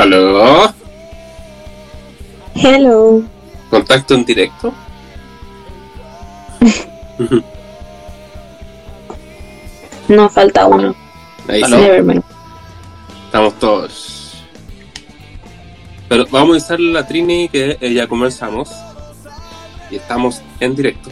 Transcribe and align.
¿Aló? 0.00 0.72
Hello. 2.54 3.22
¿Contacto 3.68 4.14
en 4.14 4.24
directo? 4.24 4.72
No, 10.08 10.28
falta 10.28 10.66
uno. 10.66 10.96
Ahí 11.46 11.62
sí, 11.62 11.72
estamos 13.26 13.56
todos. 13.60 14.42
Pero 16.08 16.26
vamos 16.32 16.54
a 16.54 16.56
usar 16.56 16.80
la 16.80 17.06
Trini 17.06 17.48
que 17.48 17.78
eh, 17.80 17.94
ya 17.94 18.08
comenzamos. 18.08 18.72
Y 19.88 19.96
estamos 19.96 20.42
en 20.58 20.74
directo. 20.74 21.10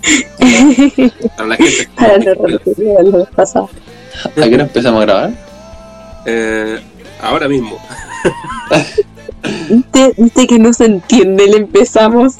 Para 1.36 1.48
la 1.48 1.56
gente 1.56 1.88
Para 1.94 2.16
no 2.16 3.18
vez 3.18 3.28
pasada. 3.36 3.66
¿A 4.24 4.30
qué 4.30 4.54
hora 4.54 4.62
empezamos 4.62 5.02
a 5.02 5.04
grabar? 5.04 5.30
Eh, 6.24 6.80
ahora 7.22 7.48
mismo. 7.48 7.78
¿Viste, 9.68 10.14
viste 10.16 10.46
que 10.46 10.58
no 10.58 10.72
se 10.72 10.86
entiende 10.86 11.44
el 11.44 11.54
empezamos? 11.54 12.34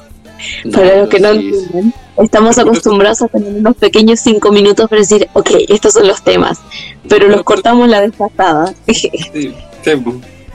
Para 0.73 1.01
los 1.01 1.09
que 1.11 1.21
no 1.21 1.33
sí, 1.33 1.39
entienden, 1.39 1.95
estamos 2.17 2.59
acostumbrados 2.59 3.21
a 3.23 3.29
tener 3.29 3.53
unos 3.55 3.77
pequeños 3.77 4.21
cinco 4.21 4.51
minutos 4.51 4.89
para 4.89 5.01
decir, 5.01 5.29
ok, 5.35 5.51
estos 5.69 5.93
son 5.93 6.09
los 6.09 6.23
temas, 6.23 6.61
pero 7.09 7.29
los 7.29 7.43
cortamos 7.43 7.89
la 7.89 8.01
vez 8.01 8.13
pasada. 8.17 8.75
Sí, 8.87 9.11
sí. 9.33 9.55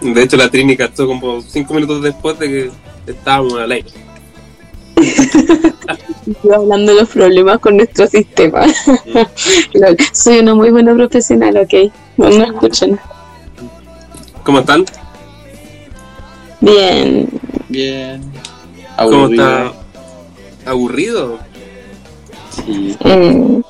De 0.01 0.21
hecho, 0.21 0.37
la 0.37 0.49
Trini 0.49 0.77
cachó 0.77 1.07
como 1.07 1.41
5 1.41 1.73
minutos 1.73 2.01
después 2.03 2.37
de 2.37 2.47
que 2.47 2.71
estábamos 3.07 3.53
al 3.53 3.71
aire. 3.71 3.89
Estoy 6.27 6.53
hablando 6.53 6.93
de 6.93 7.01
los 7.01 7.09
problemas 7.09 7.59
con 7.59 7.77
nuestro 7.77 8.07
sistema. 8.07 8.65
Lol, 9.73 9.97
Soy 10.11 10.39
una 10.39 10.53
muy 10.53 10.69
buena 10.71 10.93
profesional, 10.93 11.57
ok. 11.57 11.91
No, 12.17 12.29
no 12.29 12.43
escuchen. 12.43 12.99
¿Cómo 14.45 14.59
están? 14.59 14.85
Bien. 16.61 17.27
Bien. 17.69 18.21
¿Cómo 18.97 19.25
Aburrido. 19.25 19.43
está? 19.65 20.69
¿Aburrido? 20.71 21.39
Sí. 22.51 22.95
Mm, 23.03 23.61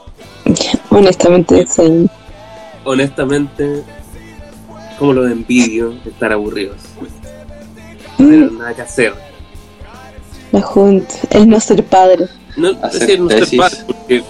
honestamente, 0.89 1.65
sí. 1.67 2.07
Honestamente, 2.83 3.83
como 4.99 5.13
los 5.13 5.31
envidio 5.31 5.91
de 6.03 6.09
estar 6.11 6.31
aburridos. 6.31 6.77
No 8.17 8.27
tener 8.29 8.51
nada 8.51 8.73
que 8.73 8.81
hacer. 8.83 9.13
La 10.51 10.61
junta, 10.61 11.15
el 11.31 11.49
no 11.49 11.59
ser 11.59 11.83
padre. 11.85 12.27
No, 12.55 12.69
Hacer 12.81 12.93
es 12.93 12.99
decir, 12.99 13.19
no 13.19 13.27
tesis. 13.27 13.59
padre, 13.59 13.77
porque, 13.87 14.23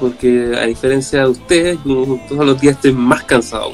porque 0.00 0.56
a 0.60 0.66
diferencia 0.66 1.20
de 1.20 1.28
ustedes, 1.28 1.78
todos 1.84 2.46
los 2.46 2.60
días 2.60 2.74
estoy 2.76 2.92
más 2.92 3.22
cansado. 3.24 3.72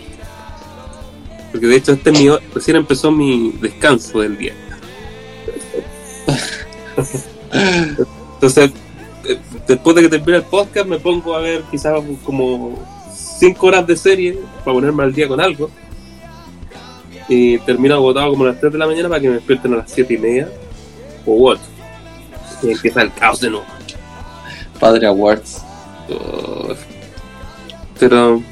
Porque 1.50 1.66
de 1.66 1.76
hecho 1.76 1.92
este 1.92 2.10
es 2.10 2.20
mi, 2.20 2.28
recién 2.54 2.76
empezó 2.76 3.10
mi 3.10 3.52
descanso 3.60 4.20
del 4.20 4.38
día. 4.38 4.54
Entonces, 8.34 8.70
eh, 9.24 9.38
después 9.66 9.96
de 9.96 10.02
que 10.02 10.08
termine 10.08 10.38
el 10.38 10.44
podcast, 10.44 10.86
me 10.86 10.98
pongo 10.98 11.34
a 11.34 11.40
ver 11.40 11.62
quizás 11.70 12.00
como 12.24 12.78
5 13.14 13.66
horas 13.66 13.86
de 13.86 13.96
serie 13.96 14.38
para 14.64 14.74
ponerme 14.74 15.02
al 15.02 15.12
día 15.12 15.28
con 15.28 15.40
algo. 15.40 15.70
Y 17.28 17.58
termino 17.58 17.94
agotado 17.94 18.30
como 18.30 18.44
a 18.44 18.48
las 18.48 18.60
3 18.60 18.72
de 18.72 18.78
la 18.78 18.86
mañana 18.86 19.08
para 19.08 19.20
que 19.20 19.28
me 19.28 19.34
despierten 19.34 19.74
a 19.74 19.76
las 19.78 19.90
7 19.90 20.14
y 20.14 20.18
media 20.18 20.48
o 21.26 21.50
8. 21.50 21.60
Y 22.62 22.70
empieza 22.72 23.02
el 23.02 23.12
caos 23.12 23.40
de 23.40 23.50
nuevo. 23.50 23.66
Padre 24.78 25.06
Awards. 25.06 25.62
Oh, 26.08 26.74
Pero, 27.98 28.42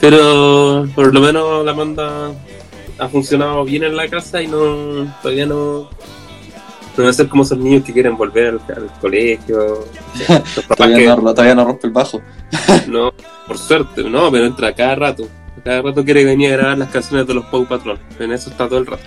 pero 0.00 0.86
por 0.94 1.12
lo 1.12 1.20
menos 1.20 1.64
la 1.64 1.74
manda 1.74 2.32
ha 2.98 3.08
funcionado 3.08 3.64
bien 3.64 3.84
en 3.84 3.96
la 3.96 4.08
casa 4.08 4.42
y 4.42 4.48
no 4.48 5.12
todavía 5.22 5.46
no 5.46 5.88
no 6.98 7.04
va 7.04 7.10
a 7.10 7.12
ser 7.12 7.28
como 7.28 7.44
esos 7.44 7.56
niños 7.58 7.84
que 7.84 7.92
quieren 7.92 8.16
volver 8.16 8.48
al, 8.48 8.76
al 8.76 8.90
colegio. 9.00 9.84
Todavía, 10.76 10.96
que 10.96 11.06
no, 11.06 11.32
todavía 11.32 11.54
no 11.54 11.64
rompe 11.64 11.86
el 11.86 11.92
bajo. 11.92 12.20
no, 12.88 13.12
por 13.46 13.56
suerte, 13.56 14.02
no, 14.02 14.30
pero 14.32 14.46
entra 14.46 14.74
cada 14.74 14.96
rato. 14.96 15.28
Cada 15.64 15.82
rato 15.82 16.04
quiere 16.04 16.24
venir 16.24 16.52
a 16.52 16.56
grabar 16.56 16.78
las 16.78 16.88
canciones 16.88 17.26
de 17.28 17.34
los 17.34 17.44
Pau 17.46 17.66
Patrol. 17.66 18.00
En 18.18 18.32
eso 18.32 18.50
está 18.50 18.68
todo 18.68 18.80
el 18.80 18.86
rato. 18.86 19.04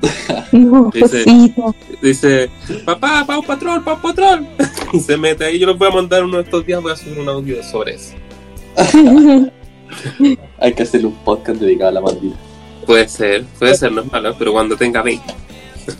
No, 0.52 0.90
Dice-. 0.90 1.24
Dice, 2.00 2.50
papá, 2.84 3.24
Pau 3.26 3.42
Patrol, 3.42 3.82
Pau 3.82 4.00
Patrol. 4.00 4.46
y 4.92 5.00
se 5.00 5.16
mete 5.16 5.44
ahí. 5.44 5.58
Yo 5.58 5.66
les 5.66 5.76
voy 5.76 5.88
a 5.88 5.90
mandar 5.90 6.24
uno 6.24 6.38
de 6.38 6.44
estos 6.44 6.64
días, 6.64 6.80
voy 6.80 6.92
a 6.92 6.96
subir 6.96 7.18
un 7.18 7.28
audio 7.28 7.62
sobre 7.62 7.94
eso. 7.94 8.14
Hay 10.58 10.74
que 10.74 10.82
hacerle 10.82 11.08
un 11.08 11.16
podcast 11.16 11.60
dedicado 11.60 11.90
a 11.90 11.92
la 11.92 12.00
maldita. 12.00 12.36
Puede 12.86 13.08
ser, 13.08 13.44
puede 13.58 13.74
ser, 13.74 13.92
no 13.92 14.02
es 14.02 14.12
malo, 14.12 14.34
pero 14.38 14.52
cuando 14.52 14.76
tenga 14.76 15.02
20. 15.02 15.34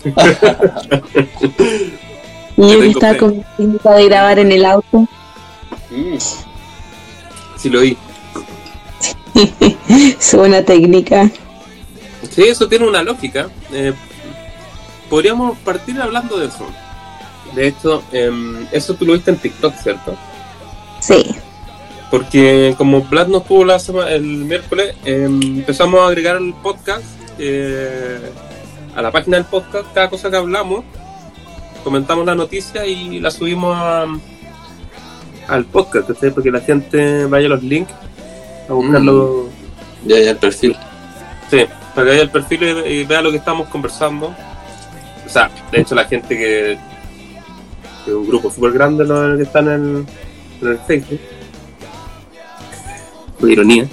Y 2.57 2.73
estaba 2.87 3.15
fe. 3.15 3.19
con 3.19 3.37
mi 3.37 3.45
técnica 3.57 3.95
de 3.95 4.05
grabar 4.05 4.39
en 4.39 4.53
el 4.53 4.65
auto. 4.65 5.09
Sí 7.57 7.69
lo 7.69 7.81
vi. 7.81 7.97
Es 10.19 10.35
buena 10.35 10.63
técnica. 10.63 11.31
Sí, 12.31 12.45
eso 12.45 12.69
tiene 12.69 12.87
una 12.87 13.03
lógica. 13.03 13.49
Eh, 13.73 13.93
podríamos 15.11 15.59
partir 15.59 16.01
hablando 16.01 16.39
de 16.39 16.47
eso. 16.47 16.67
De 17.55 17.69
hecho, 17.69 18.03
em, 18.13 18.67
eso 18.73 18.95
tú 18.95 19.05
lo 19.05 19.15
viste 19.15 19.31
en 19.31 19.39
TikTok, 19.39 19.75
¿cierto? 19.77 20.17
Sí. 21.01 21.35
Porque 22.15 22.77
como 22.79 23.01
Vlad 23.03 23.27
nos 23.27 23.45
tuvo 23.45 23.65
la 23.65 23.77
sema- 23.81 24.09
el 24.09 24.23
miércoles, 24.23 24.95
em, 25.05 25.43
empezamos 25.59 25.99
a 26.01 26.07
agregar 26.07 26.37
el 26.37 26.55
podcast 26.55 27.03
eh, 27.41 28.21
a 28.95 29.03
la 29.03 29.11
página 29.11 29.39
del 29.39 29.47
podcast, 29.47 29.93
cada 29.93 30.09
cosa 30.09 30.31
que 30.31 30.37
hablamos, 30.37 30.85
comentamos 31.83 32.25
la 32.25 32.37
noticia 32.37 32.87
y 32.87 33.19
la 33.19 33.33
subimos 33.33 33.77
a- 33.77 34.07
al 35.49 35.65
podcast, 35.65 36.07
¿cachai? 36.07 36.31
Porque 36.31 36.53
la 36.53 36.61
gente 36.61 37.27
vaya 37.27 37.47
a 37.47 37.51
los 37.51 37.65
links 37.65 37.93
a 38.69 38.73
buscarlo. 38.73 39.49
Ya, 40.07 40.21
ya 40.21 40.31
el 40.31 40.37
perfil. 40.37 40.77
Sí, 41.51 41.67
para 41.97 42.05
que 42.05 42.11
vaya 42.13 42.23
el 42.23 42.31
perfil 42.31 42.63
y, 42.63 42.89
y 43.01 43.05
vea 43.05 43.23
lo 43.23 43.33
que 43.33 43.39
estamos 43.39 43.67
conversando. 43.69 44.33
O 45.27 45.29
sea, 45.29 45.51
de 45.73 45.81
hecho 45.81 45.97
la 45.97 46.05
gente 46.05 46.29
que, 46.39 46.79
que 48.05 48.11
es 48.13 48.17
un 48.17 48.29
grupo 48.29 48.53
súper 48.53 48.71
grande 48.71 49.05
lo 49.05 49.37
que 49.37 49.43
está 49.43 49.59
en 49.59 49.69
el, 49.69 50.07
en 50.63 50.69
el 50.69 50.79
Facebook. 50.87 51.19
Con 53.45 53.53
ironía. 53.53 53.87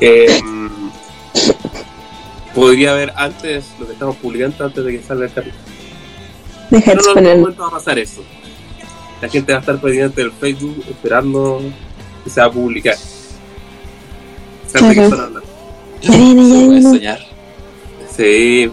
Eh, 0.00 0.40
podría 2.54 2.94
ver 2.94 3.12
antes 3.16 3.66
lo 3.78 3.86
que 3.86 3.92
estamos 3.92 4.16
publicando 4.16 4.64
antes 4.64 4.84
de 4.84 4.92
que 4.98 5.02
salga 5.04 5.26
el 5.26 5.32
capítulo. 5.32 5.62
Deja 6.70 6.90
de 6.90 6.96
Pero 6.96 7.14
no 7.14 7.20
en 7.20 7.26
algún 7.26 7.40
momento 7.42 7.62
va 7.62 7.68
a 7.68 7.70
pasar 7.72 7.98
eso. 7.98 8.22
La 9.22 9.28
gente 9.28 9.52
va 9.52 9.58
a 9.58 9.60
estar 9.60 9.80
pendiente 9.80 10.20
del 10.20 10.32
Facebook 10.32 10.84
esperando 10.90 11.62
que 12.24 12.30
se 12.30 12.40
va 12.40 12.46
a 12.46 12.50
publicar. 12.50 12.96
Fíjate 14.66 14.88
que 14.88 14.94
Claro. 14.94 15.02
están 15.04 15.20
hablando. 15.20 15.42
Ya 16.02 16.10
viene, 16.16 16.42
ya 16.42 16.48
Se 16.48 16.54
puede 16.54 16.68
viene. 16.68 16.82
soñar. 16.82 17.18
Sí. 18.16 18.70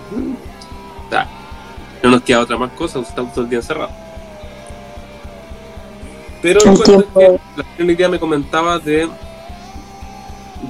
No 2.01 2.09
nos 2.09 2.21
queda 2.23 2.39
otra 2.41 2.57
más 2.57 2.71
cosa, 2.73 2.99
estamos 2.99 3.31
todo 3.33 3.43
el 3.45 3.49
día 3.49 3.59
encerrados. 3.59 3.91
Pero 6.41 6.59
El 6.65 6.73
es 6.73 6.83
tiempo. 6.83 7.19
que 7.19 7.39
la 7.55 7.63
primera 7.77 7.93
idea 7.97 8.09
me 8.09 8.19
comentaba 8.19 8.77
de, 8.79 9.07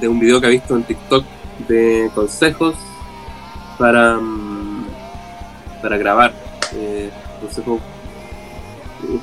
de 0.00 0.08
un 0.08 0.18
video 0.18 0.40
que 0.40 0.46
ha 0.46 0.50
visto 0.50 0.76
en 0.76 0.82
TikTok 0.82 1.24
de 1.68 2.10
consejos 2.14 2.74
para, 3.78 4.18
mm, 4.18 4.86
para 5.82 5.96
grabar. 5.98 6.32
Eh, 6.74 7.10
consejos 7.40 7.80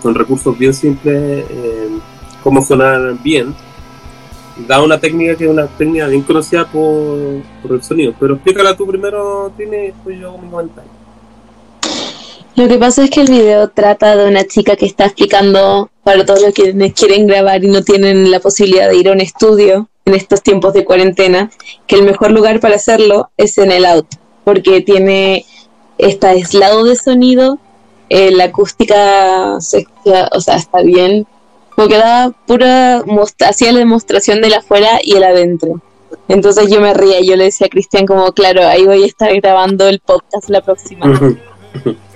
con 0.01 0.15
recursos 0.15 0.57
bien 0.57 0.73
simples, 0.73 1.45
eh, 1.49 1.89
cómo 2.43 2.61
sonar 2.61 3.15
bien. 3.21 3.53
Da 4.67 4.81
una 4.81 4.99
técnica 4.99 5.35
que 5.35 5.45
es 5.45 5.49
una 5.49 5.65
técnica 5.65 6.07
bien 6.07 6.21
conocida 6.21 6.65
por, 6.65 7.41
por 7.61 7.71
el 7.71 7.83
sonido. 7.83 8.13
Pero 8.19 8.35
explícala 8.35 8.75
tú 8.75 8.85
primero, 8.85 9.51
Tine, 9.57 9.93
y 10.07 10.19
yo 10.19 10.29
hago 10.29 10.37
mi. 10.37 10.47
Lo 12.55 12.67
que 12.67 12.77
pasa 12.77 13.03
es 13.03 13.09
que 13.09 13.21
el 13.21 13.29
video 13.29 13.69
trata 13.69 14.15
de 14.15 14.27
una 14.27 14.45
chica 14.45 14.75
que 14.75 14.85
está 14.85 15.05
explicando 15.05 15.89
para 16.03 16.25
todos 16.25 16.41
los 16.41 16.53
que 16.53 16.73
quieren 16.93 17.27
grabar 17.27 17.63
y 17.63 17.67
no 17.67 17.81
tienen 17.83 18.29
la 18.29 18.39
posibilidad 18.39 18.89
de 18.89 18.97
ir 18.97 19.09
a 19.09 19.13
un 19.13 19.21
estudio 19.21 19.87
en 20.05 20.15
estos 20.15 20.41
tiempos 20.41 20.73
de 20.73 20.83
cuarentena, 20.83 21.49
que 21.87 21.95
el 21.95 22.03
mejor 22.03 22.31
lugar 22.31 22.59
para 22.59 22.75
hacerlo 22.75 23.29
es 23.37 23.57
en 23.57 23.71
el 23.71 23.85
auto, 23.85 24.17
porque 24.43 24.81
tiene 24.81 25.45
está 25.97 26.29
aislado 26.29 26.83
de 26.83 26.95
sonido, 26.95 27.59
eh, 28.09 28.31
la 28.31 28.45
acústica 28.45 29.57
o 29.57 29.61
sea, 30.41 30.55
está 30.55 30.81
bien, 30.81 31.27
como 31.75 31.87
que 31.87 31.97
da 31.97 32.31
pura, 32.47 33.03
hacía 33.47 33.71
la 33.71 33.79
demostración 33.79 34.41
del 34.41 34.55
afuera 34.55 34.99
y 35.03 35.15
el 35.15 35.23
adentro. 35.23 35.79
Entonces 36.27 36.69
yo 36.69 36.81
me 36.81 36.93
reía, 36.93 37.21
yo 37.21 37.35
le 37.35 37.45
decía 37.45 37.67
a 37.67 37.69
Cristian 37.69 38.05
como, 38.05 38.33
claro, 38.33 38.67
ahí 38.67 38.85
voy 38.85 39.03
a 39.03 39.05
estar 39.05 39.33
grabando 39.39 39.87
el 39.87 39.99
podcast 39.99 40.49
la 40.49 40.61
próxima. 40.61 41.05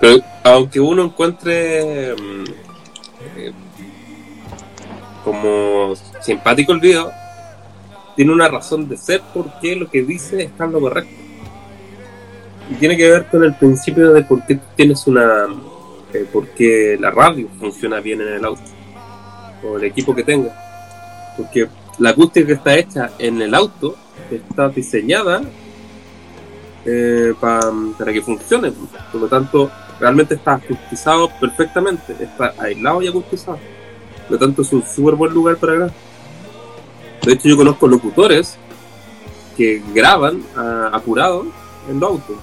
Pero 0.00 0.20
aunque 0.44 0.80
uno 0.80 1.04
encuentre 1.04 2.14
mm, 2.14 2.44
eh, 3.36 3.52
como 5.24 5.94
simpático 6.20 6.72
el 6.72 6.80
video, 6.80 7.12
tiene 8.16 8.32
una 8.32 8.48
razón 8.48 8.88
de 8.88 8.96
ser 8.96 9.22
porque 9.34 9.76
lo 9.76 9.90
que 9.90 10.02
dice 10.02 10.42
está 10.42 10.66
lo 10.66 10.80
correcto. 10.80 11.10
Y 12.70 12.74
tiene 12.74 12.96
que 12.96 13.10
ver 13.10 13.26
con 13.26 13.44
el 13.44 13.54
principio 13.54 14.12
de 14.12 14.22
por 14.22 14.44
qué 14.46 14.58
tienes 14.76 15.06
una. 15.06 15.46
eh, 16.14 16.26
por 16.32 16.48
qué 16.48 16.96
la 17.00 17.10
radio 17.10 17.48
funciona 17.58 18.00
bien 18.00 18.20
en 18.20 18.28
el 18.34 18.44
auto. 18.44 18.62
O 19.62 19.76
el 19.76 19.84
equipo 19.84 20.14
que 20.14 20.22
tenga. 20.22 20.54
Porque 21.36 21.68
la 21.98 22.10
acústica 22.10 22.46
que 22.46 22.52
está 22.54 22.74
hecha 22.76 23.10
en 23.18 23.42
el 23.42 23.54
auto 23.54 23.96
está 24.30 24.68
diseñada 24.68 25.42
eh, 26.86 27.34
pa- 27.40 27.72
para 27.98 28.12
que 28.12 28.22
funcione. 28.22 28.72
Por 29.12 29.20
lo 29.20 29.28
tanto, 29.28 29.70
realmente 30.00 30.34
está 30.34 30.54
acustizado 30.54 31.30
perfectamente. 31.38 32.14
Está 32.18 32.54
aislado 32.58 33.02
y 33.02 33.08
acustizado. 33.08 33.58
Por 34.28 34.32
lo 34.32 34.38
tanto, 34.38 34.62
es 34.62 34.72
un 34.72 34.82
súper 34.82 35.14
buen 35.14 35.32
lugar 35.32 35.56
para 35.56 35.74
grabar. 35.74 35.92
De 37.22 37.32
hecho, 37.34 37.48
yo 37.48 37.56
conozco 37.56 37.86
locutores 37.86 38.56
que 39.56 39.82
graban 39.94 40.42
apurados 40.92 41.46
en 41.88 42.00
los 42.00 42.10
autos. 42.10 42.36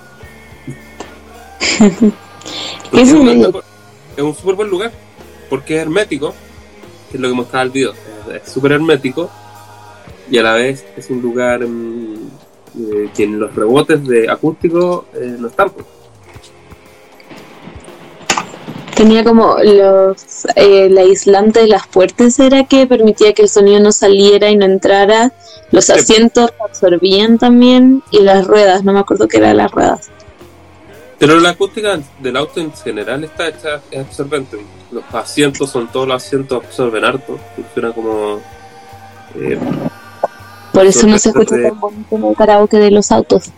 Es 2.94 3.12
un- 3.12 3.28
es 4.16 4.24
un 4.24 4.36
súper 4.36 4.56
buen 4.56 4.70
lugar. 4.70 4.92
Porque 5.50 5.76
es 5.76 5.82
hermético, 5.82 6.34
que 7.12 7.18
es 7.18 7.22
lo 7.22 7.28
que 7.30 7.34
mostraba 7.36 7.64
el 7.64 7.72
video. 7.72 7.94
Es- 8.34 8.52
súper 8.52 8.72
hermético 8.74 9.30
y 10.30 10.38
a 10.38 10.44
la 10.44 10.54
vez 10.54 10.86
es 10.98 11.10
un 11.10 11.22
lugar 11.22 11.66
mm, 11.66 12.16
eh, 12.80 13.10
que 13.16 13.24
en 13.24 13.40
los 13.40 13.54
rebotes 13.56 14.06
de 14.06 14.30
acústico 14.30 15.06
eh, 15.14 15.36
no 15.40 15.48
están. 15.48 15.72
Tenía 18.98 19.24
como 19.24 19.58
los 19.60 20.46
eh, 20.56 20.88
el 20.88 20.98
aislante 20.98 21.60
de 21.62 21.68
las 21.68 21.86
puertas 21.88 22.40
era 22.40 22.64
que 22.66 22.88
permitía 22.88 23.32
que 23.34 23.44
el 23.44 23.50
sonido 23.50 23.80
no 23.80 23.92
saliera 23.92 24.50
y 24.50 24.56
no 24.56 24.66
entrara. 24.66 25.32
Los 25.72 25.92
asientos 25.92 26.52
absorbían 26.68 27.38
también 27.38 28.02
y 28.10 28.22
las 28.22 28.48
ruedas, 28.48 28.84
no 28.84 28.94
me 28.94 29.00
acuerdo 29.00 29.28
qué 29.28 29.38
eran 29.38 29.58
las 29.58 29.72
ruedas. 29.72 30.10
Pero 31.20 31.40
la 31.40 31.50
acústica 31.50 32.00
del 32.20 32.38
auto 32.38 32.60
en 32.60 32.74
general 32.74 33.24
está 33.24 33.48
hecha 33.50 33.82
es 33.92 34.00
absorbente. 34.00 34.58
Los 34.92 35.04
asientos 35.14 35.70
son 35.70 35.88
todos 35.92 36.08
los 36.08 36.24
asientos 36.24 36.64
absorben 36.66 37.06
harto. 37.06 37.38
Funciona 37.56 37.92
como 37.92 38.40
eh, 39.36 39.60
Por 40.74 40.86
eso 40.88 41.06
no 41.06 41.20
se 41.20 41.30
escucha 41.30 41.56
de- 41.56 41.70
tan 41.70 41.80
bonito 41.80 42.16
en 42.16 42.26
el 42.26 42.36
karaoke 42.36 42.78
de 42.78 42.92
los 42.92 43.12
autos. 43.12 43.52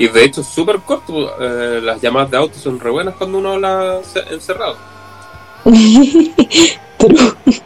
Y 0.00 0.08
de 0.08 0.24
hecho 0.24 0.40
es 0.40 0.46
súper 0.46 0.78
corto. 0.80 1.30
eh, 1.40 1.80
las 1.82 2.00
llamadas 2.00 2.30
de 2.30 2.36
auto 2.38 2.58
son 2.58 2.80
re 2.80 2.90
buenas 2.90 3.14
cuando 3.16 3.38
uno 3.38 3.52
habla 3.52 4.00
ce- 4.02 4.34
encerrado. 4.34 4.76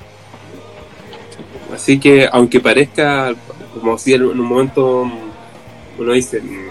Así 1.72 1.98
que 1.98 2.28
aunque 2.30 2.60
parezca 2.60 3.34
como 3.72 3.98
si 3.98 4.14
en 4.14 4.24
un 4.24 4.38
momento 4.40 5.10
uno 5.98 6.12
dice, 6.12 6.40
mm, 6.40 6.68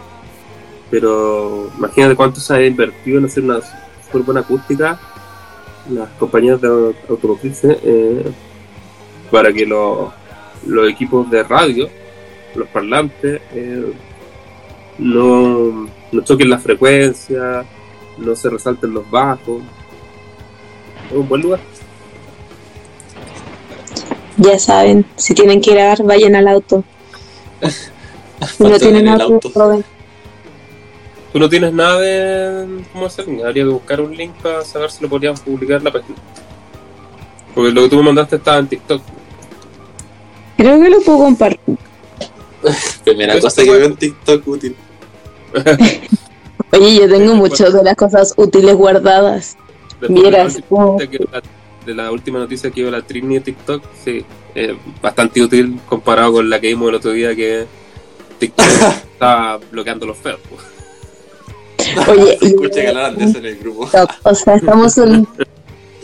pero 0.92 1.70
imagínate 1.78 2.16
cuánto 2.16 2.40
se 2.40 2.54
ha 2.56 2.66
invertido 2.66 3.20
en 3.20 3.26
hacer 3.26 3.44
una 3.44 3.60
súper 4.06 4.22
buena 4.24 4.42
acústica 4.42 5.00
las 5.90 6.10
compañías 6.20 6.62
de 6.62 6.68
au- 6.68 6.96
automotrices 7.10 7.78
eh, 7.84 8.24
para 9.32 9.52
que 9.52 9.66
los, 9.66 10.12
los 10.66 10.90
equipos 10.90 11.30
de 11.30 11.44
radio, 11.44 11.90
los 12.56 12.68
parlantes, 12.70 13.42
eh, 13.54 13.92
no, 14.98 15.90
no 16.12 16.22
choquen 16.24 16.50
la 16.50 16.60
frecuencia, 16.60 17.66
no 18.18 18.36
se 18.36 18.50
resalten 18.50 18.94
los 18.94 19.10
bajos. 19.10 19.62
Es 21.10 21.18
un 21.18 21.28
buen 21.28 21.42
lugar. 21.42 21.60
Ya 24.38 24.58
saben, 24.58 25.06
si 25.16 25.34
tienen 25.34 25.62
que 25.62 25.72
grabar, 25.74 26.04
vayan 26.04 26.36
al 26.36 26.48
auto. 26.48 26.84
Si 28.58 28.62
no 28.62 28.78
tienen 28.78 29.08
en 29.08 29.14
el 29.14 29.22
auto, 29.22 29.50
auto. 29.56 29.84
Tú 31.32 31.40
no 31.40 31.48
tienes 31.48 31.72
nada 31.72 31.98
de 32.02 32.84
cómo 32.92 33.06
hacer, 33.06 33.26
habría 33.26 33.64
que 33.64 33.70
buscar 33.70 34.02
un 34.02 34.14
link 34.14 34.34
para 34.42 34.66
saber 34.66 34.92
si 34.92 35.02
lo 35.02 35.10
podríamos 35.10 35.40
publicar 35.40 35.78
en 35.78 35.86
la 35.86 35.92
página. 35.94 36.18
Porque 37.56 37.72
lo 37.72 37.84
que 37.84 37.90
tú 37.90 37.98
me 37.98 38.04
mandaste 38.04 38.36
estaba 38.36 38.58
en 38.58 38.68
TikTok. 38.68 39.02
Creo 40.58 40.82
que 40.82 40.90
lo 40.90 41.00
puedo 41.02 41.20
compartir. 41.20 41.78
Primera 43.04 43.34
Esto 43.34 43.48
cosa 43.48 43.62
que 43.62 43.68
fue- 43.70 43.78
veo 43.80 43.88
en 43.88 43.96
TikTok 43.96 44.48
útil. 44.48 44.76
Oye, 46.72 46.96
yo 46.96 47.08
tengo 47.10 47.36
muchas 47.36 47.74
de 47.74 47.84
las 47.84 47.96
cosas 47.96 48.34
útiles 48.36 48.76
guardadas. 48.76 49.58
Después 50.00 50.10
de 50.10 50.16
la 50.16 50.22
Vieras, 50.30 50.56
última 50.56 50.68
como- 50.70 50.94
noticia 50.94 51.20
que- 51.20 51.28
de 51.86 51.94
la 51.94 52.12
última 52.12 52.40
noticia 52.40 52.72
que 52.72 52.82
dio 52.82 52.90
la 52.92 53.02
Trini 53.02 53.36
de 53.36 53.42
TikTok, 53.42 53.84
sí, 54.06 54.26
eh, 54.56 54.76
bastante 55.02 55.42
útil 55.42 55.80
comparado 55.88 56.32
con 56.34 56.50
la 56.50 56.60
que 56.62 56.68
vimos 56.68 56.88
el 56.90 56.96
otro 56.96 57.12
día 57.12 57.36
que 57.36 57.66
TikTok 58.40 58.66
estaba 59.14 59.58
bloqueando 59.72 60.06
los 60.06 60.18
feos. 60.18 60.40
pues. 60.50 60.62
Oye, 62.08 62.38
Se 62.40 62.46
escucha 62.48 62.82
que 62.82 62.88
hablaban 62.88 63.18
de 63.18 63.26
eso 63.26 63.38
en 63.40 63.46
el 63.46 63.58
grupo. 63.58 63.90
O 64.24 64.34
sea, 64.36 64.56
estamos 64.56 64.98
en 64.98 65.28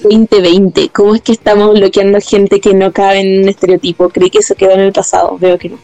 2020. 0.03 0.89
¿Cómo 0.89 1.15
es 1.15 1.21
que 1.21 1.31
estamos 1.31 1.73
bloqueando 1.73 2.19
gente 2.21 2.59
que 2.59 2.73
no 2.73 2.91
cabe 2.91 3.21
en 3.21 3.43
un 3.43 3.49
estereotipo? 3.49 4.09
Creí 4.09 4.29
que 4.29 4.39
eso 4.39 4.55
quedó 4.55 4.71
en 4.71 4.81
el 4.81 4.91
pasado. 4.93 5.37
Veo 5.39 5.57
que 5.57 5.69
no. 5.69 5.79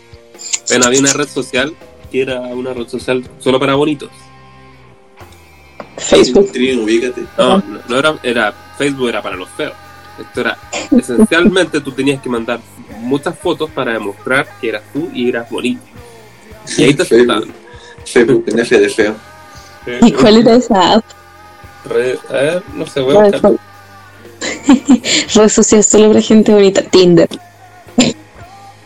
Bueno, 0.69 0.85
había 0.85 0.99
una 0.99 1.13
red 1.13 1.27
social 1.27 1.75
que 2.11 2.21
era 2.21 2.39
una 2.41 2.73
red 2.73 2.87
social 2.87 3.23
solo 3.39 3.59
para 3.59 3.75
bonitos. 3.75 4.09
Facebook. 5.97 6.51
Trin, 6.51 6.79
ubícate. 6.79 7.23
No, 7.37 7.57
no, 7.57 7.79
no 7.87 7.97
era, 7.99 8.19
era 8.23 8.53
Facebook 8.77 9.09
era 9.09 9.21
para 9.21 9.35
los 9.35 9.49
feos. 9.49 9.73
Esto 10.19 10.41
era 10.41 10.57
esencialmente 10.97 11.81
tú 11.81 11.91
tenías 11.91 12.21
que 12.21 12.29
mandar 12.29 12.59
muchas 12.99 13.37
fotos 13.37 13.69
para 13.71 13.93
demostrar 13.93 14.47
que 14.61 14.69
eras 14.69 14.83
tú 14.93 15.09
y 15.13 15.29
eras 15.29 15.49
bonito. 15.49 15.81
Y 16.77 16.83
ahí 16.83 16.93
te 16.93 17.03
aceptaban. 17.03 17.53
Facebook, 18.05 18.45
NF 18.47 18.69
de 18.71 18.89
feo. 18.89 19.15
¿Y 20.01 20.11
cuál 20.13 20.37
era 20.37 20.55
esa 20.55 20.93
app? 20.93 21.03
Re- 21.85 22.17
a 22.29 22.33
ver, 22.33 22.63
no 22.73 22.87
sé, 22.87 23.01
voy 23.01 23.15
a 23.17 23.21
buscar. 23.23 23.51
Red 25.35 25.49
social 25.49 25.83
solo 25.83 26.09
para 26.09 26.21
gente 26.21 26.51
bonita. 26.53 26.81
Tinder. 26.81 27.29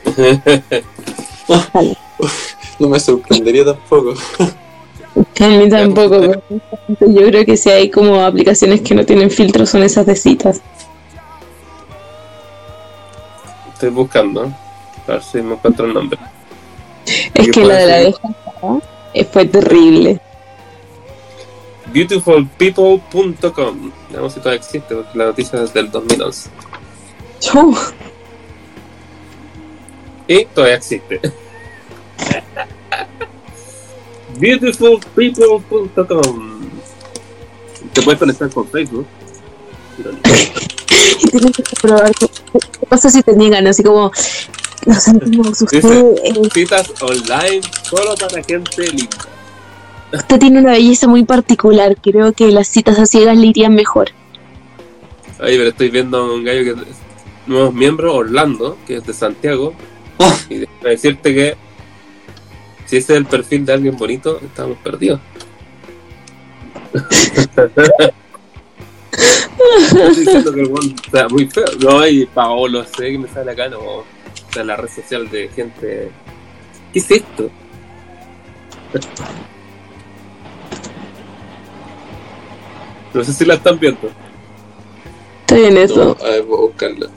Vale. 1.74 1.98
No 2.80 2.88
me 2.88 2.98
sorprendería 2.98 3.66
tampoco. 3.66 4.14
A 5.42 5.48
mí 5.48 5.70
tampoco. 5.70 6.22
pero 6.22 6.42
Yo 7.12 7.28
creo 7.28 7.46
que 7.46 7.58
si 7.58 7.70
hay 7.70 7.90
como 7.90 8.24
aplicaciones 8.24 8.80
que 8.80 8.96
no 8.96 9.06
tienen 9.06 9.30
filtros 9.30 9.70
son 9.70 9.84
esas 9.84 10.06
de 10.06 10.16
citas. 10.16 10.62
Estoy 13.74 13.90
buscando. 13.90 14.50
A 15.08 15.12
ver 15.12 15.24
si 15.24 15.42
me 15.42 15.56
encuentro 15.56 15.88
el 15.88 15.94
nombre. 15.94 16.18
Es 17.34 17.48
¿Qué 17.48 17.52
que 17.52 17.66
la 17.66 17.76
de 17.76 18.04
la 18.04 18.12
pasada, 18.12 18.80
eh, 19.14 19.26
fue 19.26 19.46
terrible. 19.46 20.22
Beautifulpeople.com. 21.92 23.92
Veamos 24.12 24.34
si 24.34 24.40
todavía 24.40 24.60
existe, 24.60 24.96
porque 24.96 25.18
la 25.18 25.26
noticia 25.26 25.62
es 25.64 25.74
del 25.74 25.92
2011. 25.92 26.50
Chu. 27.40 27.76
Y 30.30 30.46
todavía 30.46 30.78
existe. 30.78 31.20
Beautifulpeople.com. 34.38 36.70
Te 37.92 38.02
puedes 38.04 38.20
conectar 38.20 38.48
con 38.52 38.70
Facebook. 38.70 39.08
Y 39.98 40.04
tienes 41.28 41.52
que 41.52 41.64
probar 41.82 42.14
qué 42.14 42.28
pasa 42.88 43.10
si 43.10 43.24
te 43.24 43.36
niegan, 43.36 43.66
así 43.66 43.82
como 43.82 44.12
lo 44.86 44.94
sentimos, 44.94 45.60
usted, 45.62 45.84
eh, 46.24 46.50
Citas 46.54 46.94
online 47.02 47.62
solo 47.82 48.14
para 48.16 48.44
gente 48.44 48.88
linda. 48.88 49.18
usted 50.14 50.40
tiene 50.40 50.60
una 50.60 50.74
belleza 50.74 51.08
muy 51.08 51.26
particular, 51.26 51.98
creo 52.00 52.34
que 52.34 52.52
las 52.52 52.68
citas 52.68 53.00
a 53.00 53.08
ciegas 53.08 53.36
le 53.36 53.48
irían 53.48 53.74
mejor. 53.74 54.12
Oye, 55.40 55.58
pero 55.58 55.70
estoy 55.70 55.90
viendo 55.90 56.20
a 56.20 56.34
un 56.34 56.44
gallo 56.44 56.64
que 56.64 56.70
es 56.82 56.88
nuevos 57.48 57.74
miembros, 57.74 58.14
Orlando, 58.14 58.78
que 58.86 58.98
es 58.98 59.06
de 59.06 59.14
Santiago. 59.14 59.74
Y 60.50 60.66
decirte 60.84 61.34
que 61.34 61.56
si 62.86 62.98
ese 62.98 63.14
es 63.14 63.18
el 63.20 63.26
perfil 63.26 63.66
de 63.66 63.74
alguien 63.74 63.98
bonito, 63.98 64.40
estamos 64.44 64.78
perdidos. 64.80 65.20
Estoy 69.80 70.16
diciendo 70.16 70.54
que 70.54 70.62
el 70.62 70.96
sea 71.12 71.28
muy 71.28 71.46
feo. 71.46 71.66
No, 71.80 72.08
y 72.08 72.26
Paolo, 72.26 72.84
sé 72.84 73.12
que 73.12 73.20
me 73.20 73.28
sale 73.28 73.52
acá, 73.52 73.70
no. 73.70 73.80
O 73.80 74.06
sea, 74.52 74.64
la 74.64 74.76
red 74.76 74.90
social 74.90 75.30
de 75.30 75.50
gente. 75.50 76.10
¿Qué 76.92 77.00
es 77.00 77.12
esto? 77.12 77.52
No 83.14 83.24
sé 83.24 83.34
si 83.34 83.46
la 83.46 83.56
están 83.56 83.80
viendo. 83.80 84.10
Estoy 85.42 85.66
en 85.66 85.78
eso. 85.78 86.18
No, 86.20 86.26
a 86.26 86.30
ver, 86.30 86.44
voy 86.44 86.58
a 86.58 86.62
buscarla. 86.62 87.10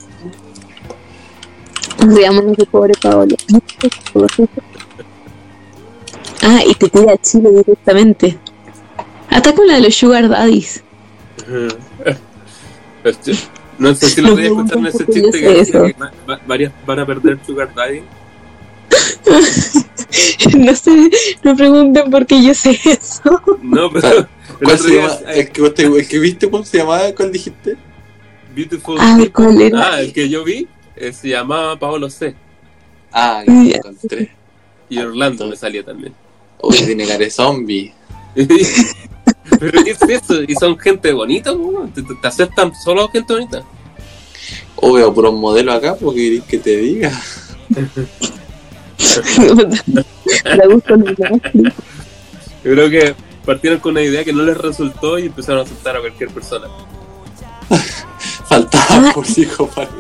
Riámonos 2.02 2.56
de 2.56 2.66
pobre 2.66 2.94
Paolo. 3.00 3.34
Ah, 6.44 6.60
y 6.66 6.74
te 6.74 6.88
tira 6.88 7.12
a 7.12 7.16
Chile 7.18 7.50
directamente. 7.64 8.36
Hasta 9.30 9.54
con 9.54 9.64
la 9.66 9.74
de 9.76 9.82
los 9.82 9.94
Sugar 9.94 10.28
Daddies. 10.28 10.82
No 13.78 13.94
sé 13.94 14.08
si 14.10 14.20
lo 14.20 14.32
voy 14.32 14.42
a 14.42 14.46
escuchar 14.46 14.78
en 14.78 14.86
ese 14.86 15.04
¿Por 15.04 15.06
qué 15.06 15.12
chiste 15.22 15.40
que 15.40 15.46
sé 15.48 15.54
decía 15.54 15.60
eso? 15.80 15.82
que 15.86 15.92
va- 16.00 16.12
va- 16.28 16.40
varias 16.46 16.72
van 16.86 16.98
a 17.00 17.06
perder 17.06 17.38
Sugar 17.44 17.74
Daddy. 17.74 18.02
no 20.58 20.74
sé, 20.76 21.10
no 21.42 21.56
pregunten 21.56 22.10
por 22.10 22.26
qué 22.26 22.42
yo 22.44 22.54
sé 22.54 22.78
eso. 22.84 23.40
No, 23.62 23.90
pero. 23.90 24.08
el 24.18 24.26
¿Cuál 24.62 24.76
otro 24.76 24.88
se 24.88 24.94
llama? 24.96 25.14
El 25.32 25.50
que, 25.50 25.62
el 25.96 26.08
que 26.08 26.18
viste, 26.18 26.50
¿cómo 26.50 26.64
se 26.64 26.78
llamaba? 26.78 27.12
¿Cuál 27.16 27.32
dijiste? 27.32 27.76
Beautiful 28.54 28.98
Ah. 29.00 29.18
¿cuál 29.32 29.60
era? 29.62 29.94
Ah, 29.94 30.00
el 30.00 30.12
que 30.12 30.28
yo 30.28 30.44
vi 30.44 30.68
eh, 30.96 31.12
se 31.12 31.28
llamaba 31.28 31.78
Paolo 31.78 32.08
C. 32.10 32.34
Ah, 33.12 33.42
lo 33.46 33.52
encontré. 33.52 34.30
Y 34.88 34.98
Orlando 34.98 35.46
me 35.46 35.56
salía 35.56 35.84
también. 35.84 36.14
Uy, 36.60 36.76
tiene 36.78 37.06
cara 37.06 37.18
de 37.18 37.30
zombie. 37.30 37.92
Pero 38.34 39.84
¿qué 39.84 39.90
es 39.90 40.02
eso? 40.02 40.42
Y 40.42 40.54
son 40.54 40.78
gente 40.78 41.12
bonita, 41.12 41.52
te, 41.94 42.02
te- 42.02 42.26
aceptan 42.26 42.74
solo 42.74 43.08
gente 43.08 43.32
bonita. 43.34 43.62
O 44.76 44.92
veo 44.94 45.12
puros 45.12 45.34
modelos 45.34 45.74
acá, 45.74 45.94
porque 45.96 46.20
querés 46.30 46.44
que 46.44 46.58
te 46.58 46.76
diga. 46.78 47.12
Me 50.56 50.66
gusta. 50.66 50.94
Yo 52.64 52.70
creo 52.70 52.90
que 52.90 53.14
partieron 53.44 53.80
con 53.80 53.92
una 53.92 54.02
idea 54.02 54.24
que 54.24 54.32
no 54.32 54.42
les 54.44 54.56
resultó 54.56 55.18
y 55.18 55.26
empezaron 55.26 55.60
a 55.60 55.64
aceptar 55.64 55.96
a 55.96 56.00
cualquier 56.00 56.30
persona. 56.30 56.68
Faltaba 58.52 59.08
Ah. 59.08 59.12
por. 59.14 59.26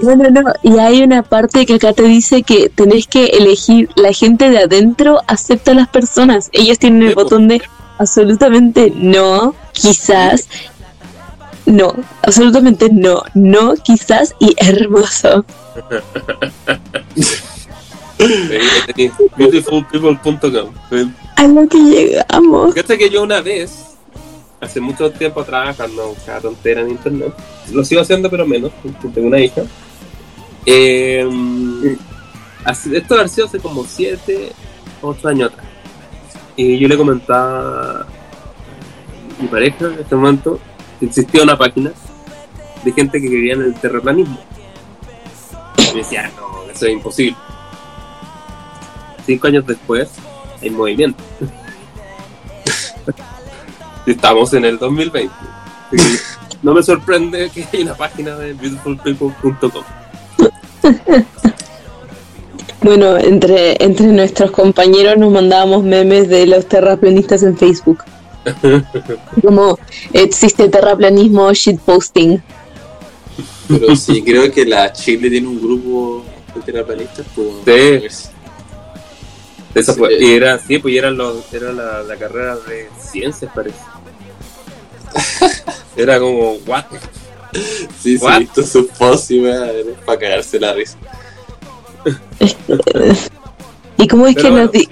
No, 0.02 0.16
no, 0.16 0.30
no. 0.42 0.52
Y 0.62 0.78
hay 0.78 1.02
una 1.02 1.22
parte 1.22 1.64
que 1.66 1.74
acá 1.74 1.92
te 1.92 2.02
dice 2.02 2.42
que 2.42 2.68
tenés 2.68 3.06
que 3.06 3.26
elegir 3.26 3.88
la 3.96 4.12
gente 4.12 4.50
de 4.50 4.58
adentro 4.58 5.20
acepta 5.26 5.70
a 5.72 5.74
las 5.74 5.88
personas. 5.88 6.48
Ellos 6.52 6.78
tienen 6.78 7.02
el 7.02 7.08
Sí, 7.10 7.14
po. 7.14 7.22
botón 7.24 7.48
de 7.48 7.62
absolutamente 7.98 8.92
no, 8.94 9.54
quizás, 9.72 10.48
no, 11.66 11.94
absolutamente 12.22 12.88
no, 12.90 13.22
no, 13.34 13.74
quizás 13.74 14.34
y 14.40 14.54
hermoso. 14.58 15.44
Beautifulpeople.com. 19.36 21.12
A 21.36 21.44
lo 21.46 21.68
que 21.68 21.78
llegamos. 21.78 22.74
Fíjate 22.74 22.98
que 22.98 23.10
yo 23.10 23.22
una 23.22 23.40
vez, 23.40 23.91
hace 24.62 24.80
mucho 24.80 25.10
tiempo 25.10 25.44
trabajando 25.44 26.14
cada 26.24 26.40
tontera 26.40 26.82
en 26.82 26.90
internet, 26.90 27.34
lo 27.72 27.84
sigo 27.84 28.00
haciendo 28.00 28.30
pero 28.30 28.46
menos, 28.46 28.70
porque 28.80 29.08
tengo 29.08 29.26
una 29.26 29.40
hija. 29.40 29.62
Eh, 30.64 31.28
esto 32.92 33.18
ha 33.18 33.26
sido 33.26 33.48
hace 33.48 33.58
como 33.58 33.84
7, 33.84 34.52
8 35.02 35.28
años 35.28 35.52
atrás. 35.52 35.66
Y 36.54 36.78
yo 36.78 36.86
le 36.86 36.96
comentaba 36.96 38.02
a 38.02 38.06
mi 39.40 39.48
pareja 39.48 39.86
en 39.86 39.98
este 39.98 40.14
momento 40.14 40.60
que 41.00 41.06
existía 41.06 41.42
una 41.42 41.58
página 41.58 41.92
de 42.84 42.92
gente 42.92 43.20
que 43.20 43.28
quería 43.28 43.54
en 43.54 43.62
el 43.62 43.74
terraplanismo. 43.74 44.38
Y 45.76 45.92
me 45.92 45.98
decía, 45.98 46.30
no, 46.36 46.70
eso 46.70 46.86
es 46.86 46.92
imposible. 46.92 47.36
Cinco 49.26 49.48
años 49.48 49.66
después, 49.66 50.08
hay 50.60 50.70
movimiento. 50.70 51.20
Estamos 54.06 54.52
en 54.54 54.64
el 54.64 54.78
2020. 54.78 55.32
Así 55.88 55.96
que 55.96 56.18
No 56.62 56.74
me 56.74 56.82
sorprende 56.82 57.50
que 57.50 57.66
hay 57.72 57.82
una 57.82 57.94
página 57.94 58.36
de 58.36 58.52
beautifulpeople.com. 58.54 59.82
Bueno, 62.82 63.16
entre, 63.16 63.82
entre 63.82 64.06
nuestros 64.08 64.50
compañeros 64.50 65.16
nos 65.16 65.30
mandábamos 65.32 65.84
memes 65.84 66.28
de 66.28 66.46
los 66.46 66.66
terraplanistas 66.66 67.42
en 67.44 67.56
Facebook. 67.56 68.02
Como 69.42 69.78
existe 70.12 70.68
terraplanismo 70.68 71.52
shitposting. 71.52 72.42
Pero 73.68 73.94
sí, 73.94 74.20
creo 74.22 74.50
que 74.50 74.64
la 74.66 74.92
Chile 74.92 75.30
tiene 75.30 75.46
un 75.46 75.60
grupo 75.62 76.24
de 76.54 76.60
terraplanistas. 76.62 77.24
Pues, 77.36 78.30
Esa 79.74 79.92
Sí. 79.94 79.98
fue, 80.00 80.18
y 80.20 80.32
era, 80.32 80.58
sí, 80.58 80.78
pues 80.78 80.92
y 80.92 80.98
eran 80.98 81.16
los, 81.16 81.50
era 81.54 81.72
la, 81.72 82.02
la 82.02 82.16
carrera 82.16 82.56
de 82.56 82.88
ciencias, 83.00 83.50
parece. 83.54 83.78
Era 85.96 86.18
como, 86.18 86.54
what? 86.66 86.84
Sí, 88.00 88.16
sí, 88.16 88.24
What? 88.24 88.36
he 88.36 88.38
visto 88.40 88.62
sus 88.62 88.86
posts 88.98 89.30
y 89.30 89.42
para 90.06 90.18
cagarse 90.18 90.58
la 90.58 90.72
risa. 90.72 90.96
¿Y 93.98 94.08
cómo 94.08 94.26
es 94.26 94.34
Pero 94.34 94.46
que 94.48 94.50
bueno. 94.50 94.64
nos 94.64 94.72
di... 94.72 94.88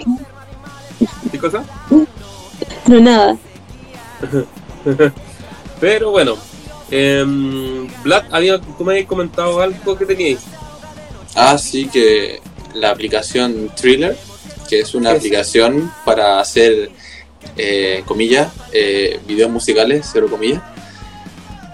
¿Qué 1.31 1.39
cosa? 1.39 1.63
No, 2.87 2.99
nada. 2.99 3.37
Pero 5.79 6.11
bueno, 6.11 6.37
em, 6.91 7.87
Vlad, 8.03 8.23
había, 8.31 8.59
tú 8.61 8.83
me 8.83 8.93
habías 8.93 9.07
comentado 9.07 9.59
algo 9.59 9.97
que 9.97 10.05
teníais. 10.05 10.39
Ah, 11.35 11.57
sí, 11.57 11.87
que 11.87 12.39
la 12.75 12.91
aplicación 12.91 13.71
Thriller, 13.75 14.15
que 14.69 14.81
es 14.81 14.93
una 14.93 15.11
Sí. 15.11 15.17
aplicación 15.17 15.91
para 16.05 16.39
hacer, 16.39 16.91
eh, 17.57 18.03
comillas, 18.05 18.51
eh, 18.73 19.19
videos 19.27 19.49
musicales, 19.51 20.09
cero 20.11 20.27
comillas. 20.29 20.61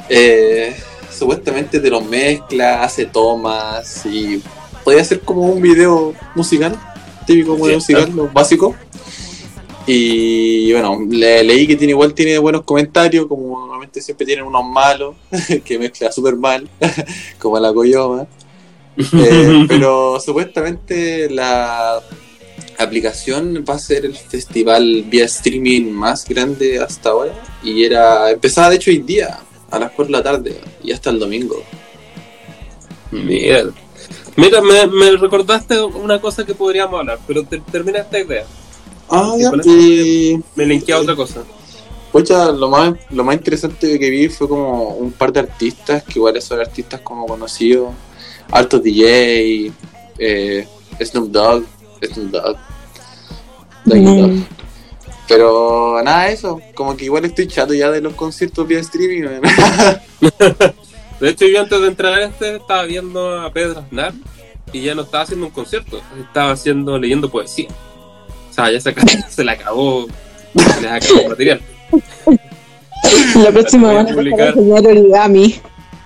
Eh, 0.09 0.75
supuestamente 1.11 1.79
te 1.79 1.89
los 1.89 2.03
mezcla, 2.05 2.83
hace 2.83 3.05
tomas 3.05 4.05
y 4.05 4.41
podría 4.83 5.03
ser 5.03 5.21
como 5.21 5.41
un 5.41 5.61
video 5.61 6.13
musical, 6.35 6.75
típico 7.25 7.55
Sí, 7.55 7.61
video 7.63 7.75
musical, 7.77 8.11
lo 8.15 8.27
básico. 8.29 8.75
Y 9.85 10.71
bueno, 10.73 10.99
le- 11.09 11.43
leí 11.43 11.65
que 11.65 11.75
tiene 11.77 11.91
igual 11.91 12.13
tiene 12.13 12.37
buenos 12.37 12.63
comentarios, 12.63 13.25
como 13.27 13.57
normalmente 13.59 14.01
siempre 14.01 14.25
tienen 14.25 14.45
unos 14.45 14.65
malos, 14.65 15.15
que 15.63 15.79
mezcla 15.79 16.11
súper 16.11 16.35
mal, 16.35 16.67
como 17.39 17.59
la 17.59 17.73
Coyoma. 17.73 18.27
Eh, 19.13 19.65
pero 19.67 20.19
supuestamente 20.19 21.29
la 21.29 22.01
aplicación 22.77 23.63
va 23.67 23.75
a 23.75 23.79
ser 23.79 24.05
el 24.05 24.15
festival 24.15 25.03
vía 25.07 25.25
streaming 25.25 25.91
más 25.91 26.25
grande 26.27 26.79
hasta 26.79 27.09
ahora. 27.09 27.33
Y 27.63 27.83
era 27.83 28.29
empezaba 28.31 28.69
de 28.69 28.75
hecho 28.77 28.91
hoy 28.91 28.99
día, 28.99 29.39
a 29.71 29.79
las 29.79 29.91
4 29.91 30.05
de 30.05 30.11
la 30.11 30.23
tarde, 30.23 30.61
y 30.83 30.91
hasta 30.91 31.09
el 31.09 31.19
domingo. 31.19 31.61
Mira, 33.11 33.63
mira 34.35 34.61
me, 34.61 34.85
me 34.87 35.11
recordaste 35.17 35.81
una 35.81 36.19
cosa 36.19 36.45
que 36.45 36.53
podríamos 36.53 36.99
hablar, 36.99 37.19
pero 37.25 37.43
te- 37.43 37.59
termina 37.71 37.99
esta 37.99 38.19
idea. 38.19 38.45
Ah, 39.09 39.33
ya. 39.39 39.51
Y 39.65 40.37
Me 40.55 40.65
linké 40.65 40.91
a 40.93 40.99
otra 40.99 41.15
cosa. 41.15 41.43
pucha, 42.11 42.51
lo 42.51 42.69
más, 42.69 42.93
lo 43.11 43.23
más 43.23 43.35
interesante 43.35 43.97
que 43.97 44.09
vi 44.09 44.27
fue 44.27 44.47
como 44.49 44.89
un 44.89 45.11
par 45.13 45.31
de 45.31 45.39
artistas, 45.41 46.03
que 46.03 46.19
igual 46.19 46.41
son 46.41 46.59
artistas 46.59 46.99
como 47.01 47.25
conocidos, 47.25 47.93
Alto 48.51 48.79
DJ, 48.79 49.71
eh, 50.19 50.67
Snoop 51.01 51.29
Dogg, 51.31 51.63
Dogg. 52.31 52.57
Mm. 53.85 54.43
Pero 55.27 56.01
nada, 56.03 56.29
eso, 56.29 56.61
como 56.73 56.95
que 56.95 57.05
igual 57.05 57.25
estoy 57.25 57.47
chato 57.47 57.73
ya 57.73 57.91
de 57.91 58.01
los 58.01 58.13
conciertos 58.13 58.67
vía 58.67 58.79
streaming. 58.79 59.41
De 61.19 61.29
hecho, 61.29 61.47
yo 61.47 61.61
antes 61.61 61.81
de 61.81 61.87
entrar 61.87 62.13
a 62.13 62.23
este 62.25 62.57
estaba 62.57 62.83
viendo 62.83 63.41
a 63.41 63.51
Pedro 63.51 63.79
Aznar 63.79 64.13
y 64.71 64.83
ya 64.83 64.93
no 64.93 65.01
estaba 65.01 65.23
haciendo 65.23 65.47
un 65.47 65.51
concierto, 65.51 66.01
estaba 66.19 66.51
haciendo, 66.51 66.97
leyendo 66.99 67.29
poesía. 67.29 67.67
O 68.49 68.53
sea, 68.53 68.71
ya 68.71 68.79
se, 68.79 68.93
le 69.43 69.51
acabó, 69.51 70.07
se 70.55 70.81
les 70.81 70.91
acabó 70.91 71.21
el 71.21 71.29
material. 71.29 71.61
La 73.35 73.51
próxima 73.51 73.87
Voy 73.87 73.95
a 73.95 74.03
van 74.03 74.11
a 74.11 74.15
publicar. 74.15 74.53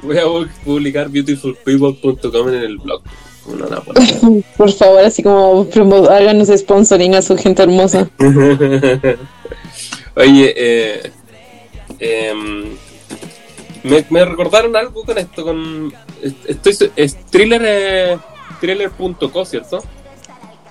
Voy 0.02 0.18
a 0.18 0.24
publicar 0.64 1.10
beautifulpeople.com 1.10 2.50
en 2.50 2.56
el 2.56 2.78
blog. 2.78 3.04
Por 4.58 4.72
favor, 4.72 5.04
así 5.04 5.24
como 5.24 5.66
promo- 5.70 6.08
háganos 6.10 6.50
sponsoring 6.50 7.16
a 7.16 7.22
su 7.22 7.38
gente 7.38 7.64
hermosa. 7.64 8.08
Oye, 10.16 10.54
eh, 10.56 11.12
em, 12.00 12.76
me, 13.84 14.06
me 14.10 14.26
recordaron 14.26 14.76
algo 14.76 15.04
con 15.04 15.18
esto, 15.18 15.44
con 15.44 15.94
estoy 16.48 16.78
es 16.96 17.16
thriller 17.32 17.62
eh, 17.66 18.18
thriller.co, 18.60 19.46
¿cierto? 19.46 19.84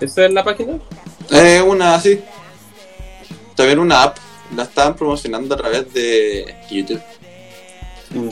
¿Esa 0.00 0.26
es 0.26 0.32
la 0.32 0.44
página? 0.44 0.78
Eh, 1.30 1.60
una 1.62 1.94
así. 1.96 2.20
También 3.54 3.78
una 3.78 4.02
app. 4.04 4.16
La 4.56 4.64
estaban 4.64 4.96
promocionando 4.96 5.54
a 5.54 5.58
través 5.58 5.92
de 5.92 6.56
YouTube. 6.70 7.00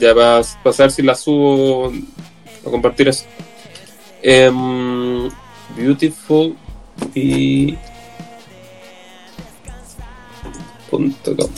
Ya 0.00 0.12
va 0.14 0.38
a 0.38 0.42
pasar 0.64 0.90
si 0.90 1.02
la 1.02 1.14
subo 1.14 1.92
a 2.66 2.71
compartir 2.71 3.09
eso. 3.09 3.25
Em, 4.23 5.29
beautiful 5.77 6.57
y 7.15 7.77
punto 10.91 11.37
com. 11.37 11.49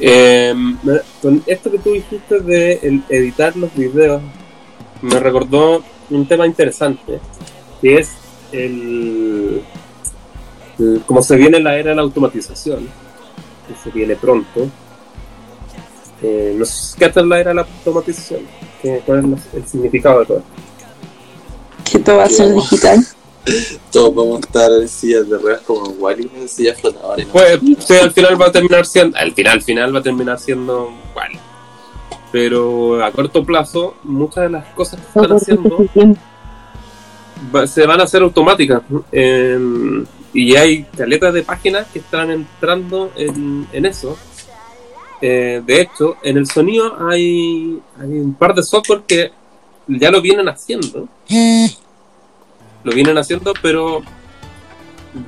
Em, 0.00 0.76
me- 0.82 1.00
con 1.22 1.42
esto 1.46 1.70
que 1.70 1.78
tú 1.78 1.92
dijiste 1.92 2.40
de 2.40 3.00
editar 3.08 3.56
los 3.56 3.72
videos, 3.74 4.20
me 5.04 5.20
recordó 5.20 5.82
un 6.10 6.26
tema 6.26 6.46
interesante, 6.46 7.20
que 7.80 7.98
es 7.98 8.10
el, 8.52 9.62
el- 10.78 11.02
como 11.06 11.22
se 11.22 11.36
viene 11.36 11.60
la 11.60 11.76
era 11.78 11.90
de 11.90 11.96
la 11.96 12.02
automatización, 12.02 12.88
que 13.68 13.74
se 13.82 13.90
viene 13.90 14.16
pronto, 14.16 14.66
eh, 16.22 16.54
no 16.56 16.64
sé 16.64 16.96
qué 16.98 17.06
es 17.06 17.16
la 17.16 17.38
era 17.40 17.50
de 17.50 17.54
la 17.56 17.62
automatización, 17.62 18.40
¿Qué- 18.80 19.02
cuál 19.04 19.18
es 19.20 19.24
la- 19.24 19.58
el 19.58 19.66
significado 19.68 20.20
de 20.20 20.26
todo 20.26 20.38
esto. 20.38 20.50
Que 21.90 21.98
todo 21.98 22.16
va 22.18 22.24
a 22.24 22.28
ser 22.28 22.54
digital. 22.54 23.06
Todos 23.92 24.14
vamos 24.14 24.36
a 24.36 24.40
estar 24.40 24.72
en 24.72 24.88
sillas 24.88 25.28
de 25.28 25.36
ruedas 25.36 25.60
como 25.66 25.84
en 25.90 25.96
Wally, 26.00 26.30
en 26.34 26.48
sillas 26.48 26.80
flotadoras. 26.80 27.26
¿no? 27.26 27.32
Pues 27.32 27.60
sí, 27.86 27.94
al 27.94 28.10
final 28.10 28.40
va 28.40 28.46
a 28.46 28.52
terminar 28.52 28.86
siendo, 28.86 29.18
al 29.18 29.32
final, 29.34 29.52
al 29.52 29.62
final 29.62 29.94
va 29.94 29.98
a 29.98 30.02
terminar 30.02 30.38
siendo 30.40 30.90
igual. 31.10 31.28
Pero 32.34 33.00
a 33.04 33.12
corto 33.12 33.44
plazo, 33.44 33.94
muchas 34.02 34.42
de 34.42 34.50
las 34.50 34.64
cosas 34.74 34.98
que 34.98 35.06
están 35.06 35.36
haciendo 35.36 35.76
va- 37.54 37.64
se 37.68 37.86
van 37.86 38.00
a 38.00 38.02
hacer 38.02 38.22
automáticas. 38.22 38.82
Eh, 39.12 40.04
y 40.32 40.56
hay 40.56 40.82
caletas 40.82 41.32
de 41.32 41.44
páginas 41.44 41.86
que 41.92 42.00
están 42.00 42.32
entrando 42.32 43.12
en, 43.14 43.68
en 43.72 43.86
eso. 43.86 44.16
Eh, 45.20 45.62
de 45.64 45.80
hecho, 45.82 46.16
en 46.24 46.36
el 46.38 46.46
sonido 46.48 46.96
hay, 47.08 47.80
hay 48.00 48.08
un 48.18 48.34
par 48.34 48.52
de 48.52 48.64
software 48.64 49.02
que 49.06 49.30
ya 49.86 50.10
lo 50.10 50.20
vienen 50.20 50.48
haciendo. 50.48 51.06
Lo 52.82 52.92
vienen 52.92 53.16
haciendo, 53.16 53.52
pero 53.62 54.02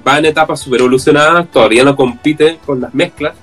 va 0.04 0.18
en 0.18 0.24
etapas 0.24 0.58
super 0.58 0.80
evolucionadas, 0.80 1.46
todavía 1.52 1.84
no 1.84 1.94
compite 1.94 2.58
con 2.66 2.80
las 2.80 2.92
mezclas. 2.92 3.36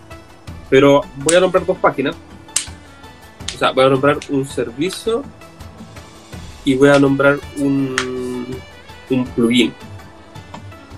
Pero 0.69 0.99
voy 1.23 1.35
a 1.35 1.39
nombrar 1.39 1.65
dos 1.65 1.77
páginas. 1.77 2.13
O 3.53 3.57
sea, 3.57 3.71
voy 3.71 3.85
a 3.85 3.89
nombrar 3.89 4.17
un 4.29 4.45
servicio 4.45 5.23
y 6.65 6.75
voy 6.75 6.89
a 6.89 6.99
nombrar 6.99 7.39
un, 7.57 7.95
un 9.09 9.25
plugin 9.35 9.73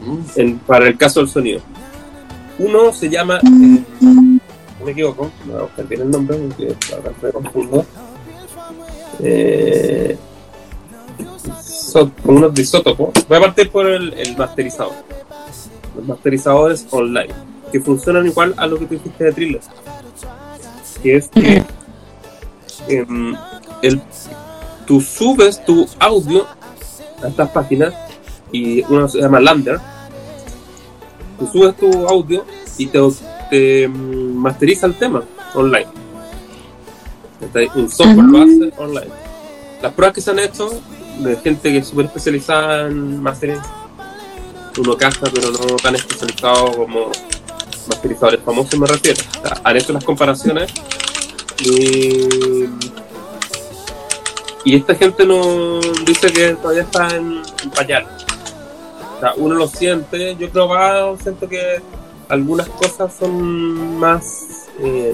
Mm. 0.06 0.20
en- 0.36 0.60
para 0.60 0.88
el 0.88 0.98
caso 0.98 1.20
del 1.22 1.30
sonido. 1.30 1.62
Uno 2.60 2.94
se 2.94 3.10
llama, 3.10 3.38
eh, 3.38 3.84
no 4.02 4.40
me 4.86 4.92
equivoco, 4.92 5.32
me 5.46 5.54
voy 5.54 5.62
a 5.62 5.64
buscar 5.64 5.88
bien 5.88 6.02
el 6.02 6.12
nombre 6.12 6.38
porque 6.38 6.76
ahora 6.94 7.12
me 7.22 7.32
confundo. 7.32 7.86
Eh, 9.20 10.18
so- 11.64 12.12
uno 12.26 12.50
de 12.50 12.62
isótopo. 12.62 13.12
Voy 13.28 13.38
a 13.38 13.42
partir 13.42 13.70
por 13.72 13.88
el, 13.88 14.14
el 14.14 14.38
masterizador. 14.38 14.94
Los 15.96 16.06
masterizadores 16.06 16.86
online, 16.92 17.30
que 17.72 17.80
funcionan 17.80 18.26
igual 18.28 18.54
a 18.58 18.68
lo 18.68 18.78
que 18.78 18.86
tú 18.86 18.94
dijiste 18.96 19.24
de 19.24 19.32
Thriller. 19.34 19.62
Que 21.02 21.16
es 21.18 21.28
que 21.30 21.64
em, 22.88 23.36
el, 23.82 24.02
tú 24.86 25.02
subes 25.02 25.64
tu 25.64 25.88
audio 26.00 26.46
a 27.24 27.28
estas 27.28 27.50
páginas 27.50 27.94
y 28.52 28.82
uno 28.84 29.08
se 29.08 29.20
llama 29.20 29.40
Lander. 29.40 29.80
Tú 31.40 31.48
subes 31.48 31.76
tu 31.78 32.08
audio 32.08 32.46
y 32.78 32.88
te, 32.88 33.00
te 33.50 33.88
mm, 33.88 34.36
masteriza 34.36 34.86
el 34.88 34.96
tema 34.96 35.24
online. 35.54 35.88
Un 37.76 37.90
software 37.90 38.26
lo 38.26 38.42
hace 38.42 38.74
online. 38.78 39.12
Las 39.82 39.94
pruebas 39.94 40.16
que 40.16 40.22
se 40.22 40.32
han 40.32 40.40
hecho 40.40 40.70
de 41.20 41.36
gente 41.38 41.72
que 41.72 41.78
es 41.78 41.88
súper 41.88 42.06
especializada 42.06 42.88
en 42.88 43.22
mastering, 43.22 43.60
uno 44.78 44.98
caza, 44.98 45.28
pero 45.34 45.52
no 45.52 45.76
tan 45.78 45.96
especializado 45.96 46.72
como 46.72 47.12
masterizadores 47.88 48.42
famosos, 48.42 48.80
me 48.80 48.88
refiero. 48.88 49.22
O 49.40 49.48
sea, 49.48 49.62
han 49.64 49.78
hecho 49.78 49.94
las 49.94 50.04
comparaciones 50.04 50.74
y 51.60 52.70
y 54.66 54.76
esta 54.76 54.96
gente 54.96 55.28
no 55.28 55.80
dice 56.08 56.34
que 56.34 56.56
todavía 56.56 56.82
está 56.82 57.16
en, 57.16 57.44
en. 57.78 58.08
O 59.16 59.20
sea, 59.20 59.34
uno 59.38 59.54
lo 59.54 59.68
siente, 59.68 60.36
yo 60.38 60.50
creo 60.50 60.68
que 60.68 61.24
siento 61.24 61.48
que 61.48 61.82
algunas 62.28 62.68
cosas 62.70 63.14
son 63.14 64.00
más 64.00 64.68
eh, 64.80 65.14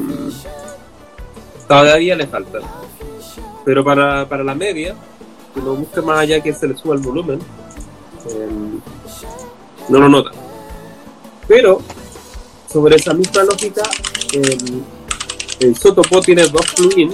todavía 1.67 2.15
le 2.15 2.27
faltan. 2.27 2.61
Pero 3.65 3.83
para, 3.83 4.27
para 4.27 4.41
la 4.41 4.55
media, 4.55 4.95
que 5.53 5.59
lo 5.59 5.75
busque 5.75 6.01
más 6.01 6.19
allá 6.19 6.41
que 6.41 6.53
se 6.53 6.69
le 6.69 6.77
suba 6.77 6.95
el 6.95 7.01
volumen, 7.01 7.39
eh, 8.29 8.49
no 9.89 9.99
lo 9.99 10.07
nota. 10.07 10.31
Pero 11.45 11.81
sobre 12.71 12.95
esa 12.95 13.13
misma 13.13 13.43
lógica, 13.43 13.83
el, 14.31 14.81
el 15.61 15.75
Sotopo 15.75 16.21
tiene 16.21 16.43
dos 16.47 16.65
plugins 16.75 17.13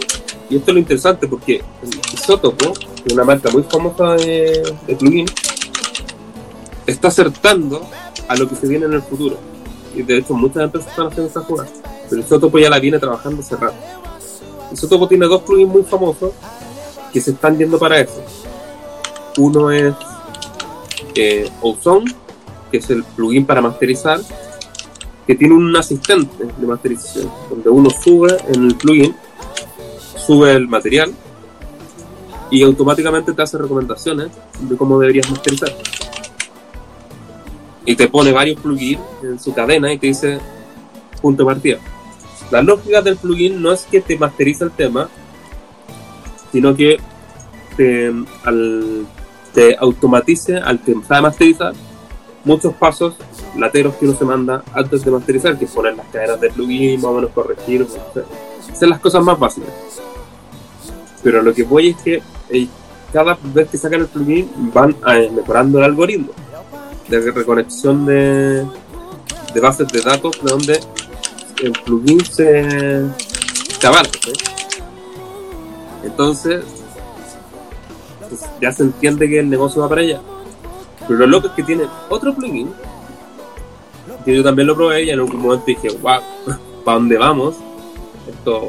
y 0.49 0.55
esto 0.55 0.71
es 0.71 0.73
lo 0.73 0.79
interesante 0.79 1.27
porque 1.27 1.61
Isotopo, 2.13 2.71
que 2.73 3.03
es 3.07 3.13
una 3.13 3.25
marca 3.25 3.49
muy 3.51 3.63
famosa 3.63 4.13
de, 4.13 4.75
de 4.87 4.95
plugin, 4.95 5.25
está 6.85 7.09
acertando 7.09 7.85
a 8.27 8.35
lo 8.35 8.47
que 8.47 8.55
se 8.55 8.67
viene 8.67 8.85
en 8.85 8.93
el 8.93 9.01
futuro. 9.01 9.37
Y 9.93 10.03
de 10.03 10.19
hecho 10.19 10.33
muchas 10.33 10.63
empresas 10.63 10.89
están 10.89 11.07
haciendo 11.07 11.29
esa 11.29 11.41
jugada. 11.41 11.69
Pero 12.09 12.21
Isotopo 12.21 12.57
ya 12.59 12.69
la 12.69 12.79
viene 12.79 12.99
trabajando 12.99 13.41
hace 13.41 13.57
rato. 13.57 13.75
Isotopo 14.71 15.07
tiene 15.07 15.25
dos 15.25 15.41
plugins 15.41 15.69
muy 15.69 15.83
famosos 15.83 16.31
que 17.11 17.19
se 17.19 17.31
están 17.31 17.57
yendo 17.57 17.77
para 17.77 17.99
eso. 17.99 18.23
Uno 19.37 19.71
es 19.71 19.93
eh, 21.15 21.49
Ozone, 21.61 22.13
que 22.71 22.77
es 22.77 22.89
el 22.89 23.03
plugin 23.03 23.45
para 23.45 23.61
masterizar, 23.61 24.21
que 25.27 25.35
tiene 25.35 25.53
un 25.53 25.75
asistente 25.75 26.45
de 26.57 26.65
masterización, 26.67 27.29
donde 27.49 27.69
uno 27.69 27.89
sube 27.89 28.37
en 28.47 28.63
el 28.63 28.75
plugin 28.75 29.13
sube 30.25 30.53
el 30.53 30.67
material 30.67 31.13
y 32.49 32.63
automáticamente 32.63 33.33
te 33.33 33.41
hace 33.41 33.57
recomendaciones 33.57 34.29
de 34.61 34.77
cómo 34.77 34.97
deberías 34.99 35.29
masterizar. 35.29 35.73
Y 37.85 37.95
te 37.95 38.07
pone 38.07 38.31
varios 38.31 38.59
plugins 38.59 39.01
en 39.23 39.39
su 39.39 39.53
cadena 39.53 39.91
y 39.93 39.97
te 39.97 40.07
dice 40.07 40.39
punto 41.21 41.43
de 41.43 41.53
partida. 41.53 41.77
La 42.51 42.61
lógica 42.61 43.01
del 43.01 43.17
plugin 43.17 43.61
no 43.61 43.71
es 43.71 43.83
que 43.83 44.01
te 44.01 44.17
masterice 44.17 44.63
el 44.63 44.71
tema, 44.71 45.09
sino 46.51 46.75
que 46.75 46.97
te, 47.75 48.13
al- 48.43 49.05
te 49.53 49.75
automatice 49.77 50.57
al 50.57 50.81
que 50.81 50.95
sabe 51.07 51.21
masterizar 51.21 51.73
muchos 52.47 52.73
pasos 52.73 53.13
lateros 53.57 53.95
que 53.95 54.05
uno 54.05 54.17
se 54.17 54.25
manda 54.25 54.63
antes 54.73 55.03
de 55.03 55.11
masterizar, 55.11 55.57
que 55.59 55.65
es 55.65 55.71
poner 55.71 55.95
las 55.95 56.07
cadenas 56.07 56.39
de 56.39 56.49
plugin, 56.49 57.01
más 57.01 57.11
o 57.11 57.13
menos 57.15 57.31
corregir, 57.31 57.85
hacer 58.71 58.87
las 58.87 58.99
cosas 58.99 59.23
más 59.23 59.37
básicas. 59.37 59.69
Pero 61.21 61.41
lo 61.41 61.53
que 61.53 61.63
voy 61.63 61.89
es 61.89 61.97
que 61.97 62.21
eh, 62.49 62.67
cada 63.11 63.37
vez 63.53 63.69
que 63.69 63.77
sacan 63.77 64.01
el 64.01 64.07
plugin 64.07 64.49
van 64.73 64.95
eh, 65.07 65.29
mejorando 65.29 65.79
el 65.79 65.83
algoritmo 65.83 66.29
de 67.09 67.31
reconexión 67.31 68.05
de, 68.05 68.65
bases 69.61 69.87
de 69.89 70.01
datos 70.01 70.39
de 70.41 70.49
donde 70.49 70.79
el 71.63 71.71
plugin 71.83 72.23
se, 72.23 73.05
se 73.79 73.87
abarca. 73.87 74.19
¿sí? 74.23 74.33
Entonces, 76.03 76.63
pues, 78.29 78.41
ya 78.61 78.71
se 78.71 78.83
entiende 78.83 79.27
que 79.27 79.39
el 79.39 79.49
negocio 79.49 79.81
va 79.81 79.89
para 79.89 80.01
allá. 80.01 80.21
Pero 81.07 81.19
lo 81.19 81.27
loco 81.27 81.47
es 81.47 81.53
que 81.53 81.63
tiene 81.63 81.85
otro 82.09 82.33
plugin 82.33 82.69
que 84.25 84.35
yo 84.35 84.43
también 84.43 84.67
lo 84.67 84.75
probé 84.75 85.03
y 85.03 85.09
en 85.09 85.19
algún 85.19 85.41
momento 85.41 85.63
dije, 85.65 85.89
wow, 86.01 86.19
¿para 86.85 86.97
dónde 86.97 87.17
vamos? 87.17 87.55
Esto 88.29 88.67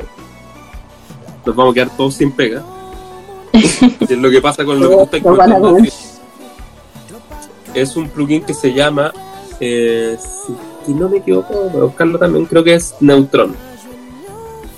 nos 1.44 1.56
vamos 1.56 1.72
a 1.72 1.74
quedar 1.74 1.96
todos 1.96 2.14
sin 2.14 2.30
pega. 2.30 2.62
Y 3.52 4.12
es 4.12 4.18
lo 4.18 4.30
que 4.30 4.40
pasa 4.40 4.64
con 4.64 4.78
lo 4.78 4.88
que 4.88 4.96
tú 4.96 5.02
estás 5.02 5.22
contando. 5.22 5.78
Es 7.74 7.96
un 7.96 8.08
plugin 8.08 8.42
que 8.42 8.54
se 8.54 8.72
llama, 8.72 9.12
eh, 9.60 10.16
si, 10.18 10.54
si 10.86 10.94
no 10.94 11.08
me 11.08 11.18
equivoco, 11.18 11.54
voy 11.72 11.80
a 11.80 11.84
buscarlo 11.84 12.18
también, 12.18 12.46
creo 12.46 12.62
que 12.62 12.74
es 12.74 12.94
Neutron. 13.00 13.54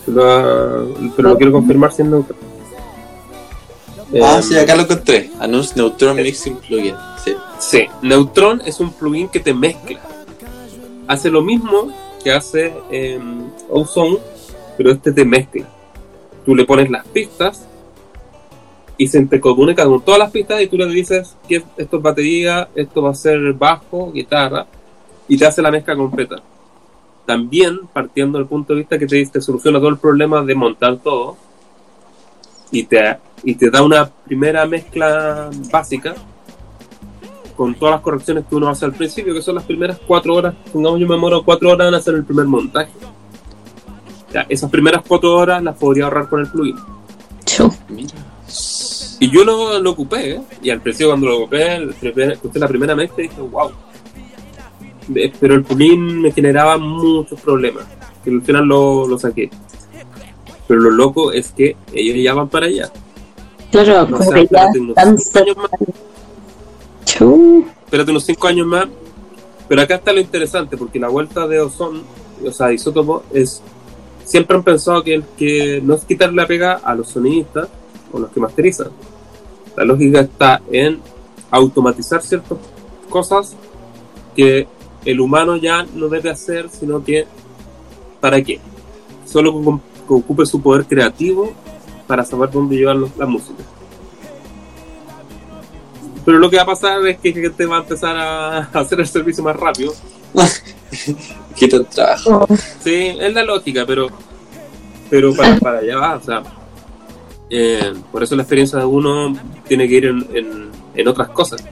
Pero 0.06 0.88
lo 1.18 1.36
quiero 1.36 1.52
confirmar 1.52 1.92
si 1.92 2.02
es 2.02 2.08
Neutron. 2.08 2.50
Ah, 4.22 4.36
Em, 4.36 4.42
sí, 4.42 4.58
acá 4.58 4.74
lo 4.74 4.82
encontré. 4.82 5.30
Announce 5.38 5.74
Neutron 5.76 6.16
Mixing 6.16 6.56
Plugin. 6.56 6.96
Sí. 7.60 7.86
Neutron 8.02 8.62
es 8.64 8.80
un 8.80 8.90
plugin 8.90 9.28
que 9.28 9.38
te 9.38 9.52
mezcla. 9.52 10.00
Hace 11.06 11.30
lo 11.30 11.42
mismo 11.42 11.92
que 12.24 12.32
hace 12.32 12.72
eh, 12.90 13.20
Ozone, 13.68 14.18
pero 14.76 14.90
este 14.90 15.12
te 15.12 15.24
mezcla. 15.24 15.66
Tú 16.44 16.54
le 16.56 16.64
pones 16.64 16.90
las 16.90 17.06
pistas 17.06 17.66
y 18.96 19.06
se 19.06 19.24
te 19.26 19.40
con 19.40 20.02
todas 20.02 20.18
las 20.18 20.30
pistas 20.30 20.60
y 20.62 20.66
tú 20.66 20.76
le 20.76 20.86
dices 20.86 21.36
que 21.48 21.62
esto 21.76 21.96
es 21.98 22.02
batería, 22.02 22.68
esto 22.74 23.02
va 23.02 23.10
a 23.10 23.14
ser 23.14 23.52
bajo, 23.52 24.10
guitarra 24.12 24.66
y 25.28 25.36
te 25.36 25.46
hace 25.46 25.62
la 25.62 25.70
mezcla 25.70 25.96
completa. 25.96 26.36
También 27.26 27.80
partiendo 27.92 28.38
del 28.38 28.46
punto 28.46 28.72
de 28.72 28.80
vista 28.80 28.98
que 28.98 29.06
te, 29.06 29.24
te 29.26 29.40
soluciona 29.40 29.78
todo 29.78 29.90
el 29.90 29.98
problema 29.98 30.42
de 30.42 30.54
montar 30.54 30.96
todo 30.98 31.36
y 32.70 32.84
te, 32.84 33.18
y 33.44 33.54
te 33.54 33.70
da 33.70 33.82
una 33.82 34.06
primera 34.06 34.66
mezcla 34.66 35.50
básica 35.70 36.14
con 37.60 37.74
todas 37.74 37.96
las 37.96 38.00
correcciones 38.00 38.44
que 38.48 38.54
uno 38.56 38.70
hace 38.70 38.86
al 38.86 38.94
principio, 38.94 39.34
que 39.34 39.42
son 39.42 39.54
las 39.56 39.64
primeras 39.64 39.98
cuatro 40.06 40.34
horas, 40.34 40.54
pongamos 40.72 40.98
yo 40.98 41.06
me 41.06 41.14
demoro 41.16 41.42
cuatro 41.44 41.68
horas 41.68 41.88
en 41.88 41.94
hacer 41.94 42.14
el 42.14 42.24
primer 42.24 42.46
montaje. 42.46 42.90
Ya, 44.32 44.46
esas 44.48 44.70
primeras 44.70 45.02
cuatro 45.06 45.36
horas 45.36 45.62
las 45.62 45.76
podría 45.76 46.04
ahorrar 46.04 46.26
con 46.30 46.40
el 46.40 46.46
plugin. 46.50 46.76
Y 49.18 49.30
yo 49.30 49.44
lo, 49.44 49.78
lo 49.78 49.90
ocupé, 49.90 50.36
¿eh? 50.36 50.40
y 50.62 50.70
al 50.70 50.80
principio 50.80 51.08
cuando 51.08 51.26
lo 51.26 51.36
ocupé, 51.40 51.74
el 51.74 51.92
primer- 51.92 52.32
escuché 52.32 52.58
la 52.58 52.66
primera 52.68 52.94
vez 52.94 53.12
que 53.12 53.22
dije, 53.22 53.42
wow. 53.42 53.70
De- 55.08 55.30
Pero 55.38 55.54
el 55.56 55.62
plugin 55.62 56.22
me 56.22 56.32
generaba 56.32 56.78
muchos 56.78 57.38
problemas, 57.42 57.84
que 58.24 58.30
al 58.30 58.40
final 58.40 58.64
lo, 58.64 59.06
lo 59.06 59.18
saqué. 59.18 59.50
Pero 60.66 60.80
lo 60.80 60.90
loco 60.92 61.30
es 61.30 61.52
que 61.52 61.76
ellos 61.92 62.16
ya 62.24 62.32
van 62.32 62.48
para 62.48 62.64
allá. 62.68 62.90
Claro, 63.70 64.04
O 64.04 64.06
como 64.06 64.22
sea, 64.22 64.32
que 64.32 64.40
ya 64.50 64.64
espérate 64.64 64.78
unos 64.80 64.96
están 64.96 65.18
Chu. 67.04 67.66
espérate 67.84 68.10
unos 68.10 68.24
cinco 68.24 68.46
años 68.46 68.66
más. 68.66 68.86
Pero 69.70 69.82
acá 69.82 69.94
está 69.94 70.12
lo 70.12 70.18
interesante, 70.18 70.76
porque 70.76 70.98
la 70.98 71.08
vuelta 71.08 71.46
de 71.46 71.60
Ozone, 71.60 72.00
o 72.44 72.50
sea, 72.50 72.72
Isótopo, 72.72 73.22
es. 73.32 73.62
Siempre 74.24 74.56
han 74.56 74.64
pensado 74.64 75.02
que 75.04 75.14
el 75.14 75.24
que 75.36 75.80
no 75.80 75.94
es 75.94 76.04
quitarle 76.04 76.42
la 76.42 76.46
pega 76.48 76.74
a 76.74 76.94
los 76.94 77.08
sonidistas 77.08 77.68
o 78.12 78.18
los 78.18 78.30
que 78.30 78.40
masterizan. 78.40 78.88
La 79.76 79.84
lógica 79.84 80.20
está 80.20 80.60
en 80.72 80.98
automatizar 81.52 82.20
ciertas 82.22 82.58
cosas 83.08 83.56
que 84.34 84.66
el 85.04 85.20
humano 85.20 85.56
ya 85.56 85.84
no 85.94 86.08
debe 86.08 86.30
hacer, 86.30 86.68
sino 86.68 87.04
que. 87.04 87.26
¿Para 88.20 88.42
qué? 88.42 88.60
Solo 89.24 89.80
que, 90.06 90.14
ocupe 90.14 90.46
su 90.46 90.60
poder 90.60 90.84
creativo 90.86 91.52
para 92.08 92.24
saber 92.24 92.50
dónde 92.50 92.76
llevar 92.76 92.96
la 92.96 93.26
música. 93.26 93.62
Pero 96.30 96.38
lo 96.38 96.48
que 96.48 96.58
va 96.58 96.62
a 96.62 96.66
pasar 96.66 97.04
es 97.08 97.18
que 97.18 97.32
gente 97.32 97.66
va 97.66 97.78
a 97.78 97.80
empezar 97.80 98.16
a 98.16 98.58
hacer 98.72 99.00
el 99.00 99.08
servicio 99.08 99.42
más 99.42 99.56
rápido. 99.56 99.92
Quita 101.56 101.78
el 101.78 101.86
trabajo. 101.86 102.46
Sí, 102.84 103.16
es 103.18 103.34
la 103.34 103.42
lógica, 103.42 103.84
pero 103.84 104.06
pero 105.10 105.34
para, 105.34 105.58
para 105.58 105.78
allá 105.80 105.96
va. 105.96 106.14
O 106.14 106.22
sea, 106.22 106.44
eh, 107.50 107.94
por 108.12 108.22
eso 108.22 108.36
la 108.36 108.42
experiencia 108.42 108.78
de 108.78 108.84
uno 108.84 109.36
tiene 109.66 109.88
que 109.88 109.94
ir 109.96 110.06
en, 110.06 110.24
en, 110.32 110.70
en 110.94 111.08
otras 111.08 111.30
cosas. 111.30 111.64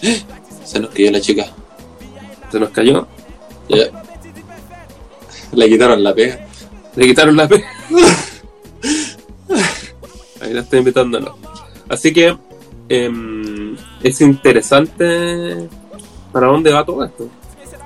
Se 0.64 0.78
nos 0.78 0.90
cayó 0.90 1.10
la 1.10 1.20
chica. 1.20 1.46
Se 2.52 2.60
nos 2.60 2.70
cayó. 2.70 3.08
Le 5.52 5.68
quitaron 5.68 6.04
la 6.04 6.14
pega. 6.14 6.46
le 6.94 7.04
quitaron 7.04 7.36
la 7.36 7.48
P. 7.48 7.64
Ahí 10.40 10.52
la 10.52 10.60
estoy 10.60 10.78
invitándolo. 10.78 11.36
Así 11.88 12.12
que 12.12 12.38
em, 12.88 13.76
es 14.02 14.20
interesante 14.20 15.68
para 16.32 16.48
dónde 16.48 16.72
va 16.72 16.84
todo 16.84 17.04
esto. 17.04 17.28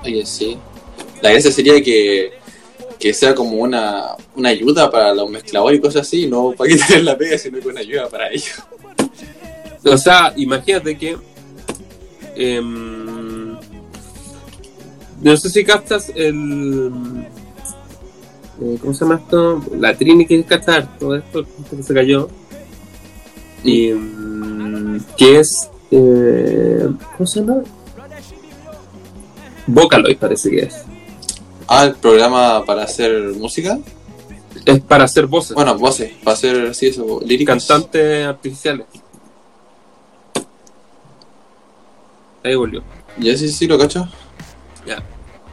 Oye, 0.03 0.25
sí. 0.25 0.57
La 1.21 1.31
gracia 1.31 1.51
sería 1.51 1.81
que, 1.81 2.31
que 2.99 3.13
sea 3.13 3.35
como 3.35 3.57
una, 3.57 4.15
una 4.35 4.49
ayuda 4.49 4.89
para 4.89 5.13
los 5.13 5.29
mezcladores 5.29 5.79
y 5.79 5.81
cosas 5.81 6.01
así, 6.07 6.27
no 6.27 6.51
para 6.51 6.69
quitarles 6.69 7.03
la 7.03 7.17
pega, 7.17 7.37
sino 7.37 7.59
que 7.59 7.67
una 7.67 7.81
ayuda 7.81 8.09
para 8.09 8.29
ellos. 8.29 8.61
O 9.83 9.97
sea, 9.97 10.33
imagínate 10.35 10.97
que. 10.97 11.17
em, 12.35 13.57
no 15.21 15.37
sé 15.37 15.49
si 15.49 15.63
captas 15.63 16.11
el. 16.15 16.91
eh, 18.61 18.77
¿Cómo 18.81 18.93
se 18.93 19.05
llama 19.05 19.15
esto? 19.15 19.61
La 19.77 19.95
Trini 19.95 20.25
que 20.25 20.43
cachar 20.43 20.97
todo 20.97 21.15
esto, 21.15 21.41
esto 21.41 21.77
que 21.77 21.83
se 21.83 21.93
cayó. 21.93 22.29
Y. 23.63 23.93
que 25.17 25.39
es. 25.39 25.69
eh, 25.91 26.87
¿Cómo 27.17 27.27
se 27.27 27.39
llama? 27.41 27.61
Vocaloid 29.67 30.17
parece 30.17 30.49
que 30.49 30.59
es. 30.61 30.83
Ah, 31.67 31.85
el 31.85 31.95
programa 31.95 32.65
para 32.65 32.83
hacer 32.83 33.33
música. 33.37 33.77
Es 34.65 34.79
para 34.81 35.03
hacer 35.05 35.27
voces. 35.27 35.53
Bueno, 35.55 35.77
voces, 35.77 36.11
para 36.23 36.33
hacer, 36.35 36.73
sí, 36.75 36.87
eso, 36.87 37.19
líricas. 37.23 37.65
cantantes 37.67 38.25
artificiales. 38.25 38.85
Ahí 42.43 42.55
volvió. 42.55 42.83
Ya 43.17 43.35
sí, 43.37 43.49
sí, 43.49 43.67
lo 43.67 43.77
cacho. 43.77 44.07
Ya. 44.85 45.03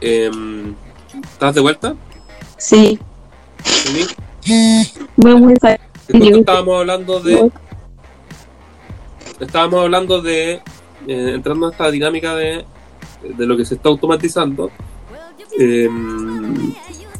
Em, 0.01 0.73
¿Estás 1.33 1.55
de 1.55 1.61
vuelta? 1.61 1.95
Sí, 2.57 2.97
Sí. 3.63 4.07
muy, 5.17 5.35
muy 5.35 5.53
fácil. 5.61 5.79
Justo 6.11 6.25
Yo- 6.29 6.37
estábamos 6.37 6.79
hablando 6.79 7.19
de. 7.19 7.51
Estábamos 9.39 9.81
hablando 9.81 10.21
de. 10.21 10.53
eh, 11.07 11.31
entrando 11.35 11.67
a 11.67 11.71
esta 11.71 11.89
dinámica 11.91 12.35
de, 12.35 12.65
de 13.23 13.45
lo 13.45 13.55
que 13.57 13.65
se 13.65 13.75
está 13.75 13.89
automatizando. 13.89 14.71
em, 15.59 16.73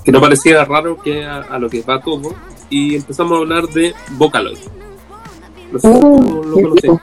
que 0.03 0.12
no 0.12 0.21
pareciera 0.21 0.63
raro 0.65 0.99
que 1.01 1.25
a, 1.25 1.38
a 1.41 1.60
lo 1.60 1.69
que 1.69 1.82
va 1.82 2.01
todo. 2.01 2.34
Y 2.69 2.95
empezamos 2.95 3.34
a 3.34 3.38
hablar 3.41 3.67
de 3.67 3.93
Vocaloid. 4.12 4.58
No 5.71 5.80
sé 5.80 5.88
Uh, 5.88 6.43
lo 6.43 6.73
viejo, 6.75 6.99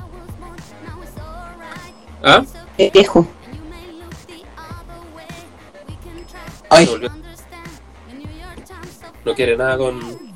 ¿Ah? 2.22 2.42
qué 2.79 2.90
viejo. 2.90 3.27
Ay. 6.70 6.88
No 9.24 9.35
quiere 9.35 9.57
nada 9.57 9.77
con. 9.79 10.00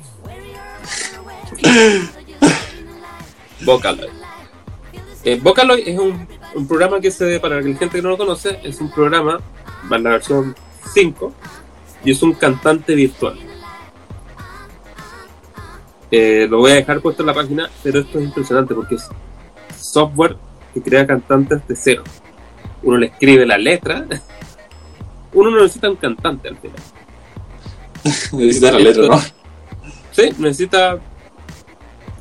Vocaloid. 3.65 4.09
Eh, 5.23 5.39
Vocaloid 5.41 5.87
es 5.87 5.99
un, 5.99 6.27
un 6.55 6.67
programa 6.67 6.99
que 6.99 7.11
se, 7.11 7.39
para 7.39 7.59
la 7.59 7.63
gente 7.63 7.89
que 7.89 8.01
no 8.01 8.09
lo 8.09 8.17
conoce, 8.17 8.59
es 8.63 8.79
un 8.79 8.89
programa, 8.89 9.39
en 9.91 10.03
la 10.03 10.11
versión 10.11 10.55
5, 10.93 11.33
y 12.05 12.11
es 12.11 12.23
un 12.23 12.33
cantante 12.33 12.95
virtual. 12.95 13.37
Eh, 16.11 16.47
lo 16.49 16.59
voy 16.59 16.71
a 16.71 16.75
dejar 16.75 17.01
puesto 17.01 17.21
en 17.21 17.27
la 17.27 17.33
página, 17.33 17.69
pero 17.83 17.99
esto 17.99 18.17
es 18.17 18.25
impresionante 18.25 18.73
porque 18.73 18.95
es 18.95 19.07
software 19.77 20.37
que 20.73 20.81
crea 20.81 21.05
cantantes 21.05 21.67
de 21.67 21.75
cero. 21.75 22.03
Uno 22.81 22.97
le 22.97 23.07
escribe 23.07 23.45
la 23.45 23.57
letra, 23.57 24.05
uno 25.33 25.51
no 25.51 25.61
necesita 25.61 25.89
un 25.89 25.97
cantante 25.97 26.47
al 26.47 26.57
final. 26.57 26.79
necesita 28.33 28.71
la 28.71 28.79
letra, 28.79 29.07
¿no? 29.07 29.21
Sí, 30.11 30.31
necesita. 30.39 30.99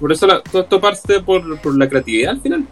Por 0.00 0.12
eso 0.12 0.26
la- 0.26 0.40
todo 0.42 0.62
esto 0.62 0.80
parte 0.80 1.20
por, 1.20 1.60
por 1.60 1.76
la 1.76 1.88
creatividad 1.88 2.32
al 2.32 2.40
final. 2.40 2.66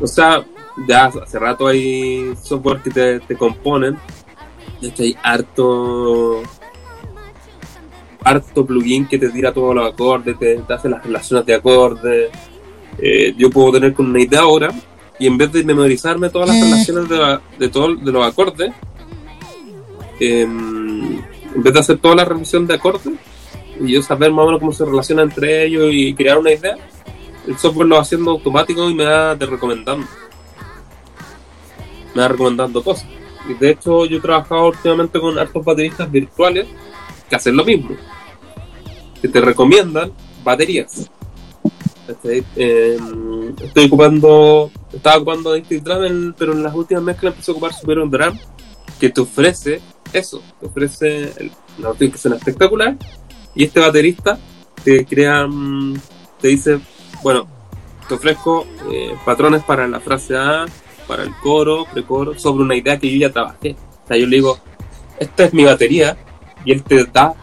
O 0.00 0.06
sea, 0.06 0.44
ya 0.88 1.06
hace 1.06 1.38
rato 1.38 1.66
hay 1.66 2.34
software 2.42 2.82
que 2.82 2.90
te, 2.90 3.20
te 3.20 3.36
componen. 3.36 3.96
De 4.80 4.88
hecho, 4.88 5.02
hay 5.02 5.16
harto. 5.22 6.42
Harto 8.24 8.66
plugin 8.66 9.06
que 9.06 9.18
te 9.18 9.28
tira 9.30 9.52
todos 9.52 9.74
los 9.74 9.92
acordes, 9.92 10.36
te, 10.38 10.56
te 10.58 10.72
hace 10.74 10.88
las 10.88 11.02
relaciones 11.04 11.46
de 11.46 11.54
acordes. 11.54 12.30
Eh, 12.98 13.34
yo 13.38 13.50
puedo 13.50 13.72
tener 13.72 13.94
con 13.94 14.06
una 14.06 14.20
idea 14.20 14.40
ahora 14.40 14.70
y 15.18 15.26
en 15.26 15.38
vez 15.38 15.52
de 15.52 15.62
memorizarme 15.64 16.28
todas 16.30 16.48
las 16.48 16.60
relaciones 16.60 17.08
de, 17.08 17.16
la- 17.18 17.40
de, 17.58 17.68
todo, 17.68 17.94
de 17.94 18.10
los 18.12 18.26
acordes, 18.26 18.72
em, 20.18 21.18
en 21.54 21.62
vez 21.62 21.72
de 21.72 21.80
hacer 21.80 21.98
toda 21.98 22.16
la 22.16 22.24
revisión 22.24 22.66
de 22.66 22.74
acordes 22.74 23.14
y 23.80 23.92
yo 23.92 24.02
saber 24.02 24.30
más 24.32 24.42
o 24.42 24.46
menos 24.46 24.60
cómo 24.60 24.72
se 24.72 24.84
relaciona 24.84 25.22
entre 25.22 25.64
ellos 25.66 25.88
y 25.92 26.14
crear 26.14 26.38
una 26.38 26.52
idea, 26.52 26.76
el 27.46 27.58
software 27.58 27.86
lo 27.88 27.96
va 27.96 28.02
haciendo 28.02 28.30
automático 28.32 28.88
y 28.90 28.94
me 28.94 29.04
da 29.04 29.34
de 29.34 29.46
recomendando. 29.46 30.06
Me 32.14 32.22
va 32.22 32.28
recomendando 32.28 32.82
cosas. 32.82 33.06
Y 33.48 33.54
de 33.54 33.70
hecho 33.70 34.04
yo 34.06 34.18
he 34.18 34.20
trabajado 34.20 34.68
últimamente 34.68 35.20
con 35.20 35.38
hartos 35.38 35.64
bateristas 35.64 36.10
virtuales 36.10 36.66
que 37.28 37.36
hacen 37.36 37.56
lo 37.56 37.64
mismo. 37.64 37.90
Que 39.20 39.28
te 39.28 39.40
recomiendan 39.40 40.12
baterías. 40.42 41.10
Eh, 42.56 42.98
estoy 43.62 43.86
ocupando, 43.86 44.70
estaba 44.92 45.16
ocupando 45.16 45.50
Addictive 45.50 45.80
Drum, 45.80 46.34
pero 46.38 46.52
en 46.52 46.62
las 46.62 46.74
últimas 46.74 47.02
mezclas 47.02 47.32
empecé 47.34 47.50
a 47.50 47.54
ocupar 47.54 47.72
Super 47.74 47.96
Drum, 48.08 48.38
que 49.00 49.10
te 49.10 49.20
ofrece 49.20 49.80
eso, 50.12 50.40
te 50.60 50.66
ofrece 50.66 51.32
el- 51.36 51.50
una 51.78 51.88
notificación 51.88 52.34
espectacular, 52.34 52.96
y 53.56 53.64
este 53.64 53.80
baterista 53.80 54.38
te 54.84 55.04
crea, 55.04 55.46
mm, 55.46 55.96
te 56.40 56.48
dice, 56.48 56.78
bueno, 57.22 57.48
te 58.06 58.14
ofrezco 58.14 58.66
eh, 58.92 59.16
patrones 59.24 59.64
para 59.64 59.88
la 59.88 59.98
frase 59.98 60.36
A, 60.36 60.66
para 61.08 61.22
el 61.22 61.34
coro, 61.42 61.86
precoro, 61.92 62.38
sobre 62.38 62.62
una 62.62 62.76
idea 62.76 62.98
que 62.98 63.10
yo 63.10 63.26
ya 63.26 63.32
trabajé. 63.32 63.74
O 64.04 64.06
sea, 64.06 64.16
yo 64.16 64.26
le 64.26 64.36
digo, 64.36 64.58
esta 65.18 65.44
es 65.44 65.54
mi 65.54 65.64
batería, 65.64 66.16
y 66.64 66.72
él 66.72 66.82
te 66.82 67.04
da 67.04 67.34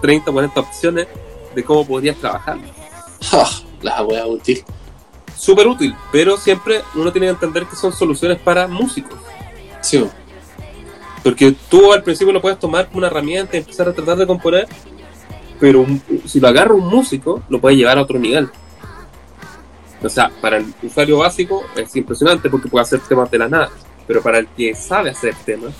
30 0.00 0.30
o 0.30 0.32
40 0.32 0.60
opciones 0.60 1.06
de 1.54 1.64
cómo 1.64 1.86
podrías 1.86 2.16
trabajar. 2.16 2.58
Ah, 3.32 3.50
la 3.82 4.02
wea 4.02 4.26
útil. 4.26 4.64
súper 5.36 5.66
útil, 5.66 5.94
pero 6.12 6.36
siempre 6.36 6.82
uno 6.94 7.12
tiene 7.12 7.26
que 7.26 7.32
entender 7.32 7.66
que 7.66 7.76
son 7.76 7.92
soluciones 7.92 8.38
para 8.38 8.66
músicos. 8.66 9.18
Sí. 9.80 10.04
Porque 11.22 11.54
tú 11.70 11.92
al 11.92 12.02
principio 12.02 12.32
lo 12.32 12.40
puedes 12.40 12.58
tomar 12.58 12.86
como 12.86 12.98
una 12.98 13.06
herramienta 13.08 13.56
y 13.56 13.60
empezar 13.60 13.88
a 13.88 13.92
tratar 13.92 14.16
de 14.16 14.26
componer, 14.26 14.66
pero 15.60 15.82
un- 15.82 16.02
si 16.26 16.40
lo 16.40 16.48
agarra 16.48 16.74
un 16.74 16.88
músico, 16.88 17.42
lo 17.48 17.60
puede 17.60 17.76
llevar 17.76 17.98
a 17.98 18.02
otro 18.02 18.18
nivel. 18.18 18.48
O 20.02 20.08
sea, 20.08 20.30
para 20.40 20.56
el 20.56 20.72
usuario 20.82 21.18
básico 21.18 21.62
es 21.76 21.94
impresionante 21.94 22.48
porque 22.48 22.68
puede 22.68 22.82
hacer 22.82 23.00
temas 23.00 23.30
de 23.30 23.38
la 23.38 23.48
nada, 23.48 23.70
pero 24.06 24.22
para 24.22 24.38
el 24.38 24.46
que 24.48 24.74
sabe 24.74 25.10
hacer 25.10 25.34
temas, 25.44 25.72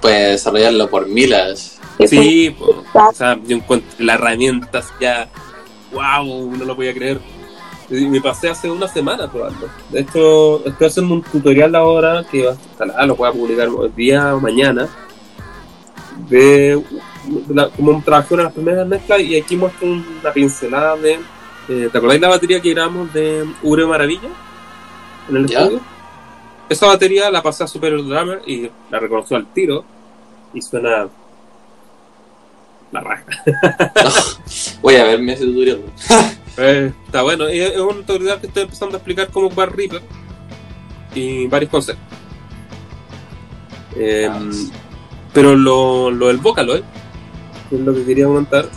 puede 0.00 0.32
desarrollarlo 0.32 0.90
por 0.90 1.06
milas. 1.06 1.78
sí, 2.06 2.50
po, 2.58 2.84
o 2.94 3.12
sea, 3.12 3.38
yo 3.46 3.56
encuentro 3.56 3.88
las 3.98 4.16
herramientas 4.18 4.92
ya 5.00 5.28
wow, 5.92 6.50
no 6.56 6.64
lo 6.64 6.76
podía 6.76 6.92
creer. 6.92 7.20
Y 7.90 8.04
me 8.06 8.20
pasé 8.20 8.50
hace 8.50 8.70
una 8.70 8.86
semana 8.86 9.30
probando. 9.32 9.66
De 9.90 10.00
hecho, 10.00 10.62
estoy 10.66 10.86
haciendo 10.88 11.14
un 11.14 11.22
tutorial 11.22 11.74
ahora 11.74 12.22
que 12.30 12.44
va- 12.44 12.56
ojalá 12.74 13.06
lo 13.06 13.16
pueda 13.16 13.32
publicar 13.32 13.68
hoy 13.68 13.90
día 13.96 14.34
o 14.36 14.40
mañana. 14.40 14.88
De 16.28 16.82
la- 17.48 17.68
como 17.70 18.02
trabajé 18.02 18.34
en 18.34 18.42
las 18.44 18.52
primeras 18.52 18.86
mezclas 18.86 19.20
y 19.20 19.36
aquí 19.36 19.56
muestro 19.56 19.86
una 19.88 20.32
pincelada 20.32 20.96
de. 20.96 21.18
eh, 21.68 21.88
¿Te 21.90 21.98
acordáis 21.98 22.20
la 22.20 22.28
batería 22.28 22.60
que 22.60 22.72
grabamos 22.74 23.12
de 23.12 23.44
Ure 23.62 23.86
Maravilla? 23.86 24.28
En 25.28 25.36
el 25.36 25.46
¿Ya? 25.46 25.60
estudio. 25.60 25.80
Esa 26.68 26.86
batería 26.86 27.30
la 27.30 27.42
pasé 27.42 27.64
a 27.64 27.66
Super 27.66 27.92
Drummer 27.96 28.42
y 28.46 28.70
la 28.90 28.98
reconoció 28.98 29.36
al 29.36 29.46
tiro. 29.52 29.84
Y 30.54 30.60
suena. 30.62 31.08
La 32.90 33.00
raja. 33.00 33.24
Voy 34.82 34.96
a 34.96 35.04
verme 35.04 35.32
ese 35.34 35.44
tutorial. 35.44 35.82
Eh, 36.60 36.92
está 37.06 37.22
bueno, 37.22 37.46
es 37.46 37.70
es 37.70 37.78
un 37.78 37.98
tutorial 38.04 38.40
que 38.40 38.48
estoy 38.48 38.64
empezando 38.64 38.96
a 38.96 38.98
explicar 38.98 39.28
cómo 39.30 39.46
ocupar 39.46 39.76
Reaper 39.76 40.02
y 41.14 41.46
varios 41.46 41.70
conceptos. 41.70 42.04
Eh, 43.94 44.28
Ah. 44.28 44.40
pero 45.32 45.54
lo, 45.54 46.10
lo 46.10 46.26
del 46.26 46.38
Vocaloid, 46.38 46.82
que 47.68 47.76
es 47.76 47.82
lo 47.82 47.94
que 47.94 48.04
quería 48.04 48.26
comentar, 48.26 48.68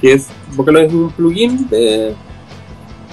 que 0.00 0.12
es 0.12 0.28
Vocaloid 0.54 0.86
es 0.86 0.92
un 0.92 1.10
plugin 1.10 1.68
de, 1.68 2.14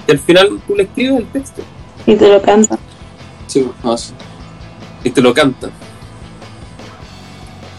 que 0.06 0.12
al 0.14 0.20
final 0.20 0.60
tú 0.66 0.76
le 0.76 0.84
escribes 0.84 1.20
el 1.20 1.26
texto 1.28 1.62
Y 2.06 2.16
te 2.16 2.28
lo 2.28 2.42
canta. 2.42 2.78
Sí, 3.48 3.68
no, 3.84 3.98
sí. 3.98 4.14
y 5.04 5.10
te 5.10 5.22
lo 5.22 5.34
canta. 5.34 5.70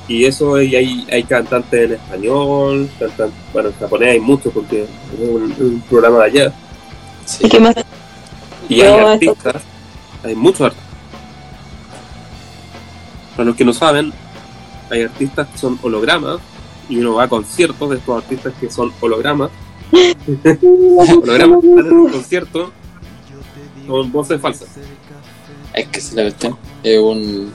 Y 0.06 0.24
eso, 0.24 0.60
y 0.60 0.74
hay, 0.74 1.06
hay 1.10 1.22
cantantes 1.22 1.84
en 1.84 1.92
español, 1.92 2.88
cantantes, 2.98 3.38
bueno, 3.52 3.68
en 3.68 3.74
japonés 3.76 4.08
hay 4.10 4.20
muchos 4.20 4.52
porque 4.52 4.82
es 4.82 4.88
un, 5.20 5.54
un 5.58 5.80
programa 5.88 6.18
de 6.18 6.24
allá. 6.24 6.52
Sí. 7.24 7.46
¿Y 7.46 7.48
qué 7.48 7.60
más? 7.60 7.74
Y 8.68 8.80
hay 8.80 8.92
artistas, 8.92 9.62
hay 10.24 10.34
muchos 10.34 10.62
artistas. 10.62 10.90
Para 13.36 13.44
los 13.46 13.56
que 13.56 13.64
no 13.64 13.72
saben, 13.72 14.12
hay 14.90 15.02
artistas 15.02 15.48
que 15.48 15.58
son 15.58 15.78
hologramas 15.82 16.40
y 16.90 16.98
uno 16.98 17.14
va 17.14 17.24
a 17.24 17.28
conciertos 17.28 17.88
de 17.90 17.96
estos 17.96 18.22
artistas 18.22 18.52
que 18.60 18.68
son 18.70 18.92
hologramas. 19.00 19.50
hologramas 19.92 21.60
salen 21.62 21.86
en 21.86 21.92
un 21.92 22.08
concierto 22.10 22.70
con 23.86 24.12
voces 24.12 24.40
falsas. 24.40 24.68
Es 25.74 25.86
que 25.88 26.00
se 26.00 26.14
la 26.16 26.22
cuestión. 26.22 26.56
Es 26.82 26.98
un. 27.00 27.52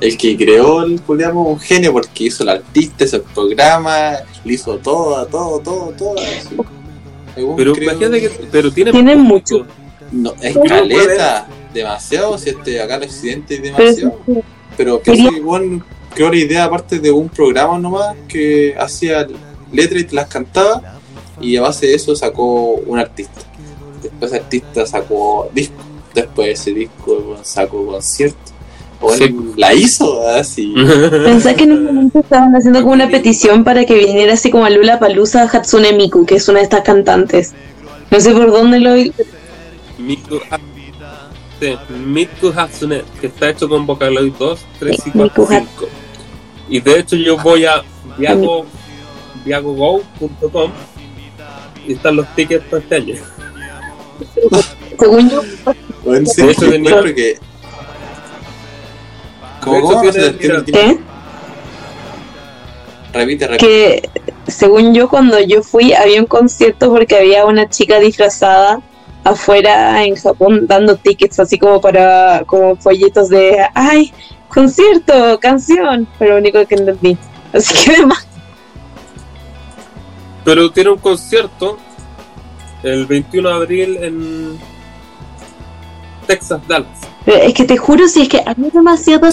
El 0.00 0.16
que 0.16 0.36
creó 0.36 0.82
el 0.84 1.00
Julián 1.00 1.36
un 1.36 1.58
genio 1.58 1.92
porque 1.92 2.24
hizo 2.24 2.42
el 2.44 2.50
artista, 2.50 3.04
hizo 3.04 3.16
el 3.16 3.22
programa, 3.22 4.12
le 4.44 4.52
hizo 4.54 4.76
todo, 4.78 5.26
todo, 5.26 5.58
todo, 5.60 5.92
todo. 5.96 6.14
así. 6.18 6.56
Pero 7.34 7.72
creo- 7.72 7.82
imagínate 7.92 8.20
que. 8.20 8.28
Pero 8.50 8.70
tiene 8.72 8.92
Tienen 8.92 9.20
mucho. 9.20 9.66
No, 10.12 10.32
es 10.40 10.54
Pero 10.54 10.62
caleta. 10.62 11.46
Demasiado, 11.74 12.38
si 12.38 12.48
este 12.50 12.80
acá 12.80 12.96
el 12.96 13.02
accidente 13.04 13.54
es 13.54 13.60
Pero 13.60 13.76
demasiado. 13.76 14.18
sí, 14.26 14.32
Pero 14.76 15.02
que 15.02 15.12
ese 15.12 15.22
igual 15.36 15.82
la 16.30 16.36
idea 16.36 16.64
aparte 16.64 16.98
de 16.98 17.10
un 17.10 17.28
programa 17.28 17.78
nomás 17.78 18.16
que 18.28 18.74
hacía 18.78 19.26
letras 19.72 20.02
y 20.02 20.04
te 20.04 20.14
las 20.16 20.28
cantaba 20.28 20.98
y 21.40 21.56
a 21.56 21.62
base 21.62 21.86
de 21.86 21.94
eso 21.94 22.14
sacó 22.16 22.72
un 22.86 22.98
artista. 22.98 23.40
Después 24.02 24.32
ese 24.32 24.40
artista 24.42 24.86
sacó 24.86 25.48
disco, 25.54 25.74
después 26.14 26.60
ese 26.60 26.72
disco 26.72 27.36
sacó 27.42 27.86
concierto. 27.86 28.36
O 29.00 29.12
él 29.12 29.18
Sí. 29.18 29.36
la 29.56 29.74
hizo 29.74 30.26
así. 30.28 30.74
Pensé 31.24 31.54
que 31.54 31.64
en 31.64 31.72
un 31.72 31.84
momento 31.84 32.18
estaban 32.18 32.52
haciendo 32.56 32.80
como 32.82 32.94
una 32.94 33.08
petición 33.08 33.62
para 33.62 33.84
que 33.84 33.94
viniera 33.94 34.32
así 34.32 34.50
como 34.50 34.64
a 34.64 34.70
Lula 34.70 34.98
Palusa 34.98 35.44
Hatsune 35.44 35.92
Miku, 35.92 36.26
que 36.26 36.34
es 36.36 36.48
una 36.48 36.58
de 36.58 36.64
estas 36.64 36.82
cantantes. 36.82 37.52
No 38.10 38.18
sé 38.20 38.32
por 38.32 38.50
dónde 38.50 38.80
lo 38.80 38.94
vi. 38.94 39.12
Miku, 39.98 40.40
sí, 41.60 41.76
Miku 42.06 42.48
Hatsune, 42.56 43.02
que 43.20 43.28
está 43.28 43.50
hecho 43.50 43.68
con 43.68 43.86
Vocaloid 43.86 44.32
2, 44.36 44.60
3 44.80 44.96
y 45.06 45.10
4 45.10 45.22
Miku 45.22 45.46
5. 45.48 45.66
Y 46.68 46.80
de 46.80 46.98
hecho 46.98 47.16
yo 47.16 47.36
voy 47.38 47.64
a 47.64 47.82
viago, 48.16 48.66
viagogo.com 49.44 50.70
y 51.86 51.92
están 51.94 52.16
los 52.16 52.26
tickets 52.34 52.64
para 52.66 52.82
este 52.82 52.96
año. 52.96 53.14
Según 54.98 55.30
yo, 55.30 55.42
repite. 63.12 63.56
que 63.58 64.08
según 64.46 64.94
yo 64.94 65.08
cuando 65.08 65.40
yo 65.40 65.62
fui 65.62 65.92
había 65.92 66.20
un 66.20 66.26
concierto 66.26 66.90
porque 66.90 67.16
había 67.16 67.46
una 67.46 67.68
chica 67.68 67.98
disfrazada 67.98 68.80
afuera 69.24 70.04
en 70.04 70.16
Japón 70.16 70.66
dando 70.66 70.96
tickets 70.96 71.40
así 71.40 71.58
como 71.58 71.80
para 71.80 72.44
como 72.46 72.76
folletos 72.76 73.28
de 73.28 73.58
ay 73.74 74.12
concierto 74.48 75.38
canción 75.40 76.06
pero 76.18 76.32
lo 76.32 76.38
único 76.38 76.66
que 76.66 76.74
entendí 76.74 77.16
así 77.52 77.84
que 77.84 77.96
además 77.96 78.26
Pero 80.44 80.70
tiene 80.70 80.90
un 80.90 80.98
concierto 80.98 81.76
el 82.82 83.06
21 83.06 83.48
de 83.48 83.54
abril 83.54 83.96
en 84.00 84.58
Texas, 86.26 86.60
Dallas. 86.68 86.86
pero 87.24 87.38
es 87.38 87.52
que 87.54 87.64
te 87.64 87.76
juro 87.76 88.06
si 88.08 88.22
es 88.22 88.28
que 88.28 88.42
a 88.44 88.54
mí 88.56 88.70
demasiado 88.72 89.28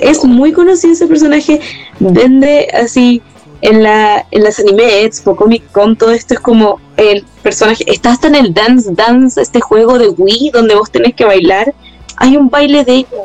es 0.00 0.24
muy 0.24 0.52
conocido 0.52 0.92
ese 0.92 1.06
personaje 1.06 1.60
vende 1.98 2.68
así 2.72 3.22
en 3.62 3.82
la 3.82 4.24
en 4.30 4.44
las 4.44 4.60
anime 4.60 5.02
expo 5.04 5.34
comic 5.34 5.70
con 5.72 5.96
todo 5.96 6.12
esto 6.12 6.34
es 6.34 6.40
como 6.40 6.80
el 6.96 7.24
personaje 7.42 7.84
está 7.88 8.12
hasta 8.12 8.28
en 8.28 8.36
el 8.36 8.54
dance 8.54 8.90
dance 8.92 9.40
este 9.40 9.60
juego 9.60 9.98
de 9.98 10.08
Wii 10.08 10.50
donde 10.52 10.74
vos 10.76 10.90
tenés 10.90 11.14
que 11.14 11.24
bailar 11.24 11.74
hay 12.16 12.36
un 12.36 12.48
baile 12.50 12.84
de 12.84 12.92
ella 12.94 13.24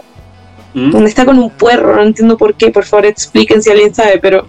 ¿Mm? 0.73 0.91
donde 0.91 1.09
está 1.09 1.25
con 1.25 1.38
un 1.38 1.51
puerro, 1.51 1.95
no 1.95 2.01
entiendo 2.01 2.38
por 2.38 2.55
qué, 2.55 2.71
por 2.71 2.83
favor 2.83 3.05
expliquen 3.05 3.62
si 3.62 3.69
alguien 3.69 3.93
sabe, 3.93 4.17
pero 4.19 4.47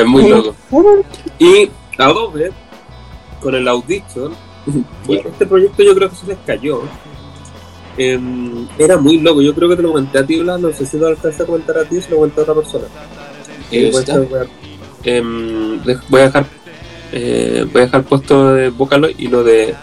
Es 0.00 0.06
muy 0.06 0.28
loco. 0.28 0.54
Y 1.38 1.70
Adobe, 1.98 2.52
con 3.40 3.54
el 3.54 3.68
Audition, 3.68 4.32
bueno, 5.04 5.22
este 5.28 5.46
proyecto 5.46 5.82
yo 5.82 5.94
creo 5.94 6.08
que 6.08 6.16
se 6.16 6.26
les 6.26 6.38
cayó. 6.46 6.82
Em, 7.98 8.66
era 8.78 8.96
muy 8.96 9.18
loco, 9.18 9.42
yo 9.42 9.54
creo 9.54 9.68
que 9.68 9.76
te 9.76 9.82
lo 9.82 9.92
comenté 9.92 10.18
a 10.18 10.24
ti, 10.26 10.40
Blas, 10.40 10.60
no 10.60 10.72
sé 10.72 10.86
si 10.86 10.98
lo 10.98 11.08
alcancé 11.08 11.42
a 11.42 11.46
comentar 11.46 11.76
a 11.76 11.84
ti 11.84 11.98
o 11.98 12.02
se 12.02 12.10
lo 12.10 12.16
comenté 12.16 12.40
a 12.40 12.42
otra 12.44 12.54
persona. 12.54 12.84
Eh, 13.70 13.92
a 13.92 15.22
voy 16.08 16.20
a 16.20 16.24
dejar 16.24 16.46
eh, 17.12 17.66
voy 17.72 17.82
a 17.82 17.84
dejar 17.84 18.04
puesto 18.04 18.52
de 18.52 18.70
Vocaloid 18.70 19.18
y 19.18 19.28
lo 19.28 19.42
de 19.42 19.74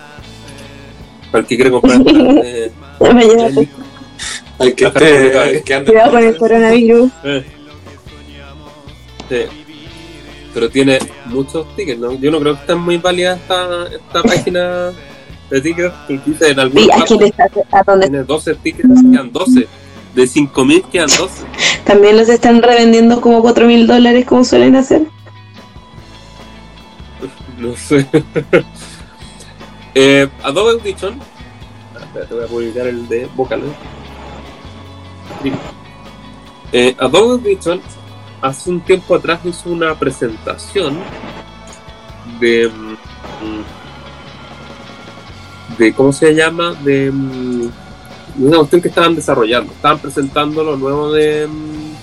para 1.32 1.42
el 1.42 1.48
que 1.48 1.56
quiere 1.56 1.72
comprar 1.72 2.02
eh, 2.44 2.72
Al 4.60 4.74
que, 4.76 4.86
esté- 4.88 5.38
al 5.38 5.64
que 5.64 5.74
anda- 5.74 5.92
cuidado 5.92 6.12
con 6.12 6.24
el 6.24 6.38
coronavirus. 6.38 7.12
eh. 7.24 7.46
Sí. 9.30 9.36
Pero 10.54 10.70
tiene 10.70 10.98
muchos 11.26 11.76
tickets, 11.76 12.00
¿no? 12.00 12.14
Yo 12.14 12.32
no 12.32 12.40
creo 12.40 12.56
que 12.56 12.62
esté 12.62 12.76
muy 12.76 12.98
válida 12.98 13.36
esta, 13.36 13.86
esta 13.88 14.24
página 14.24 14.92
de 15.52 15.62
tickets, 15.62 15.94
dice 16.26 16.50
en 16.52 16.60
algún 16.60 16.80
Y 16.84 16.90
aquí 16.92 17.14
a 17.72 17.84
donde 17.84 18.08
tiene 18.10 18.24
12 18.24 18.56
tickets, 18.56 18.90
quedan 19.12 19.32
12. 19.32 19.68
De 20.16 20.24
5.000 20.24 20.84
quedan 20.90 21.08
12. 21.16 21.44
también 21.86 22.18
los 22.18 22.28
están 22.30 22.64
revendiendo 22.64 23.22
como 23.22 23.42
4 23.42 23.68
mil 23.68 23.86
dólares 23.86 24.26
como 24.26 24.44
suelen 24.44 24.76
hacer. 24.76 25.04
No 27.60 27.76
sé. 27.76 28.06
eh, 29.98 30.30
Adobe 30.44 30.74
Audition. 30.74 31.20
Ah, 31.96 32.06
te 32.28 32.34
voy 32.34 32.44
a 32.44 32.48
publicar 32.48 32.86
el 32.86 33.08
de 33.08 33.28
Vocaloid. 33.36 33.72
Eh, 36.72 36.96
Adobe 37.00 37.32
Audition 37.32 37.82
hace 38.42 38.70
un 38.70 38.82
tiempo 38.82 39.16
atrás 39.16 39.40
hizo 39.44 39.70
una 39.70 39.96
presentación 39.96 41.00
de. 42.40 42.70
mm, 42.70 43.64
de 45.80 45.94
¿Cómo 45.94 46.14
se 46.14 46.36
llama? 46.36 46.74
De. 46.84 47.10
mm, 47.12 47.72
una 48.40 48.58
cuestión 48.58 48.82
que 48.82 48.90
estaban 48.90 49.16
desarrollando. 49.16 49.74
Estaban 49.74 49.98
presentando 49.98 50.64
lo 50.64 50.78
nuevo 50.78 51.12
de. 51.12 51.48
mm, 51.48 51.96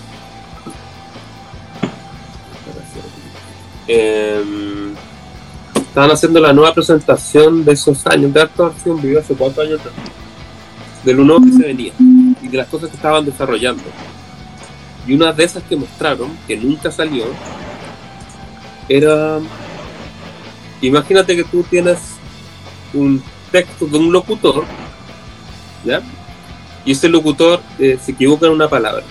estaban 5.94 6.11
haciendo 6.11 6.40
la 6.40 6.52
nueva 6.52 6.74
presentación 6.74 7.64
de 7.64 7.70
esos 7.70 8.04
años, 8.09 8.35
de 8.35 8.40
harto 8.40 8.66
hace 8.66 8.90
un 8.90 9.00
video 9.00 9.20
hace 9.20 9.33
cuatro 9.33 9.62
años 9.62 9.78
atrás, 9.78 9.94
de 11.04 11.14
lo 11.14 11.40
que 11.40 11.52
se 11.52 11.62
venía 11.68 11.92
y 12.42 12.48
de 12.48 12.57
las 12.59 12.66
cosas 12.66 12.90
que 12.90 12.96
estaban 12.96 13.24
desarrollando. 13.24 13.85
Y 15.07 15.14
una 15.14 15.33
de 15.33 15.44
esas 15.44 15.62
que 15.62 15.76
mostraron, 15.76 16.37
que 16.48 16.57
nunca 16.57 16.90
salió, 16.90 17.26
era. 18.88 19.38
Imagínate 20.83 21.37
que 21.37 21.44
tú 21.44 21.62
tienes 21.62 22.00
un 22.92 23.22
texto 23.52 23.87
de 23.87 23.96
un 23.96 24.11
locutor, 24.12 24.64
¿ya? 25.85 26.02
Y 26.85 26.90
ese 26.90 27.09
locutor 27.09 27.61
eh, 27.78 28.00
se 28.04 28.11
equivoca 28.11 28.46
en 28.46 28.52
una 28.52 28.68
palabra. 28.68 29.04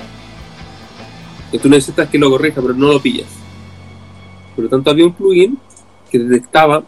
Y 1.49 1.57
tú 1.59 1.69
necesitas 1.69 2.09
que 2.09 2.17
lo 2.17 2.29
corrija, 2.29 2.61
pero 2.61 2.73
no 2.73 2.91
lo 2.91 2.99
pillas. 3.01 3.29
Por 4.53 4.65
lo 4.65 4.69
tanto, 4.69 4.91
había 4.91 5.05
un 5.05 5.13
plugin 5.13 5.57
que 6.13 6.19
detectaba 6.19 6.83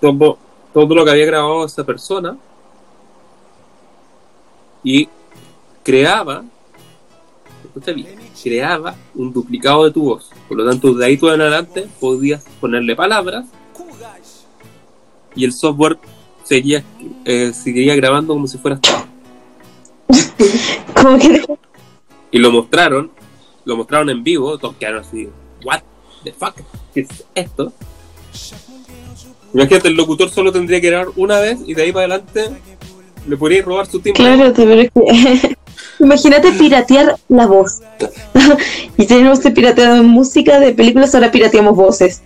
todo, 0.00 0.36
todo 0.74 0.92
lo 0.92 1.04
que 1.04 1.12
había 1.12 1.26
grabado 1.26 1.64
esa 1.64 1.86
persona 1.86 2.36
y 4.82 5.08
creaba, 5.84 6.42
bien, 7.94 8.18
creaba 8.42 8.96
un 9.14 9.32
duplicado 9.32 9.84
de 9.84 9.92
tu 9.92 10.02
voz. 10.02 10.32
Por 10.48 10.56
lo 10.56 10.68
tanto, 10.68 10.92
de 10.92 11.06
ahí 11.06 11.16
tú 11.16 11.28
en 11.28 11.40
adelante 11.40 11.86
podías 12.00 12.44
ponerle 12.60 12.96
palabras 12.96 13.46
y 15.36 15.44
el 15.44 15.52
software 15.52 15.96
seguía, 16.42 16.82
eh, 17.24 17.52
seguiría 17.52 17.94
grabando 17.94 18.34
como 18.34 18.48
si 18.48 18.58
fueras 18.58 18.80
tú. 18.80 18.90
Como 21.00 21.16
que 21.16 21.44
Y 22.32 22.38
lo 22.38 22.50
mostraron, 22.50 23.12
lo 23.64 23.76
mostraron 23.76 24.10
en 24.10 24.24
vivo, 24.24 24.58
todos 24.58 24.74
quedaron 24.74 25.02
así, 25.02 25.28
what 25.64 25.80
the 26.24 26.32
fuck, 26.32 26.56
¿qué 26.92 27.02
es 27.02 27.24
esto? 27.36 27.72
Imagínate, 29.54 29.88
el 29.88 29.94
locutor 29.94 30.30
solo 30.30 30.52
tendría 30.52 30.80
que 30.80 30.88
grabar 30.88 31.08
una 31.16 31.40
vez 31.40 31.58
y 31.66 31.74
de 31.74 31.82
ahí 31.82 31.92
para 31.92 32.04
adelante 32.14 32.50
le 33.26 33.36
podría 33.36 33.62
robar 33.62 33.86
su 33.86 34.00
tiempo. 34.00 34.18
Claro, 34.22 34.52
te 34.52 34.64
pero 34.64 34.80
es 34.82 34.90
que- 34.92 35.56
Imagínate 36.00 36.52
piratear 36.52 37.16
la 37.28 37.46
voz. 37.46 37.80
y 38.98 39.06
tenemos 39.06 39.40
que 39.40 39.50
piratear 39.50 40.00
música 40.02 40.60
de 40.60 40.72
películas, 40.72 41.14
ahora 41.14 41.30
pirateamos 41.32 41.74
voces. 41.74 42.22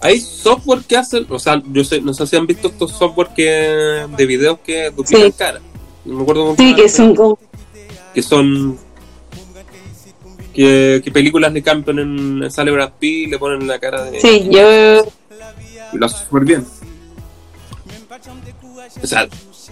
Hay 0.00 0.20
software 0.20 0.80
que 0.86 0.96
hacen, 0.96 1.26
o 1.30 1.38
sea, 1.38 1.62
yo 1.72 1.84
sé, 1.84 2.00
no 2.00 2.12
sé 2.14 2.26
si 2.26 2.36
han 2.36 2.46
visto 2.46 2.68
estos 2.68 2.92
software 2.92 3.28
que 3.34 3.42
de 4.16 4.26
videos 4.26 4.58
que 4.64 4.90
duplican 4.90 5.22
Sí. 5.32 5.32
cara. 5.38 5.60
No 6.04 6.16
me 6.16 6.22
acuerdo 6.22 6.42
cómo 6.44 6.56
Sí, 6.56 6.74
que 6.74 6.88
son 6.88 7.14
como... 7.16 7.38
que 8.14 8.22
son 8.22 8.78
que, 10.56 11.00
que 11.04 11.10
películas 11.12 11.52
le 11.52 11.62
cambian 11.62 11.98
en 11.98 12.50
sale 12.50 12.70
Brad 12.72 12.92
Pitt 12.98 13.28
y 13.28 13.30
le 13.30 13.38
ponen 13.38 13.66
la 13.68 13.78
cara 13.78 14.04
de 14.04 14.20
Sí, 14.20 14.48
yo... 14.50 15.04
y 15.92 15.98
lo 15.98 16.06
hace 16.06 16.24
súper 16.24 16.44
bien. 16.44 16.66
O 19.02 19.06
sea, 19.06 19.28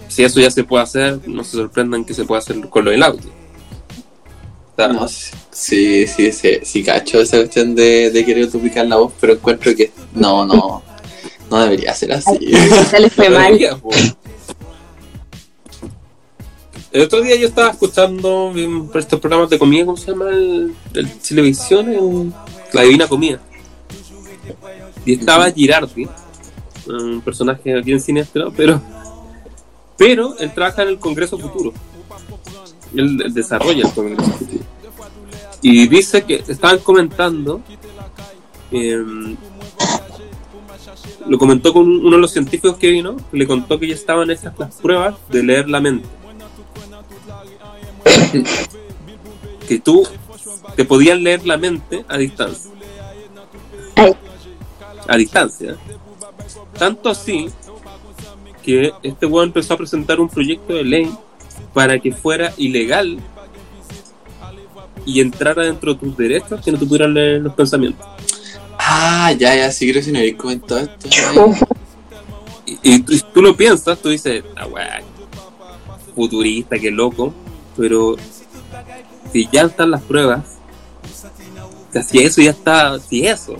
si 0.07 0.23
eso 0.23 0.39
ya 0.39 0.51
se 0.51 0.63
puede 0.63 0.83
hacer, 0.83 1.19
no 1.27 1.43
se 1.43 1.51
sorprendan 1.57 2.05
que 2.05 2.13
se 2.13 2.23
pueda 2.25 2.39
hacer 2.39 2.59
con 2.69 2.85
lo 2.85 2.91
del 2.91 3.01
audio. 3.03 3.29
O 3.29 4.75
sea, 4.75 4.87
No, 4.89 5.07
sí, 5.07 6.05
sí, 6.05 6.31
sí, 6.31 6.59
sí, 6.63 6.83
cacho 6.83 7.21
esa 7.21 7.37
cuestión 7.37 7.73
de, 7.75 8.11
de 8.11 8.25
querer 8.25 8.51
duplicar 8.51 8.85
la 8.85 8.97
voz, 8.97 9.13
pero 9.19 9.33
encuentro 9.33 9.73
que 9.75 9.91
no, 10.13 10.45
no, 10.45 10.83
no 11.49 11.59
debería 11.63 11.93
ser 11.93 12.11
así. 12.13 12.37
Ya 12.91 12.99
le 12.99 13.09
fue 13.09 13.29
no 13.29 13.37
mal. 13.39 13.57
debería. 13.57 13.77
El 16.95 17.01
otro 17.01 17.21
día 17.21 17.35
yo 17.35 17.47
estaba 17.49 17.71
escuchando 17.71 18.53
estos 18.93 19.19
programas 19.19 19.49
de 19.49 19.59
comida, 19.59 19.83
¿cómo 19.85 19.97
se 19.97 20.11
llama? 20.11 20.29
El, 20.29 20.73
el 20.93 21.11
televisión, 21.19 21.89
el- 21.89 22.31
la 22.71 22.83
divina 22.83 23.05
comida. 23.05 23.37
Y 25.05 25.15
estaba 25.15 25.51
Girardi, 25.51 26.07
un 26.87 27.19
personaje 27.19 27.81
bien 27.81 27.99
siniestro, 27.99 28.53
pero 28.55 28.81
pero 29.97 30.37
él 30.39 30.53
trabaja 30.53 30.83
en 30.83 30.87
el 30.87 30.97
Congreso 30.99 31.37
Futuro. 31.37 31.73
Él, 32.95 33.17
desarrolla 33.33 33.87
el 33.89 33.93
Congreso 33.93 34.31
Futuro. 34.31 34.63
Y 35.61 35.89
dice 35.89 36.23
que 36.23 36.45
estaban 36.47 36.79
comentando, 36.79 37.59
em, 38.71 39.35
lo 41.27 41.37
comentó 41.37 41.73
con 41.73 41.89
uno 41.89 42.15
de 42.15 42.21
los 42.21 42.31
científicos 42.31 42.77
que 42.77 42.89
vino, 42.89 43.17
le 43.33 43.45
contó 43.45 43.77
que 43.77 43.87
ya 43.89 43.95
estaban 43.95 44.31
hechas 44.31 44.53
las 44.57 44.75
pruebas 44.75 45.15
de 45.29 45.43
leer 45.43 45.67
la 45.69 45.81
mente. 45.81 46.07
Que 49.67 49.79
tú 49.79 50.07
te 50.75 50.85
podían 50.85 51.23
leer 51.23 51.45
la 51.45 51.57
mente 51.57 52.05
a 52.07 52.17
distancia. 52.17 52.71
Ay. 53.95 54.15
A 55.07 55.17
distancia. 55.17 55.77
Tanto 56.77 57.09
así 57.09 57.49
que 58.63 58.91
este 59.03 59.25
weón 59.25 59.49
empezó 59.49 59.75
a 59.75 59.77
presentar 59.77 60.19
un 60.19 60.27
proyecto 60.27 60.73
de 60.73 60.83
ley 60.83 61.11
para 61.73 61.99
que 61.99 62.11
fuera 62.11 62.53
ilegal 62.57 63.19
y 65.05 65.21
entrara 65.21 65.63
dentro 65.63 65.93
de 65.93 65.99
tus 65.99 66.17
derechos 66.17 66.61
que 66.63 66.71
no 66.71 66.79
te 66.79 66.85
pudieran 66.85 67.13
leer 67.13 67.41
los 67.41 67.53
pensamientos. 67.53 68.05
ah, 68.79 69.31
ya, 69.37 69.55
ya, 69.55 69.71
sí 69.71 69.89
creo 69.91 70.03
que 70.03 70.11
no 70.11 70.19
habéis 70.19 70.35
comentado 70.35 70.81
esto. 70.81 71.09
Y, 72.65 72.79
y 72.81 72.99
tú, 72.99 73.13
y 73.13 73.21
tú 73.33 73.41
lo 73.41 73.55
piensas, 73.55 73.99
tú 73.99 74.09
dices, 74.09 74.43
ah, 74.55 74.65
weá, 74.65 75.01
futurista, 76.15 76.79
qué 76.79 76.89
loco, 76.89 77.33
pero 77.75 78.15
si 79.31 79.47
ya 79.51 79.63
están 79.63 79.91
las 79.91 80.01
pruebas, 80.01 80.57
o 81.89 81.93
sea, 81.93 82.03
si 82.03 82.19
eso 82.19 82.41
ya 82.41 82.51
está, 82.51 82.99
si 82.99 83.25
eso, 83.25 83.55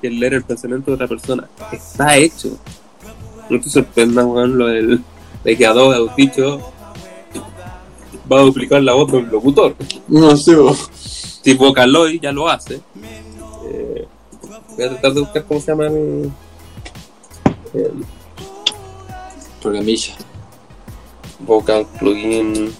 que 0.00 0.10
leer 0.10 0.34
el 0.34 0.44
pensamiento 0.44 0.90
de 0.90 0.94
otra 0.94 1.08
persona, 1.08 1.48
está 1.72 2.16
hecho, 2.16 2.58
no 3.48 3.60
te 3.60 3.70
sorprendas, 3.70 4.24
weón, 4.24 4.58
lo 4.58 4.66
del, 4.66 5.02
de 5.44 5.56
que 5.56 5.66
Adobe 5.66 6.10
dicho 6.16 6.72
va 8.30 8.40
a 8.40 8.42
duplicar 8.42 8.82
la 8.82 8.94
voz 8.94 9.12
del 9.12 9.28
locutor. 9.28 9.76
No 10.08 10.36
sé, 10.36 10.56
vos. 10.56 10.90
Si 10.92 11.54
Vocaloid 11.54 12.20
ya 12.20 12.32
lo 12.32 12.48
hace, 12.48 12.80
eh, 13.68 14.06
voy 14.76 14.84
a 14.84 14.88
tratar 14.88 15.14
de 15.14 15.20
buscar 15.20 15.44
cómo 15.44 15.60
se 15.60 15.70
llama 15.70 15.86
el, 15.86 16.32
el 17.72 18.04
programilla. 19.60 20.14
vocal 21.40 21.86
plugin 21.98 22.72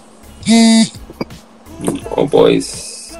o 2.15 2.25
voice 2.27 3.15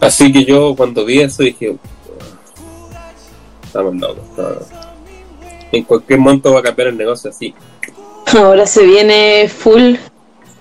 así 0.00 0.32
que 0.32 0.44
yo 0.44 0.74
cuando 0.76 1.04
vi 1.04 1.20
eso 1.20 1.42
dije 1.42 1.76
estamos 3.64 3.94
locos 3.96 4.24
está- 4.30 4.58
en 5.72 5.82
cualquier 5.82 6.20
momento 6.20 6.52
va 6.52 6.60
a 6.60 6.62
cambiar 6.62 6.88
el 6.88 6.96
negocio 6.96 7.30
así. 7.30 7.52
Ahora 8.38 8.64
se 8.64 8.84
viene 8.84 9.48
full 9.48 9.96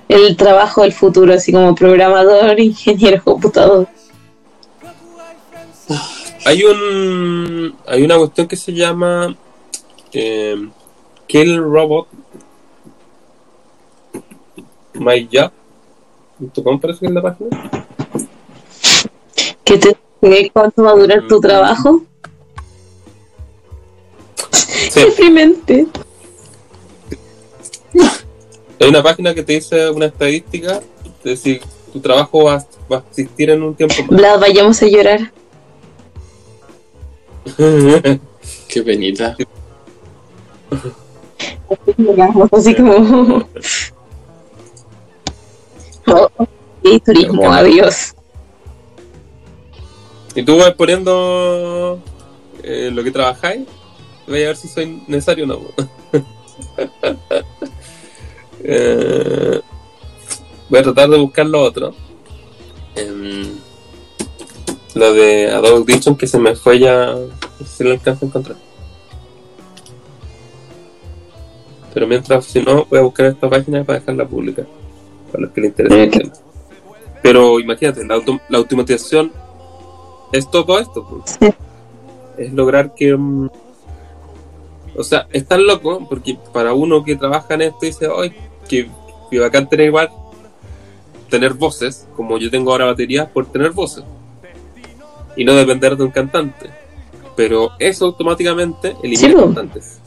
el 0.09 0.35
trabajo 0.35 0.81
del 0.81 0.91
futuro, 0.91 1.31
así 1.35 1.51
como 1.51 1.75
programador, 1.75 2.59
ingeniero, 2.59 3.21
computador. 3.23 3.87
Hay 6.45 6.63
un 6.63 7.75
hay 7.87 8.03
una 8.03 8.17
cuestión 8.17 8.47
que 8.47 8.55
se 8.55 8.73
llama 8.73 9.35
eh, 10.11 10.55
Kill 11.27 11.57
Robot 11.57 12.07
My 14.95 15.27
Job.com 15.31 16.79
parece 16.79 16.99
que 17.01 17.05
es 17.07 17.11
la 17.11 17.21
página 17.21 17.71
¿Qué 19.63 19.77
te 19.77 19.97
cuánto 20.51 20.83
va 20.83 20.91
a 20.91 20.95
durar 20.95 21.27
tu 21.27 21.39
trabajo? 21.39 22.03
Sí. 24.51 25.01
Deprimente. 25.01 25.87
Hay 28.79 28.87
una 28.87 29.03
página 29.03 29.33
que 29.33 29.43
te 29.43 29.53
dice 29.53 29.89
una 29.89 30.05
estadística 30.05 30.81
de 31.23 31.35
si 31.35 31.59
tu 31.91 31.99
trabajo 31.99 32.45
va, 32.45 32.65
va 32.91 32.97
a 32.97 33.03
existir 33.09 33.49
en 33.49 33.63
un 33.63 33.75
tiempo 33.75 33.95
Bla, 34.09 34.37
vayamos 34.37 34.81
a 34.81 34.87
llorar. 34.87 35.31
Qué 38.67 38.83
penita. 38.83 39.35
Así 42.51 42.75
como. 42.75 43.47
Oh, 46.05 46.29
sí, 46.83 46.99
turismo, 46.99 47.51
adiós. 47.51 48.13
y 50.35 50.43
tú 50.43 50.57
vas 50.57 50.73
poniendo 50.73 51.99
eh, 52.63 52.89
lo 52.91 53.03
que 53.03 53.11
trabajáis, 53.11 53.67
voy 54.27 54.43
a 54.43 54.47
ver 54.47 54.57
si 54.57 54.67
soy 54.67 55.03
necesario 55.07 55.45
o 55.45 55.47
no. 55.47 55.59
Eh, 58.65 59.59
voy 60.69 60.79
a 60.79 60.83
tratar 60.83 61.09
de 61.09 61.17
buscar 61.17 61.45
lo 61.45 61.61
otro. 61.61 61.93
Em, 62.95 63.57
lo 64.95 65.13
de 65.13 65.49
Adobe 65.51 65.69
Audition 65.77 66.15
que 66.15 66.27
se 66.27 66.37
me 66.39 66.55
fue 66.55 66.79
ya. 66.79 67.07
No 67.15 67.65
sé 67.65 67.77
si 67.77 67.83
lo 67.83 67.91
alcanzo 67.91 68.25
a 68.25 68.27
encontrar. 68.29 68.57
Pero 71.93 72.07
mientras, 72.07 72.45
si 72.45 72.61
no, 72.61 72.85
voy 72.85 72.99
a 72.99 73.03
buscar 73.03 73.27
esta 73.27 73.49
página 73.49 73.83
para 73.83 73.99
dejarla 73.99 74.25
pública. 74.27 74.63
Para 75.31 75.43
los 75.43 75.51
que 75.51 75.61
les 75.61 75.69
interese 75.71 76.03
el 76.03 76.07
Ok. 76.09 76.13
tema. 76.17 76.33
Pero 77.21 77.59
imagínate, 77.59 78.05
la, 78.05 78.15
auto- 78.15 78.41
la 78.49 78.57
automatización 78.57 79.31
es 80.31 80.49
todo 80.49 80.79
esto. 80.79 81.05
pues. 81.07 81.37
Sí. 81.39 81.49
Es 82.37 82.51
lograr 82.53 82.93
que. 82.95 83.15
mm, 83.15 83.49
o 84.95 85.03
sea, 85.03 85.27
es 85.31 85.47
tan 85.47 85.65
loco 85.65 86.05
porque 86.09 86.37
para 86.51 86.73
uno 86.73 87.03
que 87.03 87.15
trabaja 87.15 87.53
en 87.55 87.61
esto 87.63 87.77
dice, 87.81 88.07
¡ay, 88.15 88.33
que, 88.67 88.89
que 89.31 89.39
bacán 89.39 89.67
tener 89.69 89.87
igual! 89.87 90.09
Tener 91.29 91.53
voces, 91.53 92.07
como 92.15 92.37
yo 92.37 92.51
tengo 92.51 92.71
ahora 92.71 92.85
baterías, 92.85 93.27
por 93.29 93.45
tener 93.47 93.71
voces. 93.71 94.03
Y 95.35 95.43
no 95.45 95.53
depender 95.55 95.95
de 95.97 96.03
un 96.03 96.11
cantante. 96.11 96.69
Pero 97.35 97.71
eso 97.79 98.05
automáticamente 98.05 98.95
elimina 99.03 99.29
Sí, 99.29 99.33
cantantes. 99.35 99.99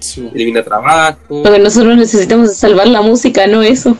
Sí. 0.00 0.28
elimina 0.34 0.62
trabajo. 0.62 1.18
Lo 1.28 1.44
que 1.52 1.58
nosotros 1.58 1.96
necesitamos 1.96 2.50
es 2.50 2.56
salvar 2.56 2.88
la 2.88 3.00
música, 3.02 3.46
no 3.46 3.62
eso. 3.62 3.96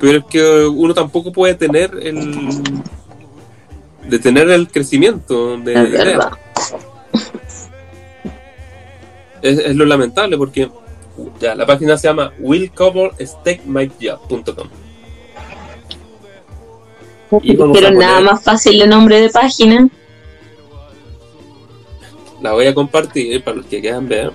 Pero 0.00 0.18
es 0.18 0.24
que 0.26 0.66
uno 0.66 0.92
tampoco 0.92 1.32
puede 1.32 1.54
tener 1.54 1.92
el. 2.02 2.34
detener 4.08 4.50
el 4.50 4.68
crecimiento 4.68 5.56
de 5.58 5.72
Es 5.74 5.92
verdad. 5.92 6.32
Es, 9.42 9.58
es 9.58 9.76
lo 9.76 9.84
lamentable 9.84 10.38
porque 10.38 10.70
ya 11.38 11.54
la 11.54 11.66
página 11.66 11.98
se 11.98 12.08
llama 12.08 12.32
willcoverstatemyjob.com. 12.38 14.68
Pero 17.42 17.90
nada 17.92 18.20
más 18.20 18.42
fácil 18.42 18.78
de 18.78 18.86
nombre 18.86 19.20
de 19.20 19.30
página. 19.30 19.88
La 22.40 22.52
voy 22.52 22.66
a 22.66 22.74
compartir 22.74 23.42
para 23.42 23.56
los 23.58 23.66
que 23.66 23.80
quieran 23.80 24.08
ver. 24.08 24.32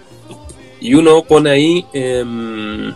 Y 0.81 0.93
uno 0.93 1.23
pone 1.23 1.49
ahí. 1.51 1.85
em, 1.93 2.93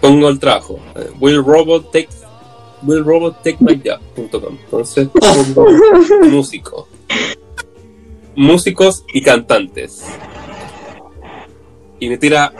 pongo 0.00 0.28
el 0.28 0.38
trabajo. 0.38 0.78
eh, 0.96 1.10
Will 1.20 1.42
Robot 1.44 1.92
take 1.92 2.08
Will 2.82 3.04
Robot 3.04 3.42
take 3.42 3.58
my 3.60 3.74
job.com. 3.76 4.56
Entonces 4.64 5.08
pongo 5.08 5.66
músico. 6.30 6.88
Músicos 8.34 9.04
y 9.12 9.22
cantantes. 9.22 10.02
Y 11.98 12.08
me 12.08 12.16
tira 12.16 12.52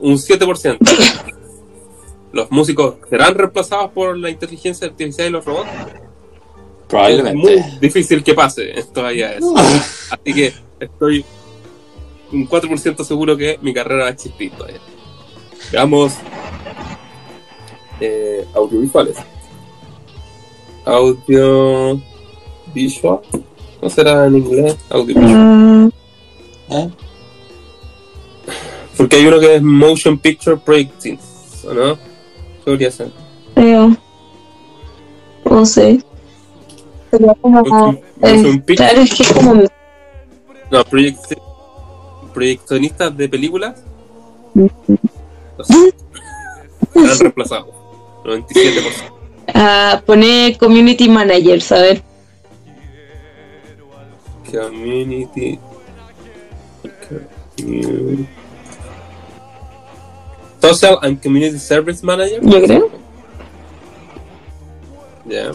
un 0.00 0.14
7%. 0.14 0.78
Los 2.34 2.50
músicos 2.50 2.96
serán 3.08 3.36
reemplazados 3.36 3.92
por 3.92 4.18
la 4.18 4.28
inteligencia 4.28 4.88
artificial 4.88 5.28
y 5.28 5.30
los 5.30 5.44
robots. 5.44 5.68
Es 5.70 5.84
muy 5.84 6.88
Probablemente. 6.88 7.64
difícil 7.80 8.24
que 8.24 8.34
pase 8.34 8.74
todavía 8.92 9.34
eso. 9.34 9.54
Así 9.56 10.34
que 10.34 10.52
estoy 10.80 11.24
un 12.32 12.48
4% 12.48 13.04
seguro 13.04 13.36
que 13.36 13.56
mi 13.62 13.72
carrera 13.72 14.02
va 14.02 14.08
a 14.08 14.12
existir 14.12 14.50
todavía. 14.50 14.80
Veamos 15.70 16.14
eh, 18.00 18.44
audiovisuales. 18.52 19.16
Audio 20.84 22.02
visual. 22.74 23.20
¿No 23.80 23.88
será 23.88 24.26
en 24.26 24.38
inglés? 24.38 24.76
Audiovisual. 24.90 25.36
Mm, 25.36 25.90
¿Eh? 26.70 26.90
Porque 28.96 29.16
hay 29.16 29.26
uno 29.26 29.38
que 29.38 29.54
es 29.54 29.62
Motion 29.62 30.18
Picture 30.18 30.56
Projecting. 30.56 31.18
¿O 31.68 31.72
no? 31.72 32.13
¿Qué 32.64 32.70
debería 32.70 32.90
ser? 32.90 33.10
creo. 33.54 33.96
No 35.44 35.66
sé. 35.66 36.02
Sería 37.10 37.34
como. 37.40 37.60
Motion, 37.62 38.00
eh, 38.22 38.62
claro, 38.74 39.00
es 39.02 39.14
que 39.14 39.22
es 39.22 39.32
como. 39.32 39.54
No, 39.54 40.84
proyec- 40.86 41.38
proyeccionistas 42.32 43.16
de 43.16 43.28
películas. 43.28 43.82
No 44.54 44.68
sé. 45.62 45.94
Serán 46.92 47.18
reemplazados. 47.18 47.68
97%. 48.24 49.12
Ah, 49.54 50.02
pone 50.06 50.56
community 50.58 51.08
manager, 51.08 51.60
¿sabes? 51.60 52.02
Community. 54.50 55.58
Community- 57.56 58.26
Social 60.68 60.98
and 61.02 61.20
Community 61.20 61.58
Service 61.58 62.02
Manager. 62.04 62.40
Yo 62.42 62.62
creo. 62.62 62.90
Ya. 65.26 65.52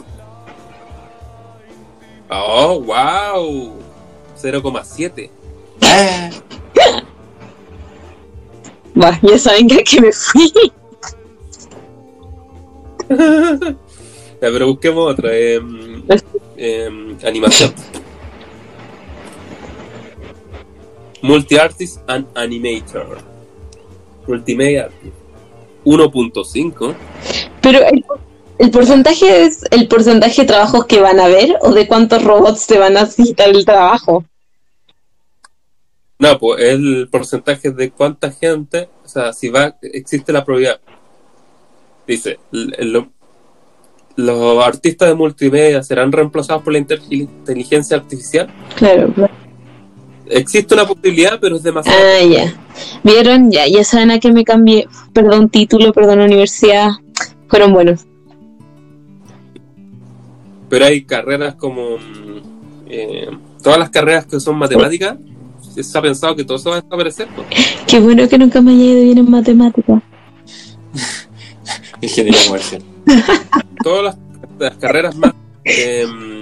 Oh, 2.30 2.80
wow. 2.82 3.74
0,7. 4.36 5.30
Eh, 5.82 6.30
Va, 8.96 9.18
ya 9.22 9.38
saben 9.38 9.68
que, 9.68 9.84
que 9.84 10.02
me 10.02 10.12
fui. 10.12 10.52
Ya, 14.42 14.50
pero 14.52 14.68
busquemos 14.68 15.12
otra. 15.12 15.36
em, 15.36 16.02
em, 16.56 17.18
animación. 17.26 17.74
Multi-artist 21.22 22.00
and 22.08 22.26
animator. 22.36 23.18
Multimedia 24.30 24.84
artist. 24.86 25.16
1.5. 25.86 26.96
Pero 27.62 27.80
el, 27.80 28.06
el 28.60 28.70
porcentaje 28.72 29.44
es 29.46 29.64
el 29.72 29.88
porcentaje 29.88 30.42
de 30.44 30.48
trabajos 30.48 30.86
que 30.86 31.02
van 31.02 31.20
a 31.20 31.28
ver 31.28 31.58
o 31.62 31.72
de 31.74 31.88
cuántos 31.88 32.24
robots 32.24 32.68
te 32.68 32.78
van 32.78 32.96
a 32.98 33.10
quitar 33.10 33.50
el 33.50 33.66
trabajo. 33.66 34.24
No, 36.20 36.38
pues 36.38 36.62
el 36.64 37.08
porcentaje 37.10 37.72
de 37.72 37.92
cuánta 37.92 38.30
gente, 38.32 38.90
o 39.04 39.08
sea, 39.08 39.34
si 39.34 39.50
va, 39.50 39.78
existe 39.82 40.32
la 40.34 40.44
probabilidad. 40.44 40.80
Dice, 42.06 42.40
lo- 42.52 43.08
los 44.16 44.64
artistas 44.66 45.08
de 45.10 45.16
multimedia 45.16 45.82
serán 45.82 46.12
reemplazados 46.12 46.62
por 46.62 46.74
la 46.74 46.80
inteligencia 46.80 47.96
artificial. 47.98 48.50
Claro, 48.76 49.12
claro. 49.14 49.34
Existe 50.30 50.74
una 50.76 50.86
posibilidad, 50.86 51.40
pero 51.40 51.56
es 51.56 51.64
demasiado. 51.64 52.00
Ah, 52.00 52.24
ya. 52.24 52.54
¿Vieron? 53.04 53.52
Ya, 53.52 53.68
ya 53.68 53.84
saben 53.84 54.12
a 54.12 54.20
qué 54.20 54.32
me 54.32 54.44
cambié. 54.44 54.88
Perdón, 55.14 55.50
título, 55.50 55.92
perdón, 55.92 56.20
universidad. 56.22 56.92
Fueron 57.48 57.74
buenos. 57.74 58.06
Pero 60.70 60.86
hay 60.86 61.04
carreras 61.04 61.56
como 61.56 61.98
mm, 61.98 62.42
eh, 62.88 63.30
todas 63.64 63.80
las 63.80 63.90
carreras 63.90 64.26
que 64.28 64.40
son 64.40 64.58
matemáticas. 64.58 65.18
Se 65.76 65.98
ha 65.98 66.02
pensado 66.02 66.36
que 66.36 66.44
todo 66.44 66.58
eso 66.58 66.70
va 66.70 66.78
a 66.78 66.82
desaparecer. 66.82 67.28
pues. 67.36 67.48
Qué 67.88 68.00
bueno 68.00 68.28
que 68.28 68.38
nunca 68.38 68.62
me 68.62 68.72
haya 68.72 68.84
ido 68.84 69.02
bien 69.02 69.18
en 69.18 69.32
matemáticas. 69.32 70.04
Ingeniería 72.02 72.46
comercial. 72.46 72.84
Todas 73.84 74.04
las, 74.04 74.18
las 74.60 74.78
carreras 74.78 75.16
más 75.16 75.34
em, 75.64 76.39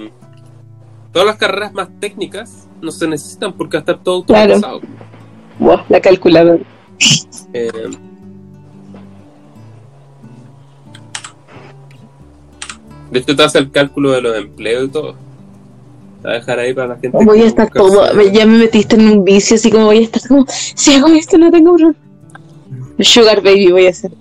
todas 1.18 1.32
las 1.32 1.36
carreras 1.36 1.74
más 1.74 1.88
técnicas 1.98 2.68
no 2.80 2.92
se 2.92 3.08
necesitan 3.08 3.52
porque 3.52 3.76
va 3.76 3.80
a 3.80 3.82
estar 3.82 3.98
todo 4.04 4.22
Claro. 4.22 4.54
automatizado. 4.54 4.80
Buah, 5.58 5.82
la 5.88 6.00
calculadora. 6.00 6.62
Eh, 7.52 7.72
de 13.10 13.18
hecho, 13.18 13.34
te 13.34 13.42
hace 13.42 13.58
el 13.58 13.72
cálculo 13.72 14.12
de 14.12 14.20
los 14.22 14.36
empleos 14.36 14.84
y 14.84 14.88
todo. 14.92 15.16
Te 16.22 16.28
va 16.28 16.34
a 16.34 16.36
dejar 16.36 16.58
ahí 16.60 16.72
para 16.72 16.86
la 16.86 16.98
gente. 16.98 17.18
Voy 17.24 17.38
que 17.38 17.44
a 17.44 17.46
estar 17.48 17.68
hacer- 17.68 18.32
Ya 18.32 18.46
me 18.46 18.58
metiste 18.58 18.94
en 18.94 19.08
un 19.10 19.24
vicio, 19.24 19.56
así 19.56 19.72
como 19.72 19.86
voy 19.86 19.98
a 19.98 20.02
estar 20.02 20.22
como. 20.28 20.46
Si 20.48 20.94
hago 20.94 21.08
esto, 21.08 21.36
no 21.36 21.50
tengo 21.50 21.72
problema. 21.74 21.96
Sugar 23.00 23.42
baby 23.42 23.72
voy 23.72 23.86
a 23.86 23.90
hacer. 23.90 24.12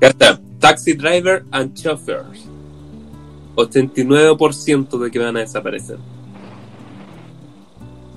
Ya 0.00 0.08
está. 0.08 0.40
Taxi 0.58 0.94
driver 0.94 1.44
and 1.50 1.74
chauffeurs. 1.74 2.48
89% 3.56 4.98
de 4.98 5.10
que 5.10 5.18
van 5.18 5.36
a 5.36 5.40
desaparecer. 5.40 5.98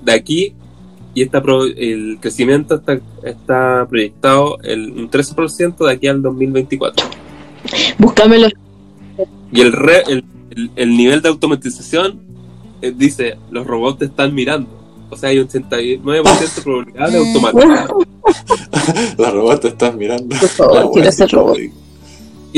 De 0.04 0.12
aquí, 0.12 0.54
y 1.14 1.22
está 1.22 1.42
pro- 1.42 1.64
el 1.64 2.18
crecimiento 2.20 2.76
está, 2.76 3.00
está 3.22 3.86
proyectado 3.88 4.58
el, 4.62 4.90
un 4.92 5.10
13% 5.10 5.76
de 5.86 5.92
aquí 5.92 6.06
al 6.06 6.22
2024. 6.22 7.06
Búscame 7.98 8.38
los. 8.38 8.52
Y 9.52 9.60
el, 9.60 9.72
re- 9.72 10.04
el, 10.08 10.24
el- 10.50 10.70
el 10.76 10.96
nivel 10.96 11.22
de 11.22 11.28
automatización 11.28 12.20
eh, 12.82 12.92
dice, 12.96 13.36
los 13.50 13.66
robots 13.66 13.98
te 13.98 14.04
están 14.06 14.34
mirando. 14.34 14.68
O 15.10 15.16
sea, 15.16 15.30
hay 15.30 15.38
un 15.38 15.48
89% 15.48 16.54
de 16.54 16.62
probabilidad 16.62 17.10
de 17.10 17.18
automatizar. 17.18 17.88
Los 19.18 19.32
robots 19.32 19.60
te 19.60 19.68
están 19.68 19.96
mirando. 19.96 20.36
Por 20.38 20.48
favor, 20.48 20.72
quiero 20.74 20.88
bueno, 20.90 21.12
ser 21.12 21.30
robot. 21.30 21.58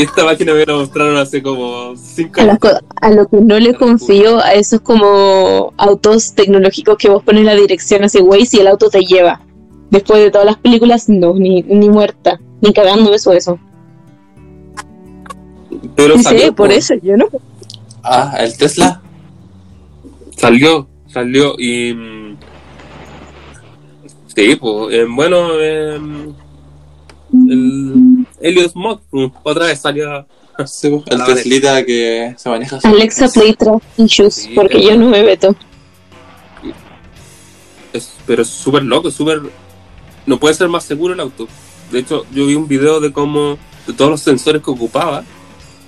Y 0.00 0.04
esta 0.04 0.24
máquina 0.24 0.54
me 0.54 0.64
la 0.64 0.74
mostraron 0.76 1.16
hace 1.18 1.42
como 1.42 1.94
5 1.94 2.40
A, 2.40 2.44
las 2.44 2.58
años. 2.64 2.80
a 3.02 3.10
lo 3.10 3.26
que 3.28 3.36
no 3.36 3.58
le 3.58 3.74
confío 3.74 4.38
a 4.42 4.54
esos 4.54 4.80
como 4.80 5.74
autos 5.76 6.32
tecnológicos 6.34 6.96
que 6.96 7.10
vos 7.10 7.22
pones 7.22 7.44
la 7.44 7.54
dirección 7.54 8.02
hacia 8.04 8.22
Waze 8.22 8.56
y 8.56 8.60
el 8.60 8.68
auto 8.68 8.88
te 8.88 9.00
lleva. 9.04 9.42
Después 9.90 10.20
de 10.22 10.30
todas 10.30 10.46
las 10.46 10.56
películas, 10.56 11.08
no, 11.10 11.34
ni, 11.34 11.62
ni 11.64 11.90
muerta, 11.90 12.40
ni 12.62 12.72
cagando 12.72 13.12
eso, 13.12 13.32
eso. 13.32 13.58
Pero 15.96 16.16
Sí, 16.16 16.22
salió, 16.22 16.54
por 16.54 16.68
po. 16.68 16.74
eso 16.74 16.94
yo 17.02 17.16
no. 17.16 17.26
Ah, 18.02 18.36
el 18.40 18.56
Tesla. 18.56 19.02
Salió, 20.36 20.88
salió 21.08 21.54
y. 21.58 21.92
mm, 21.92 22.36
Sí, 24.34 24.56
pues. 24.56 24.94
eh, 24.94 25.04
bueno, 25.10 25.60
eh, 25.60 25.98
el 27.48 28.26
Helios 28.40 28.74
Mod 28.74 29.00
mm, 29.10 29.26
otra 29.42 29.66
vez 29.66 29.80
salió. 29.80 30.26
Sí, 30.66 30.90
pues, 30.90 31.02
el 31.06 31.18
La 31.18 31.24
Teslita 31.24 31.84
que 31.86 32.34
se 32.36 32.48
maneja 32.50 32.76
así. 32.76 32.86
Alexa 32.86 33.28
Play 33.28 33.54
Trust 33.54 33.84
Issues, 33.98 34.34
Sí, 34.34 34.52
porque 34.54 34.74
pero- 34.78 34.90
yo 34.90 34.96
no 34.96 35.08
me 35.08 35.22
meto. 35.22 35.54
Es, 37.92 38.12
pero 38.26 38.42
es 38.42 38.48
súper 38.48 38.82
loco, 38.84 39.08
es 39.08 39.14
súper. 39.14 39.40
No 40.26 40.38
puede 40.38 40.54
ser 40.54 40.68
más 40.68 40.84
seguro 40.84 41.14
el 41.14 41.20
auto. 41.20 41.48
De 41.90 41.98
hecho, 42.00 42.24
yo 42.32 42.46
vi 42.46 42.54
un 42.54 42.68
video 42.68 43.00
de 43.00 43.12
cómo. 43.12 43.58
de 43.86 43.92
todos 43.94 44.10
los 44.10 44.20
sensores 44.20 44.62
que 44.62 44.70
ocupaba 44.70 45.24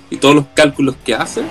y 0.09 0.17
todos 0.17 0.35
los 0.35 0.45
cálculos 0.53 0.95
que 1.05 1.13
hace. 1.13 1.43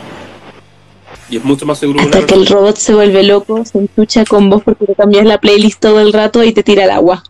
Y 1.31 1.37
es 1.37 1.45
mucho 1.45 1.65
más 1.65 1.79
seguro 1.79 2.01
Hasta 2.01 2.27
que 2.27 2.35
el 2.35 2.47
robot 2.47 2.77
se 2.77 2.93
vuelve 2.93 3.23
loco, 3.23 3.65
se 3.65 3.79
enchucha 3.79 4.25
con 4.25 4.51
vos 4.51 4.63
porque 4.65 4.85
te 4.85 4.95
cambias 4.95 5.25
la 5.25 5.41
playlist 5.41 5.81
todo 5.81 6.01
el 6.01 6.13
rato 6.13 6.43
y 6.45 6.53
te 6.53 6.63
tira 6.63 6.85
al 6.85 6.91
agua. 6.91 7.23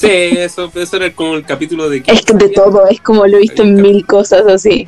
Sí, 0.00 0.06
eso, 0.38 0.70
eso 0.76 0.96
era 0.96 1.12
como 1.12 1.34
el 1.34 1.44
capítulo 1.44 1.88
de... 1.90 2.04
Es 2.06 2.22
que 2.22 2.32
de 2.34 2.50
todo, 2.50 2.86
es 2.86 3.00
como 3.00 3.26
lo 3.26 3.36
he 3.36 3.40
visto 3.40 3.62
en 3.64 3.74
mil 3.82 4.06
cosas 4.06 4.46
así. 4.46 4.86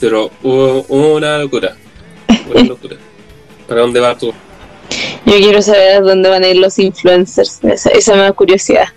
Pero 0.00 0.30
hubo, 0.42 0.84
hubo 0.88 1.14
una 1.16 1.38
locura. 1.38 1.76
Una 2.52 2.62
locura. 2.68 2.96
¿Para 3.68 3.82
dónde 3.82 4.00
va 4.00 4.18
tú? 4.18 4.32
Yo 5.24 5.34
quiero 5.36 5.62
saber 5.62 5.98
a 5.98 6.00
dónde 6.00 6.28
van 6.28 6.42
a 6.42 6.48
ir 6.48 6.56
los 6.56 6.78
influencers. 6.80 7.60
Esa, 7.62 7.90
esa 7.90 8.12
me 8.16 8.22
da 8.22 8.32
curiosidad. 8.32 8.88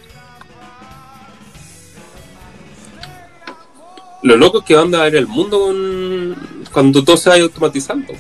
Lo 4.24 4.36
loco 4.36 4.60
es 4.60 4.66
que 4.66 4.76
van 4.76 4.94
a 4.96 5.04
ver 5.04 5.16
el 5.16 5.28
mundo 5.28 5.60
con- 5.60 6.36
cuando 6.74 7.04
todo 7.04 7.16
se 7.16 7.30
vaya 7.30 7.44
automatizando. 7.44 8.14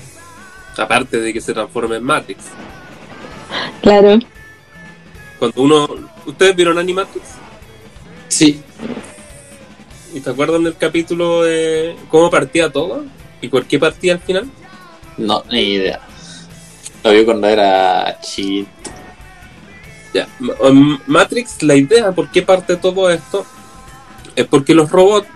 Aparte 0.77 1.19
de 1.19 1.33
que 1.33 1.41
se 1.41 1.51
transforme 1.53 1.97
en 1.97 2.03
Matrix. 2.03 2.43
Claro. 3.82 4.19
Cuando 5.38 5.61
uno... 5.61 5.88
¿Ustedes 6.25 6.55
vieron 6.55 6.77
Animatrix? 6.77 7.25
Sí. 8.27 8.61
¿Y 10.13 10.19
te 10.19 10.30
acuerdan 10.30 10.63
del 10.63 10.75
capítulo 10.75 11.43
de 11.43 11.95
cómo 12.09 12.30
partía 12.30 12.71
todo? 12.71 13.05
¿Y 13.41 13.47
por 13.47 13.65
qué 13.65 13.80
partía 13.80 14.13
al 14.13 14.19
final? 14.19 14.49
No, 15.17 15.43
ni 15.51 15.61
idea. 15.61 15.99
Lo 17.03 17.11
vi 17.11 17.25
cuando 17.25 17.47
era 17.47 18.19
chiquito. 18.21 18.69
Ya, 20.13 20.27
um, 20.61 20.99
Matrix, 21.05 21.61
la 21.61 21.75
idea, 21.75 22.11
¿por 22.11 22.32
qué 22.32 22.41
parte 22.41 22.75
todo 22.75 23.09
esto? 23.11 23.45
Es 24.36 24.47
porque 24.47 24.73
los 24.73 24.89
robots 24.89 25.27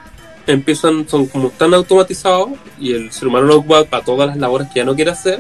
empiezan, 0.48 1.08
son 1.08 1.28
como 1.28 1.50
tan 1.52 1.74
automatizados 1.74 2.50
y 2.80 2.94
el 2.94 3.12
ser 3.12 3.28
humano 3.28 3.46
lo 3.46 3.58
ocupa 3.58 3.84
para 3.86 4.04
todas 4.04 4.30
las 4.30 4.38
labores 4.38 4.68
que 4.70 4.80
ya 4.80 4.86
no 4.86 4.96
quiere 4.96 5.12
hacer. 5.12 5.40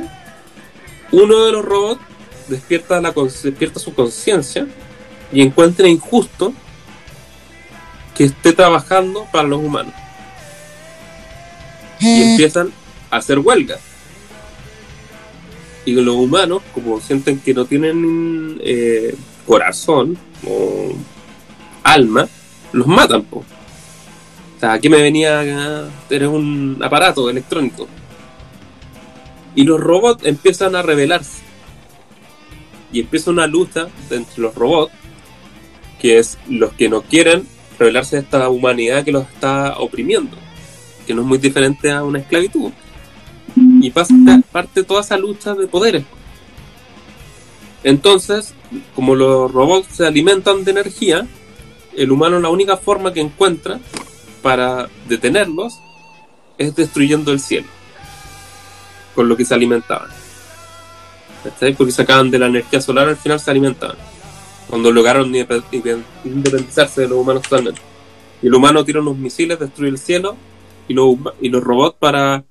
Uno 1.11 1.45
de 1.45 1.51
los 1.51 1.65
robots 1.65 2.01
despierta, 2.47 3.01
la, 3.01 3.11
despierta 3.11 3.79
su 3.79 3.93
conciencia 3.93 4.67
y 5.31 5.41
encuentra 5.41 5.87
injusto 5.87 6.53
que 8.15 8.25
esté 8.25 8.53
trabajando 8.53 9.25
para 9.31 9.47
los 9.47 9.59
humanos. 9.59 9.93
Y 11.99 12.21
empiezan 12.21 12.71
a 13.09 13.17
hacer 13.17 13.39
huelgas. 13.39 13.79
Y 15.85 15.93
los 15.93 16.15
humanos, 16.15 16.61
como 16.73 16.99
sienten 17.01 17.39
que 17.39 17.53
no 17.53 17.65
tienen 17.65 18.59
eh, 18.63 19.15
corazón 19.45 20.17
o 20.47 20.93
alma, 21.83 22.27
los 22.71 22.87
matan. 22.87 23.23
Po. 23.23 23.39
O 23.39 24.59
sea, 24.59 24.73
aquí 24.73 24.89
me 24.89 25.01
venía 25.01 25.41
a 25.41 25.89
tener 26.07 26.27
un 26.27 26.79
aparato 26.81 27.29
electrónico. 27.29 27.87
Y 29.55 29.63
los 29.63 29.79
robots 29.79 30.25
empiezan 30.25 30.75
a 30.75 30.81
rebelarse. 30.81 31.42
Y 32.93 33.01
empieza 33.01 33.31
una 33.31 33.47
lucha 33.47 33.87
entre 34.09 34.41
los 34.41 34.55
robots, 34.55 34.93
que 35.99 36.19
es 36.19 36.37
los 36.47 36.71
que 36.73 36.87
no 36.87 37.01
quieren 37.01 37.45
rebelarse 37.77 38.15
de 38.15 38.21
esta 38.21 38.47
humanidad 38.49 39.03
que 39.03 39.11
los 39.11 39.27
está 39.27 39.77
oprimiendo, 39.79 40.37
que 41.05 41.13
no 41.13 41.21
es 41.21 41.27
muy 41.27 41.37
diferente 41.39 41.91
a 41.91 42.03
una 42.03 42.19
esclavitud. 42.19 42.71
Y 43.55 43.89
pasa 43.91 44.13
parte 44.51 44.83
toda 44.83 45.01
esa 45.01 45.17
lucha 45.17 45.53
de 45.53 45.67
poderes. 45.67 46.03
Entonces, 47.83 48.53
como 48.95 49.15
los 49.15 49.51
robots 49.51 49.87
se 49.97 50.05
alimentan 50.05 50.63
de 50.63 50.71
energía, 50.71 51.27
el 51.95 52.11
humano 52.11 52.39
la 52.39 52.49
única 52.49 52.77
forma 52.77 53.13
que 53.13 53.19
encuentra 53.19 53.79
para 54.41 54.89
detenerlos 55.07 55.79
es 56.57 56.75
destruyendo 56.75 57.31
el 57.31 57.39
cielo, 57.39 57.67
con 59.15 59.27
lo 59.27 59.35
que 59.35 59.45
se 59.45 59.53
alimentaban. 59.53 60.09
Porque 61.77 61.91
sacaban 61.91 62.31
de 62.31 62.39
la 62.39 62.47
energía 62.47 62.81
solar, 62.81 63.09
al 63.09 63.17
final 63.17 63.39
se 63.39 63.51
alimentaban. 63.51 63.97
Cuando 64.69 64.91
lograron 64.91 65.31
indepe- 65.31 65.63
indepe- 65.71 66.03
independizarse 66.25 67.01
de 67.01 67.07
los 67.09 67.17
humanos 67.17 67.43
totalmente. 67.43 67.81
Y 68.41 68.47
el 68.47 68.53
humano 68.55 68.83
tira 68.83 69.01
unos 69.01 69.17
misiles, 69.17 69.59
destruye 69.59 69.89
el 69.91 69.97
cielo, 69.97 70.35
y 70.87 70.93
los, 70.93 71.63
robots 71.63 71.97
para 71.99 72.43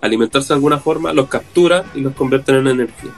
alimentarse 0.00 0.48
de 0.48 0.54
alguna 0.54 0.78
forma, 0.78 1.12
los 1.12 1.28
captura 1.28 1.84
y 1.94 2.00
los 2.00 2.14
convierten 2.14 2.56
en 2.56 2.68
energía. 2.68 3.10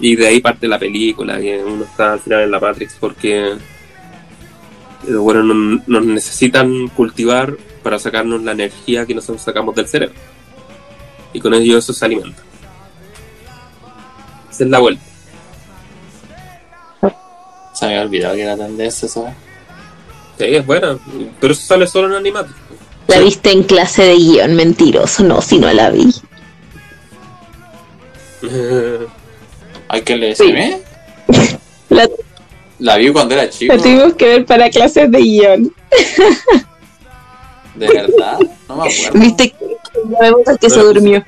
Y 0.00 0.14
de 0.16 0.28
ahí 0.28 0.40
parte 0.40 0.68
la 0.68 0.78
película, 0.78 1.40
que 1.40 1.62
uno 1.62 1.84
está 1.84 2.12
al 2.14 2.20
final 2.20 2.42
en 2.42 2.50
la 2.52 2.60
Matrix 2.60 2.96
porque 3.00 3.54
los 5.08 5.20
buenos 5.22 5.44
no- 5.44 5.82
nos 5.86 6.06
necesitan 6.06 6.88
cultivar 6.88 7.56
para 7.82 7.98
sacarnos 7.98 8.42
la 8.42 8.52
energía 8.52 9.06
que 9.06 9.14
nosotros 9.14 9.42
sacamos 9.42 9.74
del 9.74 9.88
cerebro. 9.88 10.14
Y 11.32 11.40
con 11.40 11.54
ello 11.54 11.78
eso 11.78 11.92
se 11.92 12.04
alimenta. 12.04 12.42
Esa 14.58 14.64
es 14.64 14.70
la 14.70 14.78
vuelta. 14.80 15.02
Se 17.74 17.86
me 17.86 17.92
había 17.92 18.02
olvidado 18.06 18.34
que 18.34 18.42
era 18.42 18.56
tan 18.56 18.76
de 18.76 18.86
eso, 18.86 19.06
¿sabes? 19.06 19.34
Sí, 20.36 20.46
es 20.46 20.66
buena, 20.66 20.98
pero 21.40 21.52
eso 21.52 21.62
sale 21.64 21.86
solo 21.86 22.08
en 22.08 22.14
Animatrix. 22.14 22.58
La 23.06 23.18
Sí. 23.18 23.22
viste 23.24 23.52
en 23.52 23.62
clase 23.62 24.02
de 24.02 24.16
guion, 24.16 24.54
mentiroso. 24.56 25.22
No, 25.22 25.40
si 25.40 25.58
no 25.60 25.72
la 25.72 25.90
vi. 25.90 26.12
Hay 29.88 30.02
que 30.02 30.16
leer. 30.16 30.36
Sí. 30.36 30.44
¿eh? 30.50 30.82
La, 31.88 32.08
La 32.80 32.96
vi 32.96 33.10
cuando 33.12 33.34
era 33.34 33.48
chico. 33.48 33.74
la 33.74 33.80
tuvimos 33.82 34.14
que 34.14 34.26
ver 34.26 34.44
para 34.44 34.68
clases 34.70 35.08
de 35.10 35.18
guion. 35.18 35.72
De 37.76 37.86
verdad. 37.86 38.38
No 38.68 38.76
me 38.76 38.82
acuerdo. 38.90 39.20
Viste 39.20 39.50
que 39.50 40.58
que 40.60 40.70
se 40.70 40.80
durmió. 40.80 41.24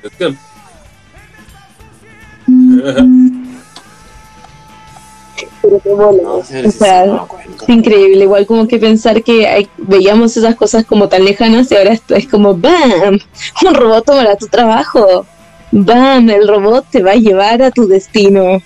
Pero 5.61 5.79
qué 5.83 5.89
bola. 5.89 6.23
No 6.23 6.33
O 6.37 6.43
sea, 6.71 7.05
no. 7.05 7.27
Es 7.61 7.69
increíble, 7.69 8.23
igual 8.23 8.45
como 8.47 8.67
que 8.67 8.79
pensar 8.79 9.23
que 9.23 9.47
hay- 9.47 9.69
veíamos 9.77 10.35
esas 10.35 10.55
cosas 10.55 10.85
como 10.85 11.07
tan 11.07 11.23
lejanas 11.23 11.71
y 11.71 11.75
ahora 11.75 11.93
esto 11.93 12.15
es 12.15 12.27
como 12.27 12.55
¡BAM! 12.55 13.19
Un 13.65 13.75
robot 13.75 14.05
tomará 14.05 14.35
tu 14.35 14.47
trabajo. 14.47 15.25
¡BAM! 15.71 16.29
El 16.29 16.47
robot 16.47 16.85
te 16.91 17.03
va 17.03 17.11
a 17.11 17.15
llevar 17.15 17.61
a 17.61 17.71
tu 17.71 17.87
destino. 17.87 18.61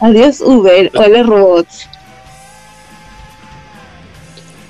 Adiós 0.00 0.40
Uber, 0.40 0.90
hola 0.94 1.22
robot. 1.22 1.66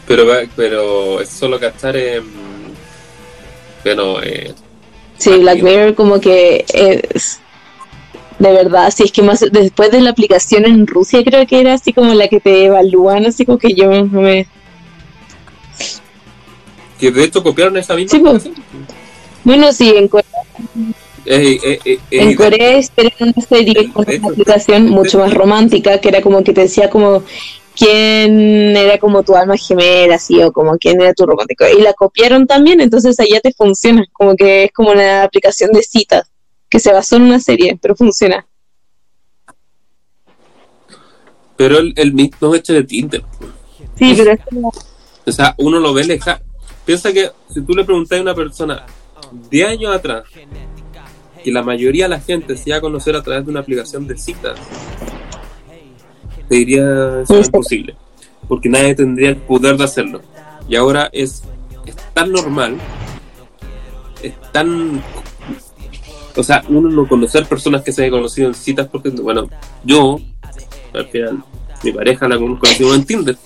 Pero, 0.07 0.25
pero 0.55 1.21
es 1.21 1.29
solo 1.29 1.59
cachar 1.59 1.97
en. 1.97 2.25
Pero, 3.83 4.23
eh, 4.23 4.55
Sí, 5.19 5.31
Black 5.39 5.63
Mirror 5.63 5.95
como 5.95 6.21
que 6.21 6.65
es... 6.69 7.41
De 8.39 8.53
verdad, 8.53 8.93
si 8.95 9.05
es 9.05 9.13
que 9.13 9.23
más 9.23 9.41
después 9.51 9.91
de 9.91 10.01
la 10.01 10.11
aplicación 10.11 10.67
en 10.67 10.87
Rusia 10.87 11.25
creo 11.25 11.47
que 11.47 11.61
era 11.61 11.75
así 11.75 11.93
como 11.93 12.13
la 12.13 12.29
que 12.29 12.41
te 12.41 12.67
evalúan, 12.67 13.25
así 13.25 13.47
como 13.47 13.59
que 13.59 13.73
yo 13.75 13.89
me... 14.07 14.47
que 16.99 17.11
de 17.11 17.25
hecho 17.25 17.43
copiaron 17.43 17.77
esa 17.79 17.95
misma 17.95 18.11
Sí, 18.11 18.19
pues. 18.19 18.51
Bueno, 19.43 19.73
sí, 19.73 19.95
en 19.97 20.09
Corea. 20.09 20.27
Eh, 21.25 21.59
eh, 21.63 21.79
eh, 21.85 21.99
En 22.11 22.35
Corea 22.35 22.79
hicieron 22.79 23.13
una 23.21 23.47
serie 23.47 23.93
con 23.93 24.05
una 24.07 24.29
aplicación 24.29 24.89
mucho 24.89 25.19
más 25.19 25.33
romántica, 25.33 25.99
que 25.99 26.09
era 26.09 26.21
como 26.21 26.45
que 26.45 26.53
te 26.53 26.63
decía 26.63 26.91
como 26.91 27.23
quién 27.77 28.77
era 28.77 28.99
como 28.99 29.23
tu 29.23 29.37
alma 29.37 29.57
gemela, 29.57 30.17
así, 30.17 30.43
o 30.43 30.53
como 30.53 30.77
quién 30.79 31.01
era 31.01 31.15
tu 31.15 31.27
romántico. 31.27 31.65
Y 31.67 31.81
la 31.81 31.93
copiaron 31.93 32.47
también, 32.47 32.81
entonces 32.81 33.19
allá 33.21 33.41
te 33.41 33.53
funciona, 33.53 34.05
como 34.13 34.35
que 34.37 34.65
es 34.65 34.73
como 34.73 34.91
una 34.91 35.25
aplicación 35.25 35.71
de 35.73 35.83
citas, 35.83 36.31
que 36.77 36.81
se 36.81 36.93
basó 36.93 37.17
en 37.17 37.23
una 37.23 37.41
serie, 37.41 37.79
pero 37.81 37.97
funciona. 37.97 38.47
Pero 41.57 41.79
el, 41.79 41.95
el 41.97 42.13
mismo 42.13 42.55
hecho 42.55 42.75
de 42.75 42.83
Tinder. 42.85 43.25
Sí, 43.99 44.13
pero 44.15 44.33
es 44.33 44.41
como... 44.45 44.71
O 45.25 45.33
sea, 45.33 45.55
uno 45.57 45.81
lo 45.81 45.95
ve 45.95 46.05
lejano. 46.05 46.43
Piensa 46.85 47.15
que 47.15 47.31
si 47.49 47.63
tú 47.63 47.73
le 47.73 47.83
preguntas 47.83 48.19
a 48.19 48.21
una 48.21 48.35
persona 48.35 48.85
10 49.51 49.69
años 49.71 49.97
atrás 49.97 50.25
que 51.43 51.51
la 51.51 51.63
mayoría 51.63 52.05
de 52.05 52.11
la 52.11 52.21
gente 52.21 52.59
se 52.59 52.69
iba 52.69 52.77
a 52.77 52.83
conocer 52.83 53.17
a 53.17 53.23
través 53.23 53.47
de 53.47 53.53
una 53.53 53.61
aplicación 53.61 54.07
de 54.07 54.19
citas, 54.19 54.61
te 56.47 56.57
diría 56.57 57.23
eso 57.23 57.39
es 57.39 57.47
imposible. 57.47 57.97
Porque 58.47 58.69
nadie 58.69 58.95
tendría 58.95 59.31
el 59.31 59.37
poder 59.37 59.79
de 59.79 59.85
hacerlo. 59.85 60.21
Y 60.69 60.77
ahora 60.77 61.09
es, 61.11 61.43
es 61.87 61.97
tan 62.13 62.33
normal, 62.33 62.77
es 64.23 64.35
tan. 64.53 65.03
O 66.37 66.43
sea, 66.43 66.63
uno 66.69 66.89
no 66.91 67.09
conocer 67.09 67.47
personas 67.47 67.83
que 67.83 67.93
se 67.93 68.03
hayan 68.03 68.13
conocido 68.19 68.49
en 68.49 68.55
citas, 68.55 68.89
porque, 68.91 69.11
bueno, 69.11 69.49
yo, 69.85 70.21
al 70.93 71.07
final, 71.09 71.43
mi 71.83 71.93
pareja 71.93 72.29
la 72.29 72.37
conocimos 72.39 72.95
en 72.95 73.05
Tinder. 73.05 73.37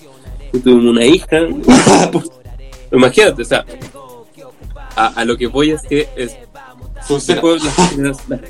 Y 0.53 0.59
tuvimos 0.59 0.85
una 0.85 1.05
hija. 1.05 1.37
Imagínate, 2.91 3.41
o 3.41 3.45
sea, 3.45 3.65
a, 4.95 5.07
a 5.07 5.25
lo 5.25 5.37
que 5.37 5.47
voy 5.47 5.71
es 5.71 5.81
que 5.83 6.09
es, 6.15 6.35
después 7.25 7.63
las, 7.63 7.75
genera- 7.91 8.15
las- 8.27 8.41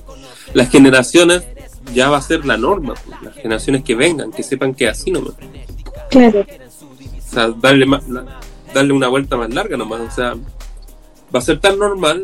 las 0.53 0.69
generaciones 0.69 1.43
ya 1.93 2.09
va 2.09 2.17
a 2.17 2.21
ser 2.21 2.45
la 2.45 2.57
norma, 2.57 2.95
pues, 3.05 3.21
las 3.21 3.35
generaciones 3.35 3.83
que 3.83 3.95
vengan, 3.95 4.31
que 4.31 4.41
sepan 4.43 4.73
que 4.73 4.87
así 4.87 5.11
nomás. 5.11 5.33
Claro. 6.09 6.39
O 6.41 7.33
sea, 7.33 7.49
darle 7.49 7.85
más. 7.85 8.03
darle 8.73 8.93
una 8.93 9.07
vuelta 9.07 9.37
más 9.37 9.53
larga 9.53 9.77
nomás. 9.77 10.01
O 10.01 10.11
sea, 10.11 10.33
va 11.33 11.39
a 11.39 11.41
ser 11.41 11.59
tan 11.59 11.77
normal 11.77 12.23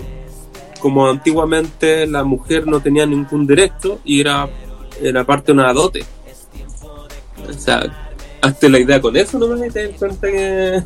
como 0.78 1.08
antiguamente 1.08 2.06
la 2.08 2.24
mujer 2.24 2.66
no 2.68 2.80
tenía 2.80 3.06
ningún 3.06 3.46
derecho 3.48 4.00
y 4.06 4.22
era, 4.22 4.50
era 5.02 5.24
parte 5.26 5.48
de 5.48 5.60
una 5.60 5.74
dote. 5.74 6.04
O 7.48 7.54
sea, 7.54 7.82
hazte 8.42 8.70
la 8.70 8.80
idea 8.80 9.02
con 9.02 9.16
eso 9.16 9.38
nomás 9.40 9.66
y 9.68 9.70
te 9.72 9.88
das 9.90 9.98
cuenta 10.00 10.28
que, 10.28 10.84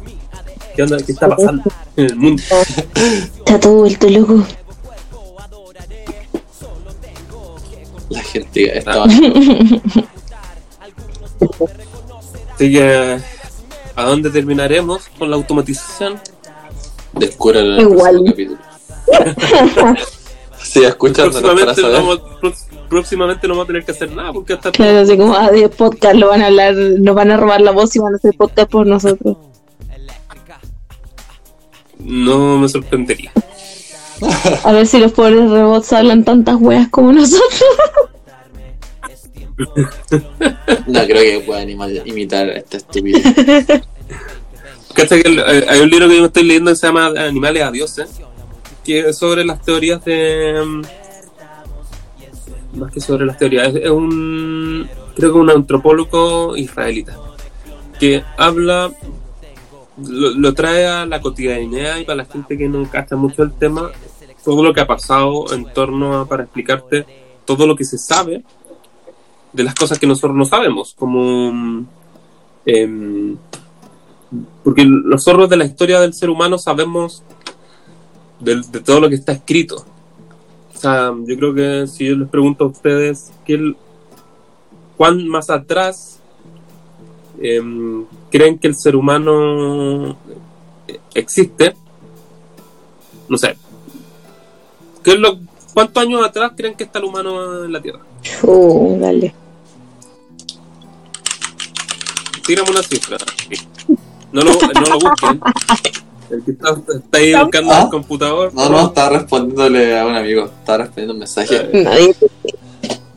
que, 0.75 0.83
onda- 0.83 0.97
que 1.03 1.11
está 1.11 1.27
pasando 1.29 1.63
en 1.95 2.05
el 2.05 2.15
mundo. 2.15 2.43
Está 3.39 3.59
todo 3.59 3.73
vuelto 3.79 4.09
loco. 4.09 4.43
La 8.09 8.21
gente 8.23 8.77
estaba. 8.77 9.05
Así 12.55 12.71
que, 12.73 13.17
¿a 13.95 14.03
dónde 14.05 14.29
terminaremos 14.29 15.03
con 15.17 15.29
la 15.29 15.35
automatización? 15.37 16.19
Descubran 17.13 17.65
en 17.65 17.71
el 17.73 17.79
Igual. 17.81 17.97
próximo 18.11 18.25
capítulo. 18.25 18.59
Siga 20.63 20.89
escuchándonos 20.89 21.41
para 21.41 21.53
Próximamente 21.73 21.81
no, 21.81 21.87
saber. 21.87 22.21
vamos, 22.41 22.67
próximamente 22.89 23.47
no 23.47 23.53
vamos 23.55 23.63
a 23.63 23.67
tener 23.67 23.83
que 23.85 23.91
hacer 23.91 24.11
nada 24.11 24.31
porque 24.33 24.53
hasta 24.53 24.71
Claro, 24.71 24.99
así 24.99 25.17
como, 25.17 25.35
ah, 25.35 25.49
10 25.51 25.69
podcast, 25.75 26.15
lo 26.15 26.27
van 26.29 26.41
a 26.43 26.47
hablar, 26.47 26.75
nos 26.75 27.15
van 27.15 27.31
a 27.31 27.37
robar 27.37 27.61
la 27.61 27.71
voz 27.71 27.95
y 27.95 27.99
van 27.99 28.13
a 28.13 28.17
hacer 28.17 28.33
podcast 28.37 28.69
por 28.69 28.85
nosotros. 28.87 29.37
no 31.99 32.57
me 32.57 32.67
sorprendería. 32.67 33.31
A 34.63 34.71
ver 34.71 34.85
si 34.87 34.99
los 34.99 35.11
pobres 35.13 35.49
robots 35.49 35.93
hablan 35.93 36.23
tantas 36.23 36.55
weas 36.59 36.87
como 36.89 37.11
nosotros. 37.13 37.51
No 40.87 41.03
creo 41.05 41.39
que 41.39 41.43
puedan 41.45 41.69
imitar 41.69 42.49
a 42.49 42.53
esta 42.53 42.77
estupidez. 42.77 43.23
¿Cachai 44.93 45.21
que 45.23 45.29
el- 45.29 45.39
eh, 45.39 45.65
hay 45.69 45.79
un 45.79 45.89
libro 45.89 46.07
que 46.09 46.17
yo 46.17 46.25
estoy 46.25 46.43
leyendo 46.43 46.71
que 46.71 46.75
se 46.75 46.87
llama 46.87 47.07
Animales 47.17 47.63
a 47.63 47.71
Dioses, 47.71 48.09
que 48.83 49.13
sobre 49.13 49.45
las 49.45 49.61
teorías 49.61 50.03
de. 50.05 50.63
mm, 50.65 50.81
Más 52.79 52.91
que 52.91 53.01
sobre 53.01 53.25
las 53.25 53.37
teorías, 53.37 53.73
es, 53.75 53.89
un. 53.89 54.87
Creo 55.15 55.33
que 55.33 55.39
un 55.39 55.49
antropólogo 55.49 56.55
israelita, 56.57 57.17
que 57.99 58.23
habla. 58.37 58.91
Lo, 60.07 60.53
trae 60.53 60.87
a 60.87 61.05
la 61.05 61.21
cotidianidad 61.21 61.97
y 61.97 62.05
para 62.05 62.15
la 62.15 62.25
gente 62.25 62.57
que 62.57 62.67
no 62.67 62.89
cacha 62.89 63.15
mucho 63.15 63.43
el 63.43 63.51
tema, 63.51 63.91
todo 64.43 64.63
lo 64.63 64.73
que 64.73 64.81
ha 64.81 64.87
pasado 64.87 65.53
en 65.53 65.65
torno 65.73 66.19
a. 66.19 66.27
para 66.27 66.43
explicarte 66.43 67.05
todo 67.45 67.67
lo 67.67 67.75
que 67.75 67.83
se 67.83 67.97
sabe 67.97 68.43
de 69.51 69.63
las 69.63 69.75
cosas 69.75 69.99
que 69.99 70.07
nosotros 70.07 70.35
no 70.35 70.45
sabemos, 70.45 70.95
como. 70.97 71.51
mm, 71.51 71.87
em, 72.65 73.37
porque 74.63 74.85
nosotros 74.85 75.49
de 75.49 75.57
la 75.57 75.65
historia 75.65 75.99
del 75.99 76.13
ser 76.13 76.29
humano 76.29 76.57
sabemos 76.57 77.21
del- 78.41 78.69
de, 78.71 78.79
todo 78.81 78.99
lo 78.99 79.09
que 79.09 79.15
está 79.15 79.31
escrito. 79.31 79.85
O 80.75 80.77
sea, 80.77 81.13
yo 81.25 81.37
creo 81.37 81.53
que 81.53 81.87
si 81.87 82.05
yo 82.07 82.15
les 82.15 82.27
pregunto 82.27 82.63
a 82.65 82.67
ustedes 82.67 83.31
¿qué 83.45 83.73
cuán 84.97 85.27
más 85.27 85.49
atrás 85.49 86.19
em, 87.39 88.05
creen 88.29 88.57
que 88.59 88.67
el 88.67 88.75
ser 88.75 88.95
humano 88.95 90.17
eh, 90.87 90.99
existe, 91.13 91.75
no 93.27 93.37
sé. 93.37 93.55
¿Qué 95.03 95.13
es 95.13 95.19
lo, 95.19 95.39
¿Cuántos 95.73 96.03
años 96.03 96.23
atrás 96.25 96.51
creen 96.55 96.75
que 96.75 96.83
está 96.83 96.99
el 96.99 97.05
humano 97.05 97.63
en 97.63 97.71
la 97.71 97.81
Tierra? 97.81 97.99
Uh, 98.43 98.97
dale. 98.99 99.33
Tírame 102.45 102.69
una 102.71 102.83
cifra. 102.83 103.17
No 104.31 104.41
lo, 104.41 104.51
no 104.53 104.81
lo 104.81 104.99
busquen. 104.99 105.41
El 106.31 106.43
que 106.43 106.51
está, 106.51 106.69
está 106.71 107.17
ahí 107.17 107.33
buscando 107.33 107.71
en 107.73 107.77
Ah. 107.77 107.81
el 107.83 107.89
computador. 107.89 108.53
No, 108.53 108.69
no, 108.69 108.87
estaba 108.87 109.17
respondiéndole 109.17 109.99
a 109.99 110.05
un 110.05 110.15
amigo. 110.15 110.45
Estaba 110.45 110.77
respondiendo 110.79 111.13
un 111.13 111.19
mensaje. 111.19 111.69
Nadie. 111.73 112.15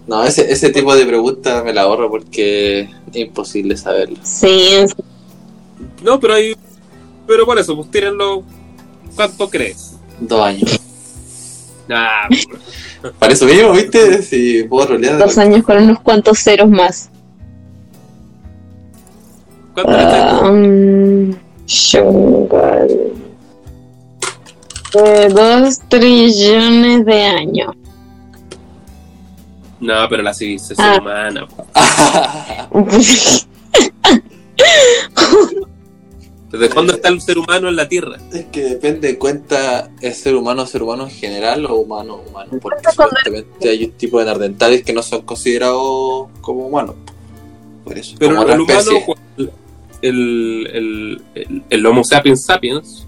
No, 0.07 0.23
ese, 0.25 0.53
ese 0.53 0.71
tipo 0.71 0.95
de 0.95 1.07
preguntas 1.07 1.65
me 1.65 1.73
la 1.73 1.83
ahorro 1.83 2.11
porque 2.11 2.81
es 2.81 3.17
imposible 3.17 3.77
saberlo. 3.77 4.19
Sí, 4.23 4.69
es- 4.73 4.95
No, 6.03 6.19
pero 6.21 6.35
ahí. 6.35 6.55
Pero 7.27 7.47
por 7.47 7.59
eso, 7.59 7.75
pues 7.77 7.91
tírenlo. 7.91 8.43
¿Cuánto 9.17 9.49
crees? 9.49 9.93
Dos 10.21 10.41
años. 10.41 10.81
Ah, 11.89 12.29
Para 13.19 13.33
eso 13.35 13.45
mismo, 13.47 13.73
¿viste? 13.73 14.23
Si 14.23 14.63
puedo 14.65 14.89
rolear. 14.89 15.19
dos 15.19 15.39
años 15.39 15.63
con 15.63 15.77
unos 15.83 16.01
cuantos 16.01 16.39
ceros 16.43 16.69
más. 16.69 17.11
¿Cuánto 19.75 19.93
le 19.93 21.37
Shungal. 21.67 22.89
De 24.93 25.29
dos 25.29 25.81
trillones 25.89 27.05
de 27.05 27.23
años. 27.23 27.75
No, 29.81 29.95
pero 30.09 30.23
la 30.23 30.33
civilización 30.33 30.87
Ah. 30.87 30.99
humana. 31.01 31.49
¿Desde 36.51 36.71
cuándo 36.71 36.93
está 36.93 37.09
el 37.09 37.21
ser 37.21 37.39
humano 37.39 37.69
en 37.69 37.75
la 37.75 37.89
Tierra? 37.89 38.17
Es 38.33 38.45
que 38.47 38.63
depende, 38.63 39.19
cuenta 39.19 39.91
el 40.01 40.15
ser 40.15 40.37
humano, 40.37 40.65
ser 40.67 40.85
humano 40.85 41.05
en 41.05 41.11
general 41.11 41.67
o 41.67 41.75
humano, 41.77 42.21
humano. 42.29 42.53
Porque 42.63 42.89
supuestamente 42.91 43.69
hay 43.69 43.85
un 43.85 43.91
tipo 43.93 44.21
de 44.21 44.27
neandertales 44.27 44.85
que 44.85 44.93
no 44.93 45.03
son 45.03 45.23
considerados 45.23 46.29
como 46.41 46.67
humanos. 46.69 46.95
Por 47.85 47.99
eso, 47.99 48.15
Pero 48.21 48.37
como 48.37 48.47
el 48.53 48.61
otra 48.61 48.81
humano. 48.81 49.15
El, 50.09 50.71
el, 50.73 51.23
el, 51.35 51.63
el 51.71 51.87
Homo 51.87 52.05
sapiens 52.05 52.45
sapiens, 52.45 53.07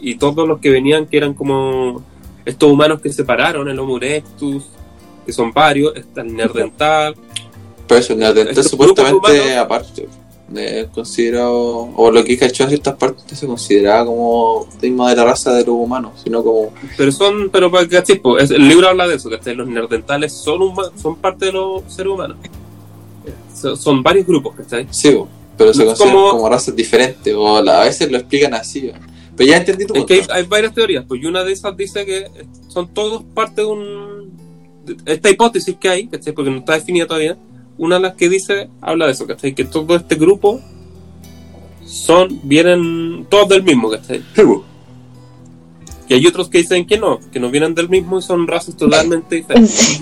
y 0.00 0.16
todos 0.16 0.46
los 0.46 0.60
que 0.60 0.70
venían 0.70 1.06
que 1.06 1.16
eran 1.16 1.34
como 1.34 2.02
estos 2.44 2.70
humanos 2.70 3.00
que 3.00 3.12
separaron, 3.12 3.68
el 3.68 3.78
Homo 3.78 3.96
erectus, 3.96 4.64
que 5.24 5.32
son 5.32 5.52
varios, 5.52 5.94
está 5.96 6.20
el 6.22 6.34
Neandertal, 6.36 7.14
Pero 7.88 8.00
eso, 8.00 8.12
el 8.12 8.22
Estos 8.48 8.68
supuestamente 8.68 9.16
humanos- 9.16 9.56
aparte. 9.58 10.08
Es 10.54 10.88
considerado, 10.88 11.88
o 11.96 12.10
lo 12.10 12.22
que 12.22 12.34
he 12.34 12.38
cachado 12.38 12.64
en 12.64 12.76
ciertas 12.76 12.94
partes, 12.96 13.24
se 13.38 13.46
consideraba 13.46 14.04
como 14.04 14.68
mismo 14.82 15.08
de 15.08 15.16
la 15.16 15.24
raza 15.24 15.54
de 15.54 15.60
los 15.64 15.74
humanos, 15.74 16.20
sino 16.22 16.44
como 16.44 16.70
pero 16.98 17.10
son, 17.10 17.48
pero 17.50 17.70
para 17.70 17.88
que 17.88 17.96
¿cachai? 17.96 18.18
Po, 18.20 18.36
es- 18.38 18.50
el 18.50 18.68
libro 18.68 18.86
habla 18.88 19.08
de 19.08 19.14
eso, 19.16 19.30
que 19.30 19.54
los 19.54 19.66
neandertales 19.66 20.34
son, 20.34 20.60
huma- 20.60 20.92
son 21.00 21.16
parte 21.16 21.46
de 21.46 21.52
los 21.52 21.82
seres 21.88 22.12
humanos. 22.12 22.36
So- 23.54 23.74
Son 23.74 24.02
varios 24.02 24.26
grupos, 24.26 24.54
¿cachai? 24.54 24.86
Sí, 24.90 25.14
bo, 25.14 25.26
pero 25.56 25.72
se 25.74 25.84
consideran 25.84 26.14
como- 26.14 26.30
como, 26.30 26.48
razas 26.48 26.74
diferentes, 26.74 27.34
o 27.34 27.56
a 27.58 27.84
veces 27.84 28.10
lo 28.10 28.18
explican 28.18 28.54
así. 28.54 28.90
Pero 29.36 29.50
ya 29.50 29.56
entendí 29.56 29.84
tu 29.86 29.94
Es 29.94 30.00
punto. 30.00 30.06
que 30.06 30.14
hay, 30.14 30.26
hay 30.30 30.46
varias 30.46 30.72
teorías, 30.74 31.04
pues 31.06 31.22
y 31.22 31.26
una 31.26 31.42
de 31.42 31.52
esas 31.52 31.76
dice 31.76 32.04
que 32.06 32.26
son 32.68 32.88
todos 32.88 33.22
parte 33.34 33.62
de 33.62 33.66
un. 33.66 34.32
de 34.84 35.12
esta 35.12 35.30
hipótesis 35.30 35.76
que 35.80 35.88
hay, 35.88 36.06
¿cachai? 36.06 36.32
Porque 36.32 36.50
no 36.50 36.58
está 36.58 36.74
definida 36.74 37.06
todavía. 37.06 37.36
Una 37.76 37.96
de 37.96 38.02
las 38.02 38.14
que 38.14 38.28
dice, 38.28 38.68
habla 38.80 39.06
de 39.06 39.12
eso, 39.12 39.26
¿cachai? 39.26 39.52
Que 39.54 39.64
todo 39.64 39.96
este 39.96 40.14
grupo 40.14 40.60
son, 41.84 42.40
vienen 42.44 43.26
todos 43.28 43.48
del 43.48 43.62
mismo, 43.64 43.90
¿cachai? 43.90 44.22
Sí, 44.34 44.42
bo. 44.42 44.64
Y 46.08 46.14
hay 46.14 46.26
otros 46.26 46.48
que 46.48 46.58
dicen 46.58 46.86
que 46.86 46.98
no, 46.98 47.18
que 47.32 47.40
no 47.40 47.50
vienen 47.50 47.74
del 47.74 47.88
mismo 47.88 48.18
y 48.18 48.22
son 48.22 48.46
razas 48.46 48.76
totalmente 48.76 49.34
diferentes. 49.36 50.00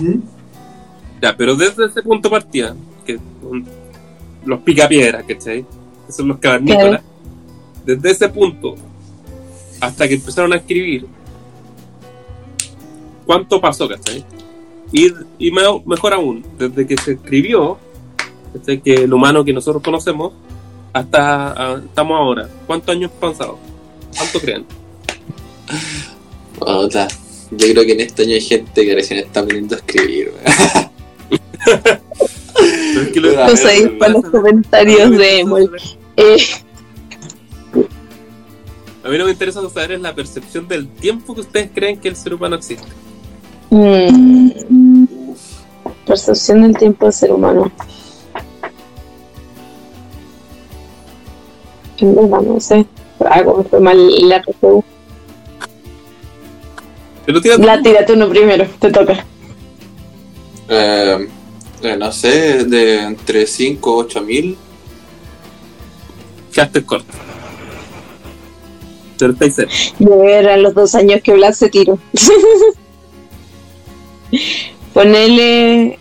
Ya, 1.21 1.35
pero 1.37 1.55
desde 1.55 1.85
ese 1.85 2.01
punto 2.03 2.27
de 2.29 2.31
partida, 2.31 2.75
que 3.05 3.17
los 4.45 4.59
picapiedras, 4.61 5.23
¿cachai? 5.25 5.65
Que 6.05 6.11
son 6.11 6.27
los 6.27 6.37
cavernícolas. 6.39 7.01
Desde 7.85 8.11
ese 8.11 8.29
punto 8.29 8.75
hasta 9.79 10.07
que 10.07 10.13
empezaron 10.15 10.53
a 10.53 10.57
escribir, 10.57 11.05
¿cuánto 13.25 13.59
pasó, 13.59 13.87
cachai? 13.89 14.23
Y, 14.91 15.11
y 15.39 15.51
me- 15.51 15.81
mejor 15.85 16.13
aún, 16.13 16.45
desde 16.57 16.85
que 16.87 16.95
se 16.97 17.13
escribió, 17.13 17.77
¿cachai? 18.53 18.79
que 18.81 18.93
el 18.93 19.13
humano 19.13 19.43
que 19.43 19.51
nosotros 19.53 19.81
conocemos, 19.83 20.33
hasta 20.93 21.51
ah, 21.51 21.81
estamos 21.83 22.17
ahora, 22.17 22.47
¿cuántos 22.67 22.95
años 22.95 23.11
han 23.13 23.19
pasado? 23.31 23.57
¿Cuánto 24.15 24.39
creen? 24.39 24.65
Puta, 26.59 27.07
Yo 27.51 27.67
creo 27.71 27.83
que 27.83 27.91
en 27.93 27.99
este 28.01 28.23
año 28.23 28.33
hay 28.35 28.41
gente 28.41 28.85
que 28.85 28.95
recién 28.95 29.19
está 29.19 29.39
aprendiendo 29.41 29.75
a 29.75 29.79
escribir. 29.79 30.31
es 33.03 33.11
que 33.13 33.19
lo- 33.19 33.31
No 33.33 33.55
No 33.55 33.97
para 33.99 34.13
los 34.13 34.25
comentarios 34.25 35.11
de 35.11 35.45
Mol. 35.45 35.71
Eh, 36.17 36.37
A 39.03 39.09
mí 39.09 39.17
lo 39.17 39.23
que 39.23 39.25
me 39.25 39.31
interesa 39.31 39.61
saber 39.69 39.91
es 39.93 40.01
la 40.01 40.15
percepción 40.15 40.67
del 40.67 40.87
tiempo 40.87 41.35
que 41.35 41.41
ustedes 41.41 41.69
creen 41.73 41.99
que 41.99 42.07
el 42.09 42.15
ser 42.15 42.33
humano 42.33 42.55
existe. 42.55 42.87
mm, 43.69 45.05
percepción 46.05 46.61
del 46.61 46.77
tiempo 46.77 47.05
del 47.05 47.13
ser 47.13 47.31
humano. 47.31 47.71
En 51.97 52.15
verdad, 52.15 52.41
no 52.41 52.59
sé. 52.59 52.85
Algo 53.29 53.57
me 53.57 53.63
fue 53.65 53.79
mal 53.79 54.29
la 54.29 54.37
RCU. 54.37 54.83
Pero 57.25 57.41
tira 57.41 57.57
La 57.57 57.81
tírate 57.81 58.13
uno 58.13 58.27
primero, 58.29 58.65
te 58.79 58.91
toca. 58.91 59.25
Eh, 60.67 61.29
eh, 61.83 61.97
no 61.97 62.11
sé, 62.11 62.63
de 62.65 63.01
entre 63.03 63.45
5 63.45 63.91
o 63.93 63.97
8 63.99 64.21
mil. 64.21 64.57
quedaste 66.53 66.85
corto. 66.85 67.13
Pero 69.17 69.33
estáis 69.33 69.55
cerca. 69.55 69.73
Yo 69.99 70.23
eran 70.23 70.63
los 70.63 70.73
dos 70.73 70.95
años 70.95 71.21
que 71.23 71.33
Blas 71.33 71.57
se 71.57 71.69
tiró. 71.69 71.97
Ponele. 74.93 75.97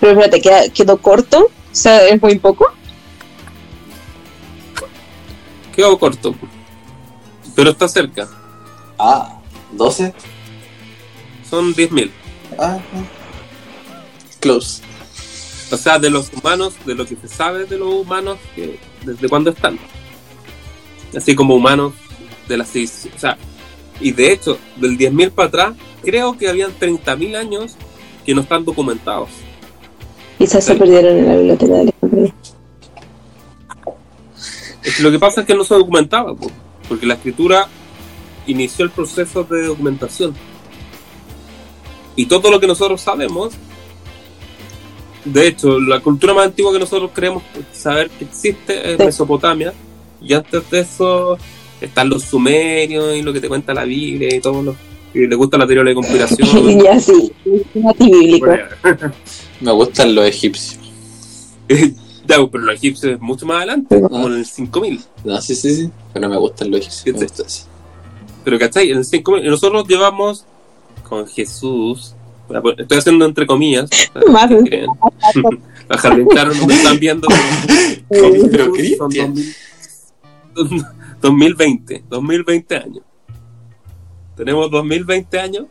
Pero 0.00 0.12
espérate, 0.12 0.40
¿queda- 0.40 0.68
¿quedó 0.70 0.98
corto? 0.98 1.44
O 1.46 1.50
sea, 1.74 2.06
es 2.08 2.20
muy 2.20 2.38
poco. 2.38 2.66
Quedó 5.74 5.98
corto. 5.98 6.34
Pero 7.54 7.70
está 7.70 7.88
cerca. 7.88 8.28
Ah, 8.98 9.38
12. 9.72 10.12
Son 11.48 11.74
10.000. 11.74 12.10
Ah, 12.58 12.78
ah. 12.94 13.02
Close. 14.44 14.82
O 15.72 15.76
sea, 15.78 15.98
de 15.98 16.10
los 16.10 16.30
humanos, 16.30 16.74
de 16.84 16.94
lo 16.94 17.06
que 17.06 17.16
se 17.16 17.28
sabe 17.28 17.64
de 17.64 17.78
los 17.78 17.88
humanos, 17.88 18.38
que 18.54 18.78
desde 19.02 19.26
cuándo 19.26 19.48
están. 19.48 19.78
Así 21.16 21.34
como 21.34 21.54
humanos 21.54 21.94
de 22.46 22.58
las 22.58 22.68
seis. 22.68 23.08
O 23.16 23.18
sea, 23.18 23.38
y 24.00 24.12
de 24.12 24.32
hecho, 24.32 24.58
del 24.76 24.98
10.000 24.98 25.30
para 25.30 25.48
atrás, 25.48 25.74
creo 26.02 26.36
que 26.36 26.50
habían 26.50 26.78
30.000 26.78 27.36
años 27.36 27.76
que 28.26 28.34
no 28.34 28.42
están 28.42 28.66
documentados. 28.66 29.30
Quizás 30.36 30.62
se 30.62 30.74
perdieron 30.74 31.16
en 31.16 31.26
la 31.26 31.36
biblioteca 31.36 31.72
de 31.72 31.80
Alejandría. 31.80 32.34
Es 34.82 34.96
que 34.96 35.02
lo 35.02 35.10
que 35.10 35.18
pasa 35.18 35.40
es 35.40 35.46
que 35.46 35.54
no 35.54 35.64
se 35.64 35.74
documentaba, 35.74 36.34
po, 36.34 36.50
porque 36.86 37.06
la 37.06 37.14
escritura 37.14 37.66
inició 38.46 38.84
el 38.84 38.90
proceso 38.90 39.42
de 39.44 39.68
documentación. 39.68 40.34
Y 42.14 42.26
todo 42.26 42.50
lo 42.50 42.60
que 42.60 42.66
nosotros 42.66 43.00
sabemos, 43.00 43.54
de 45.24 45.46
hecho, 45.48 45.78
la 45.80 46.00
cultura 46.00 46.34
más 46.34 46.46
antigua 46.46 46.72
que 46.72 46.78
nosotros 46.78 47.10
creemos 47.14 47.42
saber 47.72 48.10
que 48.10 48.24
existe 48.24 48.92
es 48.92 48.98
Sí. 48.98 49.04
Mesopotamia, 49.04 49.72
y 50.20 50.32
antes 50.34 50.68
de 50.70 50.80
eso 50.80 51.38
están 51.80 52.08
los 52.08 52.22
sumerios 52.24 53.16
y 53.16 53.22
lo 53.22 53.32
que 53.32 53.40
te 53.40 53.48
cuenta 53.48 53.74
la 53.74 53.84
Biblia 53.84 54.34
y 54.34 54.40
todo 54.40 54.62
lo 54.62 54.76
que 55.12 55.20
le 55.20 55.36
gusta 55.36 55.58
la 55.58 55.66
teoría 55.66 55.84
de 55.84 55.90
la 55.90 55.94
conspiración. 55.94 56.82
ya 56.82 56.98
sí, 56.98 57.32
es 57.44 57.84
antibíblico. 57.84 58.48
Me 59.60 59.72
gustan 59.72 60.14
los 60.14 60.26
egipcios. 60.26 60.78
Ya, 62.26 62.36
pero 62.50 62.64
los 62.64 62.76
egipcios 62.76 63.12
es 63.12 63.20
mucho 63.20 63.44
más 63.44 63.58
adelante, 63.58 64.00
como 64.00 64.28
en 64.28 64.36
el 64.38 64.46
5000. 64.46 64.98
No, 65.24 65.38
sí, 65.42 65.54
sí, 65.54 65.74
sí. 65.76 65.90
Pero 66.14 66.30
me 66.30 66.38
gustan 66.38 66.70
los 66.70 66.80
egipcios. 66.80 67.66
Pero 68.42 68.58
¿cachai? 68.58 68.90
En 68.90 68.96
el 68.96 69.04
5000 69.04 69.44
nosotros 69.44 69.86
llevamos 69.86 70.46
con 71.06 71.26
Jesús, 71.26 72.14
estoy 72.78 72.98
haciendo 72.98 73.24
entre 73.24 73.46
comillas, 73.46 73.90
Más. 74.28 74.50
Los 75.88 76.00
jardín 76.00 76.26
claro 76.28 76.54
no 76.54 76.66
me 76.66 76.74
están 76.74 76.98
viendo. 76.98 77.28
pero 78.08 78.30
Pero 78.50 78.74
Jesús 78.74 78.96
son 78.98 79.10
Cristian. 79.10 79.34
2000 80.54 80.84
2020, 81.20 82.04
2020 82.08 82.76
años. 82.76 83.02
Tenemos 84.36 84.70
2020 84.70 85.38
años 85.40 85.66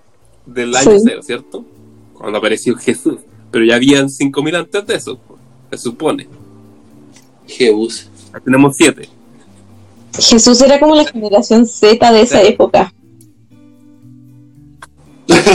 del 0.46 0.76
año 0.76 0.92
Sí. 0.92 1.04
cero, 1.04 1.22
¿cierto? 1.22 1.66
Cuando 2.14 2.38
apareció 2.40 2.76
Jesús. 2.76 3.20
Pero 3.52 3.66
ya 3.66 3.76
habían 3.76 4.10
5000 4.10 4.56
antes 4.56 4.86
de 4.88 4.96
eso, 4.96 5.20
se 5.72 5.78
supone. 5.78 6.28
Ya 7.48 8.40
tenemos 8.40 8.76
7. 8.76 9.08
Jesús 10.18 10.62
era 10.62 10.80
como 10.80 10.96
la 10.96 11.06
generación 11.06 11.66
Z 11.68 12.12
de 12.12 12.22
esa 12.22 12.42
Sí. 12.42 12.48
época. 12.48 12.94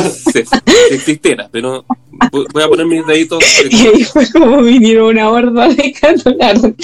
Si, 0.32 0.32
si 0.32 0.94
existiera, 0.94 1.48
pero 1.50 1.84
voy 2.32 2.62
a 2.62 2.68
poner 2.68 2.86
mis 2.86 3.06
deditos. 3.06 3.42
Y 3.70 3.86
ahí 3.86 4.04
fue 4.04 4.30
como 4.30 4.62
vinieron 4.62 5.08
una 5.10 5.30
horda 5.30 5.68
de 5.68 5.92
catolaron. 5.92 6.76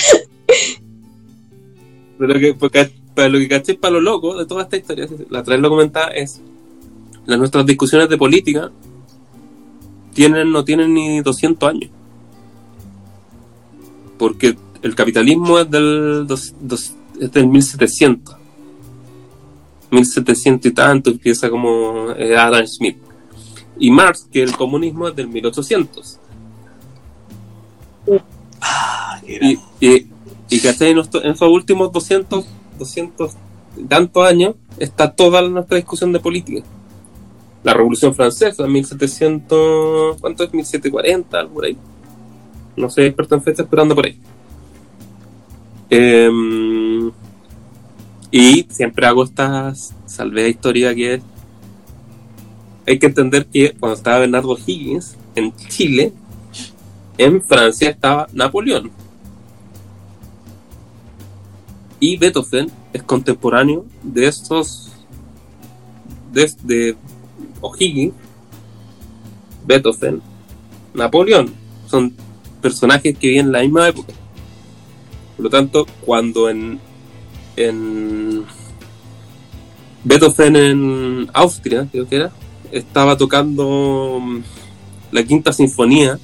Pero 2.19 2.39
que, 2.41 2.55
porque, 2.55 2.91
para 3.15 3.29
lo 3.29 3.39
que 3.39 3.49
caché, 3.49 3.75
para 3.75 3.95
lo 3.95 4.01
loco 4.01 4.37
de 4.37 4.47
toda 4.47 4.63
esta 4.65 4.77
historia, 4.77 5.09
la 5.31 5.41
otra 5.41 5.55
vez 5.55 5.63
lo 5.63 5.69
comentaba, 5.69 6.09
es 6.09 6.41
las 7.27 7.39
nuestras 7.39 7.65
discusiones 7.67 8.09
de 8.09 8.19
política 8.19 8.71
tienen 10.13 10.53
no 10.53 10.65
tienen 10.65 10.93
ni 10.95 11.21
200 11.23 11.69
años. 11.69 11.91
Porque 14.19 14.57
el 14.83 14.95
capitalismo 14.95 15.59
es 15.59 15.71
del, 15.71 16.25
dos- 16.27 16.55
dos- 16.61 16.95
es 17.21 17.33
del 17.33 17.49
1700. 17.49 18.37
1700 19.91 20.71
y 20.71 20.75
tanto, 20.75 21.11
empieza 21.11 21.49
como 21.51 22.11
eh, 22.17 22.37
Adam 22.37 22.67
Smith. 22.67 22.97
Y 23.79 23.91
Marx, 23.91 24.29
que 24.33 24.43
el 24.43 24.57
comunismo 24.57 25.09
es 25.09 25.17
del 25.17 25.29
1800. 25.29 26.21
Ah, 28.61 29.21
Y, 29.27 29.59
y, 29.81 30.09
y 30.51 30.61
¿cachai? 30.61 30.91
En, 30.93 30.99
en 30.99 31.31
esos 31.33 31.49
últimos 31.49 31.93
200, 31.93 32.47
200 32.79 33.33
y 33.77 33.85
tantos 33.85 34.27
años 34.27 34.55
está 34.79 35.13
toda 35.15 35.43
nuestra 35.43 35.77
discusión 35.77 36.13
de 36.13 36.21
política. 36.21 36.63
La 37.63 37.73
Revolución 37.75 38.15
Francesa, 38.15 38.67
1700, 38.67 40.21
¿cuánto 40.21 40.45
es? 40.45 40.53
1740, 40.53 41.39
algo 41.41 41.55
por 41.55 41.65
ahí. 41.65 41.79
No 42.77 42.91
soy 42.91 43.07
experto 43.07 43.35
en 43.37 43.43
fechas, 43.43 43.67
pero 43.71 43.83
ando 43.83 43.95
por 43.95 44.07
ahí. 44.07 44.21
Em, 45.91 47.13
y 48.31 48.67
siempre 48.71 49.07
hago 49.07 49.25
esta 49.25 49.73
salvea 50.07 50.49
historia 50.49 50.95
que 50.95 51.15
es, 51.15 51.23
hay 52.87 52.99
que 52.99 53.07
entender 53.07 53.47
que 53.47 53.73
cuando 53.73 53.97
estaba 53.97 54.19
Bernardo 54.19 54.57
Higgins 54.67 55.17
en 55.35 55.55
Chile, 55.69 56.13
en 57.17 57.43
Francia 57.43 57.91
estaba 57.91 58.29
Napoleón. 58.33 58.91
Y 62.01 62.17
Beethoven 62.17 62.71
es 62.93 63.03
contemporáneo 63.03 63.87
de 64.03 64.27
estos, 64.27 64.93
de, 66.33 66.97
O'Higgins, 67.61 68.13
Beethoven, 69.67 70.21
Napoleón. 70.93 71.55
Son 71.87 72.15
personajes 72.61 73.17
que 73.17 73.29
viven 73.29 73.47
en 73.47 73.53
la 73.53 73.61
misma 73.61 73.89
época. 73.89 74.13
Por 75.37 75.45
lo 75.45 75.51
tanto, 75.51 75.87
cuando 76.03 76.51
en, 76.51 76.79
en 77.57 78.45
Beethoven 80.05 80.57
en 80.57 81.31
Austria, 81.33 81.89
creo 81.91 82.07
que 82.07 82.17
era, 82.17 82.33
estaba 82.79 83.17
tocando 83.17 84.19
mm, 84.21 84.39
la 85.13 85.23
quinta 85.25 85.53
sinfonía, 85.53 86.19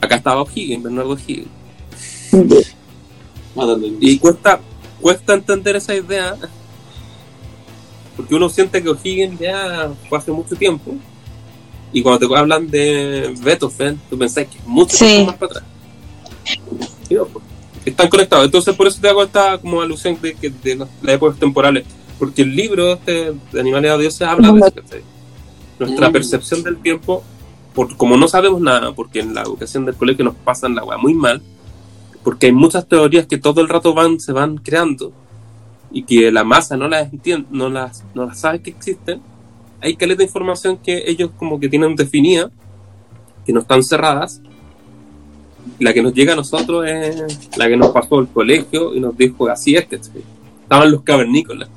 acá 0.00 0.16
estaba 0.16 0.42
O'Higgins, 0.42 0.82
Bernardo 0.82 1.12
O'Higgins. 1.12 1.48
El 2.32 3.96
Y 4.00 4.18
cuesta, 4.18 4.60
cuesta 5.00 5.34
entender 5.34 5.76
esa 5.76 5.94
idea, 5.94 6.36
porque 8.16 8.34
uno 8.34 8.48
siente 8.48 8.82
que 8.82 8.90
O'Higgins 8.90 9.38
ya 9.40 9.90
fue 10.08 10.18
hace 10.18 10.30
mucho 10.30 10.54
tiempo, 10.54 10.94
y 11.92 12.02
cuando 12.02 12.28
te 12.28 12.36
hablan 12.36 12.68
de 12.68 13.34
Beethoven, 13.40 13.98
tú 14.10 14.18
pensás 14.18 14.46
que 14.46 14.58
es 14.58 14.66
mucho 14.66 14.96
Sí. 14.96 15.24
más 15.26 15.36
para 15.36 15.52
atrás. 15.52 15.64
Pues, 17.08 17.28
están 17.86 18.08
conectados, 18.08 18.44
entonces 18.44 18.74
por 18.74 18.86
eso 18.88 19.00
te 19.00 19.08
hago 19.08 19.22
esta 19.22 19.56
como 19.58 19.80
alusión 19.80 20.18
de, 20.20 20.34
que 20.34 20.50
de 20.50 20.74
las 20.74 20.88
épocas 21.06 21.38
temporales, 21.38 21.84
porque 22.18 22.42
el 22.42 22.54
libro 22.56 22.94
este 22.94 23.34
de 23.52 23.60
Animales 23.60 23.90
a 23.90 23.98
Dioses 23.98 24.22
habla 24.22 24.52
de 24.52 24.58
eso, 24.60 24.74
¿cachai? 24.74 25.02
Nuestra 25.78 26.08
Mm. 26.08 26.12
percepción 26.12 26.62
del 26.62 26.78
tiempo, 26.78 27.22
por, 27.74 27.96
como 27.96 28.16
no 28.16 28.28
sabemos 28.28 28.60
nada, 28.60 28.92
porque 28.92 29.20
en 29.20 29.34
la 29.34 29.42
educación 29.42 29.84
del 29.84 29.94
colegio 29.94 30.24
nos 30.24 30.34
pasan 30.34 30.74
la 30.74 30.84
weá 30.84 30.96
muy 30.98 31.14
mal, 31.14 31.42
porque 32.24 32.46
hay 32.46 32.52
muchas 32.52 32.86
teorías 32.88 33.26
que 33.26 33.38
todo 33.38 33.60
el 33.60 33.68
rato 33.68 33.92
van 33.94 34.18
se 34.18 34.32
van 34.32 34.56
creando 34.58 35.12
y 35.92 36.02
que 36.04 36.32
la 36.32 36.44
masa 36.44 36.76
no 36.76 36.88
las 36.88 37.12
entiende, 37.12 37.46
no 37.50 37.68
las, 37.68 38.04
no 38.14 38.26
las 38.26 38.40
sabe 38.40 38.60
que 38.60 38.70
existen, 38.70 39.20
hay 39.80 39.96
caleta 39.96 40.18
de 40.18 40.24
información 40.24 40.78
que 40.78 41.04
ellos 41.06 41.30
como 41.36 41.60
que 41.60 41.68
tienen 41.68 41.94
definida, 41.94 42.50
que 43.44 43.52
no 43.52 43.60
están 43.60 43.82
cerradas, 43.82 44.40
la 45.78 45.92
que 45.92 46.02
nos 46.02 46.14
llega 46.14 46.32
a 46.32 46.36
nosotros 46.36 46.86
es 46.86 47.48
la 47.56 47.68
que 47.68 47.76
nos 47.76 47.90
pasó 47.90 48.18
el 48.20 48.28
colegio 48.28 48.94
y 48.94 49.00
nos 49.00 49.16
dijo 49.16 49.48
así 49.48 49.76
es 49.76 49.86
que 49.86 49.96
estaban 50.62 50.90
los 50.90 51.02
cavernícolas. 51.02 51.68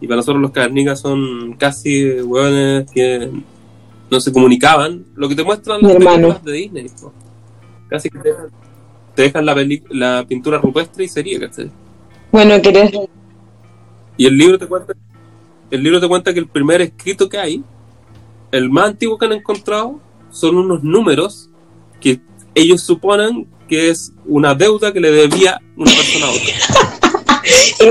Y 0.00 0.06
para 0.06 0.16
nosotros 0.16 0.40
los 0.40 0.50
cavernícolas 0.50 1.00
son 1.00 1.54
casi 1.54 2.20
hueones 2.20 2.90
que 2.90 3.30
no 4.10 4.20
se 4.20 4.32
comunicaban, 4.32 5.04
lo 5.14 5.28
que 5.28 5.34
te 5.34 5.44
muestran 5.44 5.82
las 5.82 5.92
películas 5.92 6.44
de 6.44 6.52
Disney. 6.52 6.86
¿no? 7.02 7.12
Casi 7.88 8.08
que 8.08 8.18
te 8.18 8.28
dejan, 8.30 8.46
te 9.14 9.22
dejan 9.22 9.46
la, 9.46 9.56
la 9.90 10.24
pintura 10.26 10.58
rupestre 10.58 11.04
y 11.04 11.08
sería, 11.08 11.40
¿cachai? 11.40 11.70
Bueno, 12.32 12.60
querés. 12.62 12.92
Y 14.16 14.26
el 14.26 14.36
libro 14.36 14.58
te 14.58 14.66
cuenta, 14.66 14.94
el 15.70 15.82
libro 15.82 16.00
te 16.00 16.08
cuenta 16.08 16.32
que 16.32 16.40
el 16.40 16.48
primer 16.48 16.80
escrito 16.80 17.28
que 17.28 17.38
hay, 17.38 17.64
el 18.52 18.70
más 18.70 18.90
antiguo 18.90 19.18
que 19.18 19.26
han 19.26 19.32
encontrado, 19.32 20.00
son 20.30 20.56
unos 20.56 20.82
números 20.82 21.50
que 22.00 22.20
ellos 22.54 22.82
suponen 22.82 23.46
que 23.68 23.90
es 23.90 24.12
una 24.26 24.54
deuda 24.54 24.92
que 24.92 25.00
le 25.00 25.10
debía 25.12 25.60
una 25.76 25.92
persona 25.92 26.26
a 26.26 26.30
otra. 26.30 27.19
Que 27.42 27.86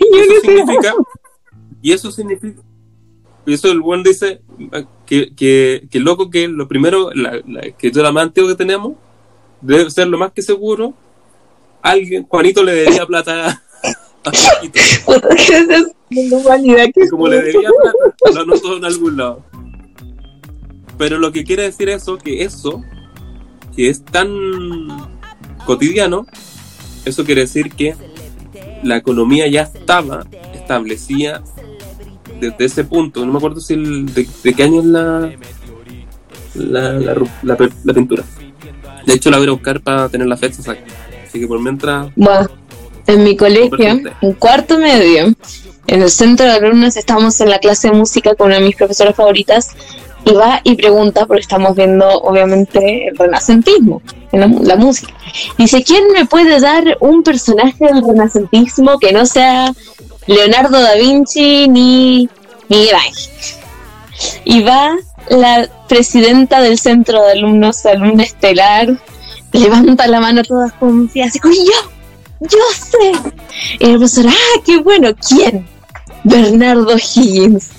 Y 0.00 0.16
yo 0.16 0.22
eso 0.22 0.40
significa, 0.40 0.94
y 1.82 1.92
eso 1.92 2.12
significa, 2.12 2.62
y 3.46 3.54
eso 3.54 3.70
el 3.70 3.80
buen 3.80 4.02
dice 4.02 4.40
que, 5.06 5.34
que, 5.34 5.88
que 5.90 6.00
loco 6.00 6.30
que 6.30 6.48
lo 6.48 6.68
primero, 6.68 7.10
la, 7.12 7.40
la 7.46 7.60
escritura 7.60 8.12
más 8.12 8.24
antigua 8.24 8.50
que 8.50 8.56
tenemos, 8.56 8.94
debe 9.60 9.90
ser 9.90 10.08
lo 10.08 10.18
más 10.18 10.32
que 10.32 10.42
seguro 10.42 10.94
alguien, 11.82 12.26
Juanito 12.28 12.62
le 12.62 12.74
debía 12.74 13.04
plata 13.06 13.62
a 14.24 14.30
Juanito. 14.30 14.80
Que 15.36 16.28
la 16.28 16.92
que 16.92 17.08
como 17.08 17.28
le 17.28 17.42
debía 17.42 17.70
plata, 17.82 18.32
lo 18.34 18.40
anotó 18.42 18.76
en 18.76 18.84
algún 18.84 19.16
lado. 19.16 19.44
Pero 20.96 21.18
lo 21.18 21.32
que 21.32 21.44
quiere 21.44 21.64
decir 21.64 21.88
eso, 21.88 22.16
que 22.18 22.44
eso, 22.44 22.82
que 23.74 23.88
es 23.88 24.04
tan 24.04 24.28
cotidiano, 25.66 26.26
eso 27.04 27.24
quiere 27.24 27.42
decir 27.42 27.70
que 27.70 27.94
la 28.82 28.96
economía 28.96 29.46
ya 29.48 29.62
estaba 29.62 30.24
establecida 30.54 31.42
desde 32.40 32.64
ese 32.64 32.84
punto. 32.84 33.24
No 33.24 33.32
me 33.32 33.38
acuerdo 33.38 33.60
si 33.60 33.74
el- 33.74 34.06
de, 34.12 34.26
de 34.42 34.54
qué 34.54 34.62
año 34.62 34.80
es 34.80 34.86
la, 34.86 35.32
la, 36.54 37.16
la, 37.42 37.94
pintura. 37.94 38.24
De 39.06 39.14
hecho, 39.14 39.30
la 39.30 39.38
voy 39.38 39.48
a 39.48 39.52
buscar 39.52 39.80
para 39.80 40.08
tener 40.08 40.26
la 40.26 40.36
fecha 40.36 40.56
exacta. 40.58 40.92
Así 41.26 41.40
que 41.40 41.46
por 41.46 41.60
mientras. 41.60 42.08
Bueno, 42.16 42.48
en 43.06 43.24
mi 43.24 43.36
colegio, 43.36 44.00
en 44.20 44.32
cuarto 44.34 44.78
medio, 44.78 45.32
en 45.86 46.02
el 46.02 46.10
centro 46.10 46.46
de 46.46 46.52
alumnos, 46.52 46.96
estamos 46.96 47.40
en 47.40 47.50
la 47.50 47.58
clase 47.58 47.88
de 47.90 47.94
música 47.94 48.34
con 48.34 48.48
una 48.48 48.58
de 48.58 48.66
mis 48.66 48.76
profesoras 48.76 49.16
favoritas 49.16 49.70
y 50.24 50.32
va 50.32 50.60
y 50.64 50.74
pregunta, 50.76 51.26
porque 51.26 51.42
estamos 51.42 51.74
viendo 51.74 52.06
obviamente 52.20 53.08
el 53.08 53.16
renacentismo, 53.16 54.02
en 54.30 54.40
la, 54.40 54.46
la 54.46 54.76
música. 54.76 55.12
Dice, 55.58 55.82
¿quién 55.82 56.04
me 56.12 56.26
puede 56.26 56.60
dar 56.60 56.96
un 57.00 57.22
personaje 57.22 57.86
del 57.86 58.06
renacentismo 58.06 58.98
que 58.98 59.12
no 59.12 59.26
sea 59.26 59.72
Leonardo 60.26 60.80
da 60.80 60.94
Vinci 60.94 61.68
ni 61.68 62.28
Miguel 62.68 62.94
Ángel? 62.94 63.32
Y 64.44 64.62
va 64.62 64.96
la 65.28 65.68
presidenta 65.88 66.60
del 66.60 66.78
centro 66.78 67.22
de 67.22 67.32
alumnos, 67.32 67.84
alumna 67.86 68.22
estelar, 68.22 68.96
levanta 69.52 70.06
la 70.06 70.20
mano 70.20 70.42
toda 70.42 70.70
confiada, 70.70 71.28
así 71.28 71.38
como 71.38 71.54
yo, 71.54 71.90
yo 72.40 72.58
sé. 72.74 73.32
Y 73.78 73.84
el 73.84 73.98
profesor, 73.98 74.26
ah, 74.28 74.60
qué 74.64 74.78
bueno, 74.78 75.10
¿quién? 75.28 75.66
Bernardo 76.24 76.96
Higgins. 76.96 77.70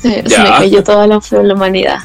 Se, 0.00 0.22
me 0.22 0.28
cayó 0.28 0.82
toda 0.82 1.06
la 1.06 1.20
fe 1.20 1.36
en 1.36 1.48
la 1.48 1.54
humanidad. 1.54 1.98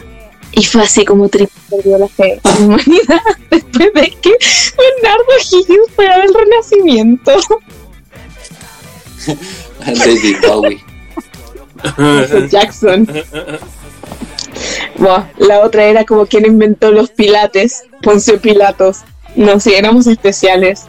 Y 0.52 0.64
fue 0.64 0.84
así 0.84 1.04
como 1.04 1.30
triple 1.30 1.54
perdió 1.70 1.98
la 1.98 2.08
fe 2.08 2.34
en 2.34 2.40
la 2.44 2.66
humanidad 2.66 3.22
después 3.50 3.94
de 3.94 4.18
que 4.22 4.32
Bernardo 4.78 5.34
Higgins 5.52 5.92
fuera 5.96 6.20
del 6.20 6.34
Renacimiento. 6.34 7.32
David 9.86 10.38
Bowie. 10.48 10.84
Jackson. 12.50 13.08
Buah, 14.98 15.26
la 15.38 15.62
otra 15.62 15.86
era 15.86 16.06
como 16.06 16.26
quien 16.26 16.46
inventó 16.46 16.92
los 16.92 17.10
pilates, 17.10 17.84
Poncio 18.02 18.40
Pilatos. 18.40 19.02
No, 19.36 19.60
sí, 19.60 19.74
éramos 19.74 20.08
especiales. 20.08 20.86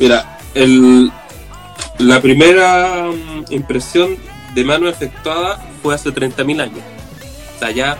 Mira, 0.00 0.38
el, 0.54 1.12
la 1.98 2.20
primera 2.20 3.08
mm, 3.10 3.52
impresión 3.52 4.16
de 4.54 4.64
mano 4.64 4.88
efectuada 4.88 5.60
fue 5.82 5.94
hace 5.94 6.10
30.000 6.10 6.60
años. 6.62 6.80
O 7.56 7.58
sea, 7.58 7.70
ya. 7.70 7.98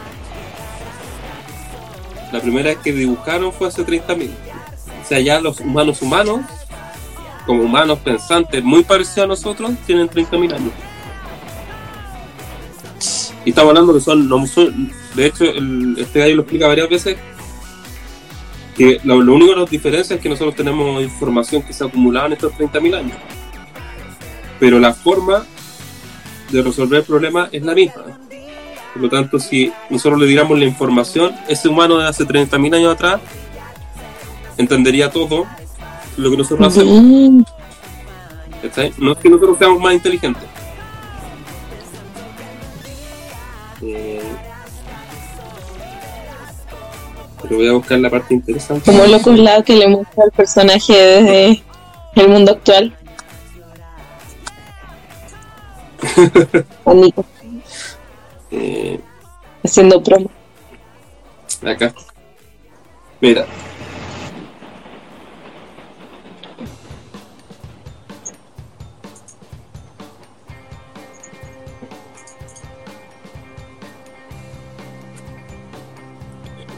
La 2.32 2.40
primera 2.40 2.70
vez 2.70 2.78
que 2.78 2.92
dibujaron 2.92 3.53
fue 3.53 3.68
hace 3.68 3.84
30.000. 3.84 4.28
O 4.28 5.07
sea, 5.07 5.20
ya 5.20 5.40
los 5.40 5.61
humanos 5.61 6.03
humanos, 6.03 6.40
como 7.47 7.62
humanos 7.62 7.99
pensantes 8.01 8.62
muy 8.64 8.82
parecidos 8.84 9.24
a 9.24 9.26
nosotros, 9.28 9.72
tienen 9.86 10.09
30.000 10.09 10.53
años. 10.55 10.72
Y 13.45 13.51
estamos 13.51 13.70
hablando 13.70 13.92
que 13.95 14.01
son, 14.01 14.90
de 15.14 15.26
hecho, 15.26 15.45
el- 15.45 15.97
este 15.99 16.20
gallo 16.20 16.36
lo 16.36 16.42
explica 16.42 16.66
varias 16.66 16.88
veces, 16.88 17.18
que 18.74 18.99
lo, 19.05 19.20
lo 19.20 19.34
único 19.34 19.53
que 19.53 19.61
nos 19.61 19.70
diferencia 19.70 20.16
es 20.16 20.22
que 20.22 20.28
nosotros 20.30 20.57
tenemos 20.57 21.03
información 21.03 21.62
que 21.62 21.72
se 21.72 21.84
ha 21.84 21.86
acumulado 21.86 22.26
en 22.26 22.32
estos 22.32 22.53
30.000 22.55 22.95
años. 22.97 23.16
Pero 24.61 24.79
la 24.79 24.93
forma 24.93 25.45
de 26.51 26.63
resolver 26.63 27.01
el 27.01 27.05
problema 27.05 27.49
es 27.53 27.63
la 27.63 27.75
misma. 27.75 28.05
Por 28.93 29.03
lo 29.03 29.09
tanto, 29.09 29.41
si 29.41 29.73
nosotros 29.91 30.21
le 30.21 30.27
diéramos 30.27 30.59
la 30.59 30.65
información, 30.65 31.35
ese 31.49 31.69
humano 31.69 31.99
de 31.99 32.07
hace 32.07 32.25
30.000 32.25 32.77
años 32.77 32.95
atrás 32.95 33.21
entendería 34.57 35.11
todo 35.11 35.47
lo 36.17 36.31
que 36.31 36.37
nosotros 36.37 36.69
hacemos. 36.69 37.03
Mm. 37.03 37.43
No 38.99 39.13
es 39.13 39.19
que 39.19 39.29
nosotros 39.29 39.59
seamos 39.59 39.81
más 39.81 39.95
inteligentes. 39.95 40.43
Eh, 43.83 44.23
pero 47.43 47.57
voy 47.57 47.69
a 47.69 47.73
buscar 47.73 47.99
la 47.99 48.09
parte 48.09 48.33
interesante. 48.33 48.91
Como 48.91 49.05
locos 49.07 49.39
lado 49.39 49.65
que 49.65 49.77
le 49.77 49.89
muestra 49.89 50.25
al 50.25 50.31
personaje 50.31 50.95
desde 50.95 51.63
el 52.15 52.29
mundo 52.29 52.53
actual. 52.53 52.97
Eh, 58.51 59.01
haciendo 59.64 60.03
promo. 60.03 60.30
acá. 61.66 61.92
Mira. 63.20 63.47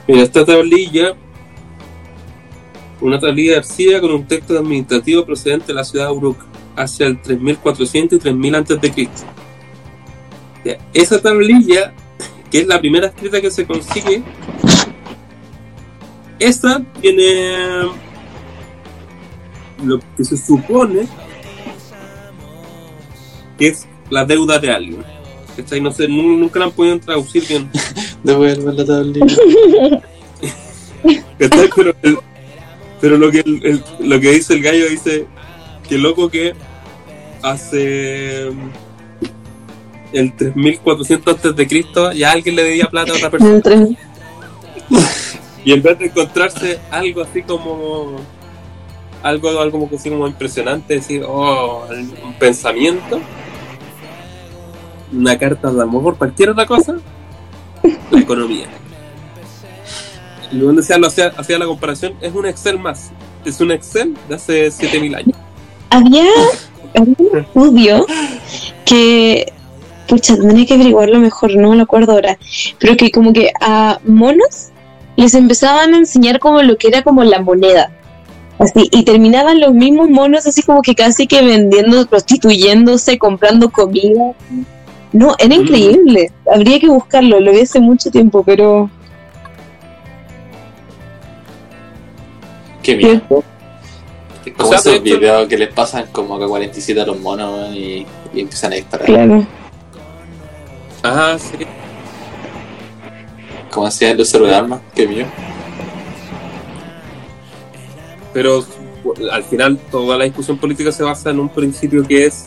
Mira, 0.08 0.22
esta 0.22 0.44
tablilla, 0.46 1.14
una 3.00 3.18
tablilla 3.18 3.52
de 3.52 3.58
arcilla 3.58 4.00
con 4.00 4.12
un 4.12 4.26
texto 4.26 4.56
administrativo 4.56 5.26
procedente 5.26 5.66
de 5.66 5.74
la 5.74 5.84
ciudad 5.84 6.06
de 6.06 6.12
Uruk 6.12 6.55
hacia 6.77 7.07
el 7.07 7.20
3400 7.22 8.16
y 8.16 8.20
3000 8.20 8.55
antes 8.55 8.81
de 8.81 8.91
Cristo. 8.93 9.22
Esa 10.93 11.20
tablilla, 11.20 11.93
que 12.51 12.61
es 12.61 12.66
la 12.66 12.79
primera 12.81 13.07
escrita 13.09 13.41
que 13.41 13.51
se 13.51 13.66
consigue, 13.66 14.22
esa 16.39 16.83
tiene 17.01 17.57
lo 19.85 19.99
que 20.16 20.24
se 20.24 20.37
supone 20.37 21.07
que 23.59 23.68
es 23.68 23.87
la 24.11 24.24
deuda 24.24 24.59
de 24.59 24.70
alguien. 24.70 25.03
¿Cachai? 25.57 25.81
No 25.81 25.91
sé, 25.91 26.07
nu- 26.09 26.37
nunca 26.37 26.59
la 26.59 26.66
han 26.66 26.72
podido 26.72 26.99
traducir 27.01 27.43
bien. 27.49 27.70
Devuelve 28.22 28.72
la 28.74 28.85
tablilla. 28.85 29.27
Pero, 31.39 31.95
el- 32.03 32.18
pero 33.01 33.16
lo 33.18 33.31
que 33.31 33.41
el- 33.41 33.64
el- 33.64 33.85
lo 34.01 34.18
que 34.20 34.33
dice 34.33 34.55
el 34.55 34.62
gallo 34.62 34.89
dice 34.89 35.27
que 35.89 35.99
loco 35.99 36.29
que 36.31 36.55
hace 37.43 38.51
el 40.12 40.37
3400 40.37 41.34
antes 41.34 41.57
de 41.57 41.66
Cristo 41.66 42.12
ya 42.12 42.32
alguien 42.32 42.57
le 42.57 42.64
debía 42.64 42.87
plata 42.87 43.12
a 43.12 43.16
otra 43.16 43.30
persona. 43.30 43.62
Y 45.64 45.72
en 45.72 45.82
vez 45.82 45.99
de 45.99 46.07
encontrarse 46.07 46.78
algo 46.91 47.22
así 47.22 47.43
como 47.43 48.16
algo 49.22 49.61
algo 49.61 49.80
como 49.80 49.89
como 49.89 50.28
impresionante 50.28 50.95
decir 50.95 51.24
oh 51.26 51.87
un 52.24 52.34
pensamiento 52.34 53.20
una 55.12 55.37
carta 55.37 55.72
de 55.72 55.82
amor 55.82 56.16
cualquier 56.16 56.51
otra 56.51 56.66
cosa 56.66 56.97
la 58.11 58.20
economía. 58.20 58.66
Y 60.53 60.59
donde 60.59 60.82
se 60.82 60.95
hacía, 60.95 61.32
hacía 61.37 61.59
la 61.59 61.66
comparación 61.66 62.14
es 62.20 62.32
un 62.32 62.47
Excel 62.47 62.78
más 62.78 63.11
es 63.45 63.61
un 63.61 63.70
Excel 63.70 64.14
de 64.28 64.34
hace 64.34 64.70
7000 64.70 65.14
años. 65.14 65.37
Había 65.91 66.24
un 67.01 67.16
estudio 67.38 68.07
que, 68.84 69.53
pucha, 70.09 70.36
tendría 70.36 70.66
que 70.66 70.74
averiguarlo 70.74 71.18
mejor, 71.18 71.55
no 71.57 71.70
me 71.70 71.76
lo 71.76 71.82
acuerdo 71.82 72.12
ahora, 72.12 72.38
pero 72.78 72.97
que 72.97 73.11
como 73.11 73.32
que 73.32 73.51
a 73.61 73.99
monos 74.05 74.68
les 75.16 75.34
empezaban 75.34 75.94
a 75.94 75.99
enseñar 75.99 76.38
como 76.38 76.62
lo 76.62 76.76
que 76.76 76.88
era 76.88 77.03
como 77.03 77.24
la 77.24 77.40
moneda. 77.40 77.90
Así, 78.59 78.88
y 78.90 79.05
terminaban 79.05 79.61
los 79.61 79.74
mismos 79.74 80.09
monos 80.09 80.47
así 80.47 80.62
como 80.62 80.80
que 80.80 80.94
casi 80.94 81.26
que 81.26 81.42
vendiendo, 81.42 82.07
prostituyéndose, 82.07 83.18
comprando 83.18 83.70
comida. 83.70 84.32
No, 85.12 85.34
era 85.38 85.55
Mm. 85.57 85.61
increíble. 85.61 86.32
Habría 86.51 86.80
que 86.80 86.88
buscarlo, 86.88 87.38
lo 87.40 87.53
vi 87.53 87.61
hace 87.61 87.80
mucho 87.80 88.11
tiempo, 88.11 88.42
pero... 88.44 88.90
Qué. 92.82 92.99
¿cierto? 92.99 93.44
Es 94.47 94.53
como 94.55 94.68
O 94.70 94.78
sea, 94.78 94.92
esos 94.92 95.03
videos 95.03 95.47
que 95.49 95.59
les 95.59 95.72
pasan 95.72 96.07
como 96.12 96.38
que 96.38 96.47
47 96.47 97.01
a 97.01 97.07
los 97.07 97.20
monos 97.20 97.74
y, 97.74 98.07
y 98.32 98.40
empiezan 98.40 98.72
a 98.72 98.76
disparar. 98.76 99.07
Claro. 99.07 99.47
ah 101.03 101.36
sí 101.38 101.59
Como 103.70 103.86
hacían 103.86 104.16
los 104.16 104.32
de 104.32 104.55
armas. 104.55 104.80
Qué 104.94 105.07
miedo. 105.07 105.26
pero 108.36 108.62
al 109.32 109.44
final 109.44 109.78
toda 109.90 110.18
la 110.18 110.24
discusión 110.24 110.59
política 110.59 110.92
se 110.92 111.03
basa 111.03 111.30
en 111.30 111.40
un 111.40 111.49
principio 111.49 112.07
que 112.07 112.26
es 112.26 112.44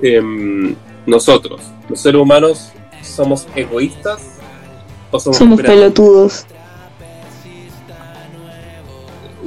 em, 0.00 0.76
nosotros, 1.04 1.60
los 1.88 2.00
seres 2.00 2.20
humanos, 2.20 2.70
somos 3.02 3.48
egoístas 3.56 4.22
o 5.10 5.18
somos, 5.18 5.60
pelotudos. 5.60 6.46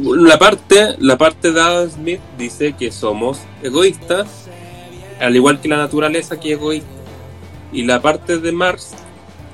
La 0.02 0.40
parte, 0.40 0.96
la 1.00 1.18
parte 1.18 1.52
de 1.52 1.60
Adam 1.60 1.90
Smith 1.90 2.22
dice 2.38 2.74
que 2.74 2.90
somos 2.90 3.40
egoístas, 3.62 4.48
al 5.20 5.36
igual 5.36 5.60
que 5.60 5.68
la 5.68 5.76
naturaleza 5.76 6.40
que 6.40 6.54
es 6.54 6.58
egoísta. 6.58 6.88
Y 7.74 7.84
la 7.84 8.02
parte 8.02 8.40
de 8.40 8.52
Marx, 8.54 8.92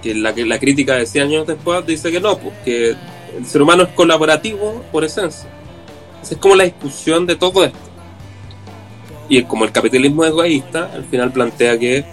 que 0.03 0.13
la 0.13 0.35
que 0.35 0.45
la 0.45 0.59
crítica 0.59 0.95
de 0.95 1.07
100 1.07 1.27
años 1.27 1.47
después, 1.47 1.83
dice 1.87 2.11
que 2.11 2.19
no, 2.19 2.37
pues, 2.37 2.53
que 2.63 2.95
el 3.37 3.45
ser 3.45 3.63
humano 3.63 3.83
es 3.83 3.89
colaborativo 3.89 4.83
por 4.91 5.03
esencia. 5.03 5.49
Esa 6.21 6.35
es 6.35 6.39
como 6.39 6.55
la 6.55 6.65
discusión 6.65 7.25
de 7.25 7.35
todo 7.35 7.63
esto. 7.63 7.79
Y 9.27 9.41
como 9.43 9.65
el 9.65 9.71
capitalismo 9.71 10.23
es 10.25 10.29
egoísta, 10.29 10.91
al 10.93 11.05
final 11.05 11.31
plantea 11.31 11.79
que 11.79 12.05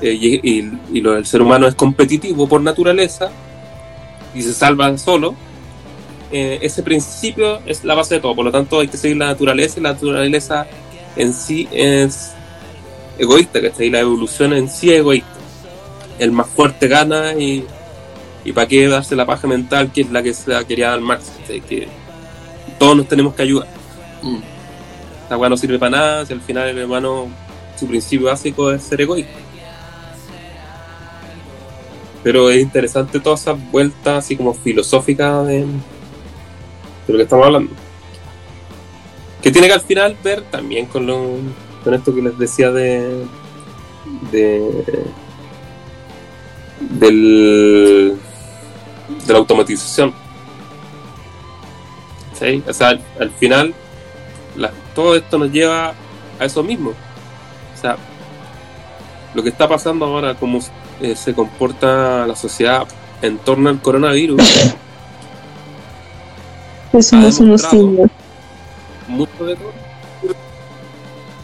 eh, 0.00 0.70
del 0.92 1.26
ser 1.26 1.42
humano 1.42 1.66
es 1.66 1.74
competitivo 1.74 2.48
por 2.48 2.60
naturaleza 2.60 3.30
y 4.32 4.42
se 4.42 4.54
salva 4.54 4.96
solo, 4.96 5.34
eh, 6.30 6.58
ese 6.62 6.82
principio 6.82 7.60
es 7.66 7.84
la 7.84 7.94
base 7.94 8.16
de 8.16 8.20
todo. 8.20 8.34
Por 8.34 8.44
lo 8.44 8.52
tanto, 8.52 8.80
hay 8.80 8.88
que 8.88 8.96
seguir 8.96 9.16
la 9.16 9.26
naturaleza 9.26 9.80
y 9.80 9.82
la 9.82 9.92
naturaleza 9.92 10.66
en 11.16 11.32
sí 11.32 11.68
es 11.72 12.32
egoísta, 13.18 13.60
¿cachai? 13.60 13.90
La 13.90 14.00
evolución 14.00 14.52
en 14.52 14.68
sí 14.68 14.90
es 14.90 14.98
egoísta. 14.98 15.28
El 16.18 16.32
más 16.32 16.48
fuerte 16.48 16.88
gana 16.88 17.34
y, 17.34 17.64
y 18.44 18.52
para 18.52 18.66
qué 18.66 18.88
darse 18.88 19.16
la 19.16 19.26
paja 19.26 19.46
mental, 19.46 19.92
que 19.92 20.02
es 20.02 20.10
la 20.10 20.22
que 20.22 20.34
se 20.34 20.50
la 20.50 20.64
quería 20.64 20.90
dar 20.90 21.00
Marx, 21.00 21.32
¿cachai? 21.40 21.60
Que 21.60 21.88
todos 22.78 22.96
nos 22.96 23.08
tenemos 23.08 23.34
que 23.34 23.42
ayudar. 23.42 23.68
Mm. 24.22 24.38
Esta 25.22 25.36
weá 25.36 25.48
no 25.48 25.56
sirve 25.56 25.78
para 25.78 25.90
nada, 25.90 26.26
si 26.26 26.32
al 26.32 26.40
final 26.40 26.68
el 26.68 26.78
hermano, 26.78 27.28
su 27.78 27.86
principio 27.86 28.28
básico 28.28 28.70
es 28.72 28.82
ser 28.82 29.00
egoísta. 29.00 29.32
Pero 32.22 32.50
es 32.50 32.60
interesante 32.60 33.20
todas 33.20 33.42
esas 33.42 33.70
vueltas 33.70 34.24
así 34.24 34.36
como 34.36 34.52
filosóficas 34.52 35.46
de, 35.46 35.66
de 37.08 37.12
lo 37.12 37.18
que 37.18 37.24
estamos 37.24 37.46
hablando. 37.46 37.72
Que 39.42 39.50
tiene 39.50 39.66
que 39.66 39.74
al 39.74 39.80
final 39.80 40.16
ver 40.22 40.42
también 40.42 40.86
con, 40.86 41.06
lo, 41.06 41.36
con 41.82 41.94
esto 41.94 42.14
que 42.14 42.22
les 42.22 42.38
decía 42.38 42.70
de, 42.70 43.24
de 44.30 45.04
del, 46.90 48.16
de 49.26 49.32
la 49.32 49.38
automatización. 49.38 50.14
¿Sí? 52.38 52.62
O 52.68 52.72
sea, 52.72 52.88
al, 52.88 53.00
al 53.18 53.30
final 53.32 53.74
todo 54.98 55.14
esto 55.14 55.38
nos 55.38 55.52
lleva 55.52 55.94
a 56.40 56.44
eso 56.44 56.60
mismo. 56.64 56.90
O 56.90 57.80
sea, 57.80 57.96
lo 59.32 59.44
que 59.44 59.48
está 59.48 59.68
pasando 59.68 60.06
ahora, 60.06 60.34
cómo 60.34 60.58
eh, 61.00 61.14
se 61.14 61.34
comporta 61.34 62.26
la 62.26 62.34
sociedad 62.34 62.88
en 63.22 63.38
torno 63.38 63.70
al 63.70 63.80
coronavirus, 63.80 64.42
Que 66.92 67.02
somos 67.02 67.38
unos 67.40 67.62
demostrado. 67.62 67.76
simios. 67.84 68.10
mucho 69.08 69.44
de 69.44 69.56
todo. 69.56 69.72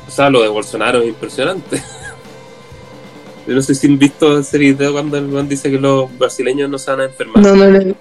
O 0.07 0.11
sea, 0.11 0.31
lo 0.31 0.43
de 0.43 0.49
Bolsonaro 0.49 1.01
es 1.03 1.09
impresionante. 1.09 1.83
Yo 3.47 3.55
no 3.55 3.61
sé 3.63 3.75
si 3.75 3.87
han 3.89 3.99
visto 3.99 4.39
ese 4.39 4.57
video 4.59 4.93
cuando 4.93 5.19
el 5.19 5.29
man 5.29 5.49
dice 5.49 5.71
que 5.71 5.79
los 5.79 6.17
brasileños 6.19 6.71
no 6.71 6.79
se 6.79 6.91
van 6.91 7.01
a 7.01 7.05
enfermar 7.05 7.43
No, 7.43 7.55
no, 7.55 7.69
no. 7.71 7.95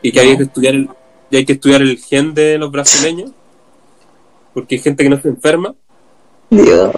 y 0.00 0.12
que 0.12 0.22
No. 0.24 0.30
hay 0.30 0.36
que 0.36 0.42
estudiar 0.44 0.74
el, 0.76 0.88
y 1.30 1.36
hay 1.38 1.44
que 1.44 1.52
estudiar 1.54 1.82
el 1.82 1.98
gen 1.98 2.34
de 2.34 2.56
los 2.58 2.70
brasileños 2.70 3.30
porque 4.54 4.76
hay 4.76 4.80
gente 4.80 5.02
que 5.02 5.10
no 5.10 5.20
se 5.20 5.28
enferma. 5.28 5.74
Dios. 6.50 6.92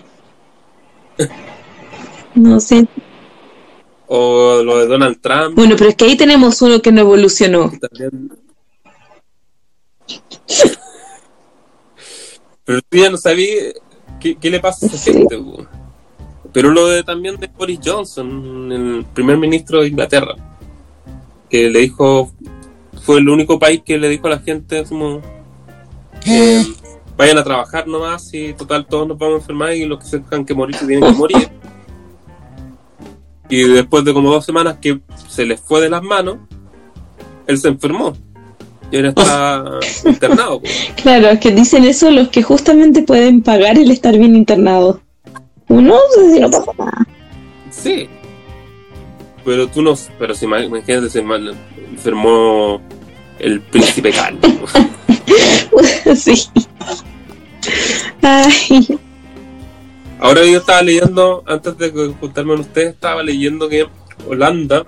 No 2.35 2.61
sé. 2.61 2.87
O 4.07 4.63
lo 4.63 4.79
de 4.79 4.87
Donald 4.87 5.21
Trump. 5.21 5.57
Bueno, 5.57 5.75
pero 5.77 5.91
es 5.91 5.97
que 5.97 6.05
ahí 6.05 6.17
tenemos 6.17 6.63
uno 6.63 6.81
que 6.81 6.93
no 6.93 7.01
evolucionó. 7.01 7.73
también. 7.81 8.31
Pero 12.65 12.81
tú 12.89 12.99
ya 12.99 13.11
no 13.11 13.17
sabías 13.17 13.75
qué, 14.21 14.37
qué 14.37 14.51
le 14.51 14.61
pasa 14.61 14.87
a 14.87 14.89
esa 14.89 14.99
Sí. 14.99 15.13
gente. 15.13 15.39
Pero 16.53 16.71
lo 16.71 16.87
de 16.89 17.03
también 17.05 17.37
de 17.37 17.47
Boris 17.49 17.79
Johnson, 17.85 18.73
el 18.73 19.05
primer 19.15 19.37
ministro 19.39 19.83
de 19.83 19.89
Inglaterra, 19.89 20.35
que 21.49 21.71
le 21.71 21.81
dijo, 21.81 22.33
fue 23.03 23.19
el 23.19 23.29
único 23.29 23.59
país 23.59 23.83
que 23.85 23.99
le 23.99 24.09
dijo 24.09 24.27
a 24.27 24.31
la 24.31 24.39
gente 24.41 24.85
como, 24.85 25.21
eh, 26.27 26.65
vayan 27.17 27.39
a 27.39 27.45
trabajar 27.45 27.87
nomás 27.87 28.33
y 28.35 28.53
total 28.55 28.87
todos 28.87 29.07
nos 29.07 29.19
vamos 29.19 29.35
a 29.37 29.39
enfermar 29.43 29.75
y 29.75 29.85
los 29.85 29.99
que 30.01 30.07
se 30.07 30.19
tengan 30.21 30.45
que 30.45 30.55
morir 30.55 30.77
se 30.77 30.87
tienen 30.87 31.13
que 31.13 31.19
morir. 31.19 31.49
Y 33.49 33.63
después 33.65 34.05
de 34.05 34.13
como 34.13 34.31
dos 34.31 34.45
semanas 34.45 34.79
que 34.81 35.01
se 35.29 35.45
les 35.45 35.61
fue 35.61 35.81
de 35.81 35.91
las 35.91 36.03
manos, 36.03 36.39
él 37.47 37.59
se 37.59 37.69
enfermó. 37.69 38.13
Y 38.91 38.97
ahora 38.97 39.09
está 39.11 39.65
internado. 40.09 40.61
Claro, 41.03 41.29
es 41.29 41.41
que 41.41 41.51
dicen 41.53 41.85
eso 41.85 42.11
los 42.11 42.29
que 42.29 42.43
justamente 42.43 43.03
pueden 43.03 43.43
pagar 43.43 43.79
el 43.79 43.91
estar 43.91 44.17
bien 44.19 44.35
internado. 44.37 45.01
No 45.69 45.97
sé 46.15 46.33
si 46.35 46.41
no 46.41 46.51
pasa 46.51 46.73
nada. 46.79 47.07
Sí. 47.71 48.09
Pero 49.45 49.69
tú 49.69 49.83
no. 49.83 49.95
Pero 50.19 50.35
si 50.35 50.47
ima- 50.47 50.65
imagínate, 50.65 51.09
se 51.09 51.21
enfermó 51.93 52.81
el 53.39 53.61
príncipe 53.61 54.11
Carlos. 54.11 54.71
sí. 56.17 56.49
Ay, 58.23 58.99
Ahora 60.19 60.45
yo 60.45 60.59
estaba 60.59 60.83
leyendo, 60.83 61.43
antes 61.47 61.79
de 61.79 61.91
juntarme 62.21 62.53
con 62.53 62.61
ustedes, 62.61 62.91
estaba 62.95 63.23
leyendo 63.23 63.69
que 63.71 63.87
Holanda 64.29 64.85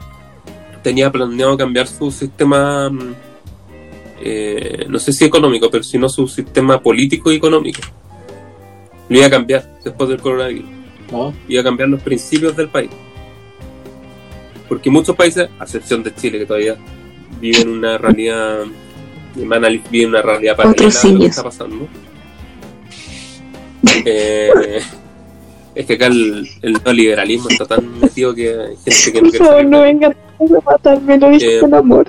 tenía 0.82 1.10
planeado 1.10 1.56
cambiar 1.56 1.86
su 1.86 2.10
sistema, 2.10 2.90
mm, 2.90 3.14
eh, 4.24 4.86
no 4.88 4.98
sé 4.98 5.12
si 5.12 5.24
económico, 5.24 5.68
pero 5.70 5.82
sino 5.82 6.08
su 6.08 6.28
sistema 6.28 6.80
político 6.80 7.32
y 7.32 7.36
económico. 7.36 7.80
Lo 9.08 9.18
iba 9.18 9.26
a 9.26 9.30
cambiar 9.30 9.78
después 9.82 10.08
del 10.08 10.20
coronavirus. 10.20 10.70
¿No? 11.10 11.34
Iba 11.48 11.60
a 11.60 11.64
cambiar 11.64 11.88
los 11.88 12.00
principios 12.00 12.56
del 12.56 12.68
país. 12.68 12.90
Porque 14.68 14.90
muchos 14.90 15.16
países, 15.16 15.48
a 15.58 15.64
excepción 15.64 16.02
de 16.02 16.14
Chile, 16.14 16.38
que 16.38 16.46
todavía 16.46 16.76
viven 17.40 17.68
una 17.68 17.98
realidad, 17.98 18.60
Manal 19.36 19.82
vive 19.90 20.06
una 20.06 20.22
realidad 20.22 20.56
paralela 20.56 20.88
Otros 20.88 21.02
de 21.02 21.12
lo 21.12 21.20
que 21.20 21.26
está 21.26 21.42
pasando. 21.42 21.88
Eh, 24.04 24.80
es 25.74 25.86
que 25.86 25.94
acá 25.94 26.06
el, 26.06 26.48
el 26.62 26.72
neoliberalismo 26.84 27.48
está 27.50 27.66
tan 27.66 27.98
metido 27.98 28.34
que 28.34 28.50
hay 28.50 28.76
gente 28.84 29.12
que 29.12 29.22
no 29.22 29.30
por 29.30 29.38
favor, 29.38 29.54
salir 29.54 29.70
no 29.70 29.80
vengan 29.82 30.12
a 30.12 30.70
matarme, 30.70 31.18
lo 31.18 31.28
dije 31.30 31.56
Eh, 31.56 31.60
con 31.60 31.74
amor. 31.74 32.06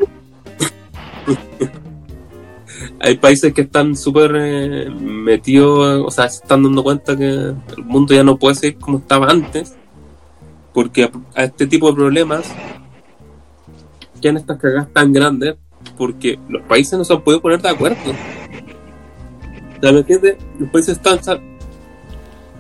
Hay 3.06 3.18
países 3.18 3.54
que 3.54 3.64
están 3.64 3.98
súper 3.98 4.34
eh, 4.34 4.90
metidos, 4.90 6.06
o 6.06 6.10
sea, 6.10 6.30
se 6.30 6.42
están 6.42 6.64
dando 6.64 6.84
cuenta 6.84 7.18
que 7.18 7.26
el 7.26 7.84
mundo 7.84 8.14
ya 8.14 8.24
no 8.24 8.38
puede 8.38 8.56
ser 8.56 8.78
como 8.78 9.00
estaba 9.00 9.28
antes, 9.28 9.76
porque 10.74 11.12
a, 11.36 11.44
este 11.44 11.68
tipo 11.68 11.90
de 11.90 11.96
problemas 11.96 12.50
quedan 14.22 14.38
estas 14.38 14.58
cagadas 14.58 14.88
tan 14.94 15.12
grandes 15.12 15.56
porque 15.98 16.40
los 16.48 16.62
países 16.62 16.98
no 16.98 17.04
se 17.04 17.12
han 17.12 17.22
podido 17.22 17.42
poner 17.42 17.62
de 17.62 17.70
acuerdo. 17.72 17.98
O 18.08 19.82
sea, 19.82 19.92
¿me 19.92 20.00
entiendes? 20.00 20.38
Los 20.58 20.70
países 20.70 20.96
están... 20.96 21.20
o 21.28 21.42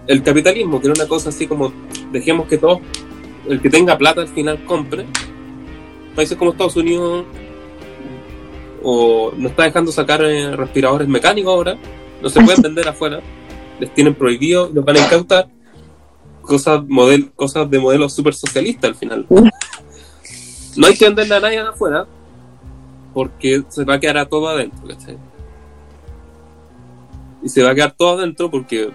el 0.07 0.23
capitalismo, 0.23 0.81
que 0.81 0.87
era 0.87 0.93
una 0.93 1.07
cosa 1.07 1.29
así 1.29 1.47
como, 1.47 1.71
dejemos 2.11 2.49
que 2.49 2.57
todos, 2.57 2.79
el 3.47 3.61
que 3.61 3.69
tenga 3.69 3.97
plata 3.97 4.19
al 4.19 4.27
final 4.27 4.61
compre. 4.65 5.05
Países 6.17 6.37
como 6.37 6.51
Estados 6.51 6.75
Unidos 6.75 7.23
o 8.83 9.31
no 9.35 9.49
está 9.49 9.63
dejando 9.63 9.91
sacar 9.91 10.23
eh, 10.23 10.55
respiradores 10.55 11.07
mecánicos 11.07 11.53
ahora, 11.53 11.77
no 12.21 12.29
se 12.29 12.41
pueden 12.43 12.61
vender 12.61 12.87
afuera, 12.89 13.21
les 13.79 13.93
tienen 13.93 14.13
prohibido, 14.13 14.69
los 14.73 14.83
van 14.85 14.97
a 14.97 14.99
incautar, 14.99 15.47
cosas, 16.41 16.83
model, 16.87 17.31
cosas 17.31 17.69
de 17.69 17.79
modelo 17.79 18.09
super 18.09 18.33
socialista 18.33 18.87
al 18.87 18.95
final. 18.95 19.25
No 20.75 20.87
hay 20.87 20.95
que 20.95 21.05
venderle 21.05 21.35
a 21.35 21.39
nadie 21.39 21.59
afuera, 21.59 22.07
porque 23.13 23.63
se 23.69 23.83
va 23.83 23.93
a 23.93 23.99
quedar 23.99 24.17
a 24.17 24.25
todo 24.25 24.47
adentro, 24.47 24.87
¿cachai? 24.87 25.17
Y 27.43 27.49
se 27.49 27.61
va 27.61 27.69
a 27.69 27.75
quedar 27.75 27.91
todo 27.91 28.17
adentro 28.17 28.49
porque 28.49 28.85
eh, 28.85 28.91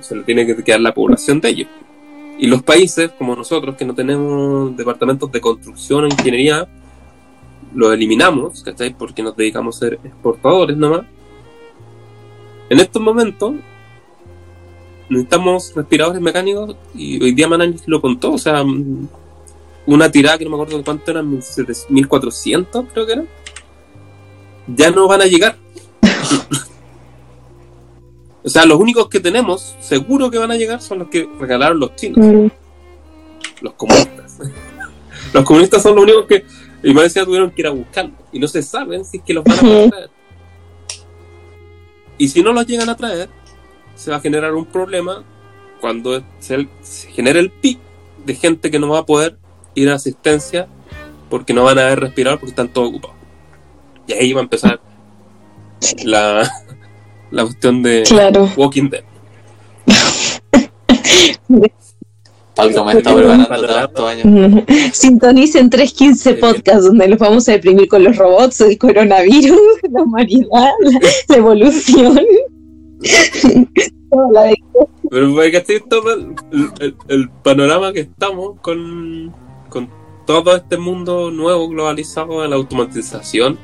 se 0.00 0.14
le 0.14 0.22
tiene 0.22 0.46
que 0.46 0.62
quedar 0.62 0.80
la 0.80 0.94
población 0.94 1.40
de 1.40 1.48
ellos. 1.48 1.68
Y 2.38 2.46
los 2.46 2.62
países, 2.62 3.10
como 3.18 3.34
nosotros, 3.34 3.74
que 3.76 3.84
no 3.84 3.94
tenemos 3.94 4.76
departamentos 4.76 5.32
de 5.32 5.40
construcción 5.40 6.04
o 6.04 6.06
ingeniería, 6.06 6.68
lo 7.74 7.92
eliminamos, 7.92 8.62
¿cachai? 8.62 8.94
Porque 8.94 9.22
nos 9.22 9.36
dedicamos 9.36 9.76
a 9.76 9.80
ser 9.80 10.00
exportadores 10.04 10.76
nomás. 10.76 11.06
En 12.68 12.80
estos 12.80 13.00
momentos 13.00 13.54
necesitamos 15.08 15.72
respiradores 15.74 16.20
mecánicos 16.20 16.76
y 16.94 17.22
hoy 17.22 17.32
día 17.32 17.48
Manan 17.48 17.76
lo 17.86 18.00
contó, 18.00 18.32
o 18.32 18.38
sea, 18.38 18.64
mm, 18.64 19.08
una 19.86 20.10
tirada 20.10 20.38
que 20.38 20.44
no 20.44 20.50
me 20.50 20.56
acuerdo 20.56 20.82
cuánto 20.84 21.10
eran, 21.10 21.30
1700, 21.30 21.90
1400 21.90 22.86
creo 22.92 23.06
que 23.06 23.12
era, 23.12 23.24
ya 24.66 24.90
no 24.90 25.06
van 25.06 25.22
a 25.22 25.26
llegar. 25.26 25.56
o 28.44 28.48
sea, 28.48 28.66
los 28.66 28.80
únicos 28.80 29.08
que 29.08 29.20
tenemos, 29.20 29.76
seguro 29.80 30.30
que 30.30 30.38
van 30.38 30.50
a 30.50 30.56
llegar, 30.56 30.82
son 30.82 31.00
los 31.00 31.08
que 31.08 31.28
regalaron 31.38 31.78
los 31.78 31.94
chinos 31.94 32.18
Mm, 32.18 32.48
los 33.60 33.74
comunistas. 33.74 34.38
Los 35.32 35.44
comunistas 35.44 35.82
son 35.82 35.96
los 35.96 36.04
únicos 36.04 36.26
que, 36.26 36.44
y 36.86 36.94
más 36.94 37.02
decía, 37.02 37.24
tuvieron 37.24 37.50
que 37.50 37.62
ir 37.62 37.66
a 37.66 37.70
buscarlos. 37.70 38.20
Y 38.30 38.38
no 38.38 38.46
se 38.46 38.62
saben 38.62 39.04
si 39.04 39.16
es 39.16 39.24
que 39.24 39.34
los 39.34 39.42
van 39.42 39.58
a 39.58 39.60
poder 39.60 39.90
traer. 39.90 40.10
Y 42.16 42.28
si 42.28 42.44
no 42.44 42.52
los 42.52 42.64
llegan 42.64 42.88
a 42.88 42.96
traer, 42.96 43.28
se 43.96 44.12
va 44.12 44.18
a 44.18 44.20
generar 44.20 44.54
un 44.54 44.66
problema 44.66 45.24
cuando 45.80 46.22
se, 46.38 46.68
se 46.82 47.10
genere 47.10 47.40
el 47.40 47.50
pic 47.50 47.80
de 48.24 48.36
gente 48.36 48.70
que 48.70 48.78
no 48.78 48.88
va 48.88 49.00
a 49.00 49.04
poder 49.04 49.36
ir 49.74 49.90
a 49.90 49.94
asistencia 49.94 50.68
porque 51.28 51.52
no 51.52 51.64
van 51.64 51.76
a 51.80 51.86
haber 51.86 51.98
respirar 51.98 52.34
porque 52.38 52.50
están 52.50 52.68
todos 52.68 52.90
ocupados. 52.90 53.16
Y 54.06 54.12
ahí 54.12 54.32
va 54.32 54.42
a 54.42 54.44
empezar 54.44 54.80
la, 56.04 56.48
la 57.32 57.42
cuestión 57.42 57.82
de 57.82 58.04
Claro. 58.04 58.48
Walking 58.56 58.90
Dead. 58.90 59.02
Pablo 62.56 62.84
me 62.86 62.92
está 62.94 63.14
preparando 63.14 63.66
tantos 63.66 64.08
años. 64.10 64.64
Sintonicen 64.92 65.68
315 65.70 66.32
bien. 66.32 66.40
podcast 66.40 66.84
donde 66.86 67.08
los 67.08 67.18
vamos 67.18 67.48
a 67.48 67.52
deprimir 67.52 67.86
con 67.88 68.02
los 68.02 68.16
robots, 68.16 68.60
el 68.62 68.78
coronavirus, 68.78 69.60
la 69.92 70.02
humanidad, 70.02 70.70
la, 70.80 71.00
la 71.28 71.36
evolución. 71.36 72.18
Toda 74.10 74.32
la 74.32 74.42
de- 74.44 74.56
Pero 75.10 75.34
para 75.34 75.50
que 75.50 75.56
esté 75.58 75.80
todo 75.80 76.14
el, 76.14 76.34
el- 76.80 76.96
el 77.08 77.28
panorama 77.42 77.92
que 77.92 78.00
estamos 78.00 78.58
con, 78.60 79.34
con 79.68 79.88
todo 80.26 80.56
este 80.56 80.78
mundo 80.78 81.30
nuevo 81.30 81.68
globalizado 81.68 82.40
de 82.42 82.48
la 82.48 82.56
automatización 82.56 83.58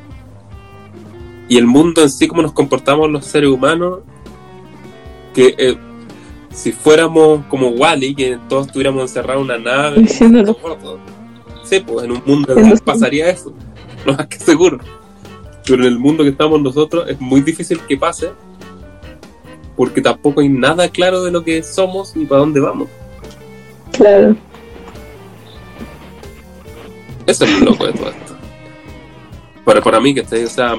y 1.49 1.57
el 1.59 1.66
mundo 1.66 2.03
en 2.03 2.11
sí, 2.11 2.28
cómo 2.28 2.43
nos 2.43 2.53
comportamos 2.53 3.11
los 3.11 3.24
seres 3.26 3.51
humanos, 3.51 4.01
que 5.34 5.55
eh, 5.59 5.76
si 6.53 6.72
fuéramos 6.72 7.44
como 7.46 7.68
Wally, 7.68 8.14
que 8.14 8.38
todos 8.48 8.66
estuviéramos 8.66 9.03
encerrados 9.03 9.42
en 9.48 9.50
una 9.50 9.59
nave, 9.59 10.00
Diciéndolo. 10.03 10.57
sí, 11.64 11.80
pues 11.80 12.05
en 12.05 12.12
un 12.12 12.22
mundo 12.26 12.55
real 12.55 12.78
pasaría 12.84 13.28
eso, 13.30 13.53
lo 14.07 14.14
más 14.14 14.26
que 14.26 14.38
seguro. 14.38 14.78
Pero 15.66 15.82
en 15.82 15.88
el 15.92 15.98
mundo 15.98 16.24
que 16.24 16.30
estamos 16.30 16.61
nosotros 16.61 17.09
es 17.09 17.20
muy 17.20 17.40
difícil 17.40 17.80
que 17.88 17.96
pase, 17.96 18.30
porque 19.76 20.00
tampoco 20.00 20.40
hay 20.40 20.48
nada 20.48 20.88
claro 20.88 21.22
de 21.22 21.30
lo 21.30 21.42
que 21.44 21.62
somos 21.62 22.14
ni 22.16 22.24
para 22.26 22.40
dónde 22.40 22.61
vamos. 22.61 22.88
Claro. 23.92 24.34
Eso 27.26 27.44
es 27.44 27.61
lo 27.61 27.66
loco 27.70 27.86
de 27.86 27.92
todo 27.92 28.09
esto. 28.11 28.34
Para, 29.64 29.80
para 29.80 30.00
mí, 30.00 30.12
que 30.14 30.22
o 30.22 30.48
sea, 30.48 30.74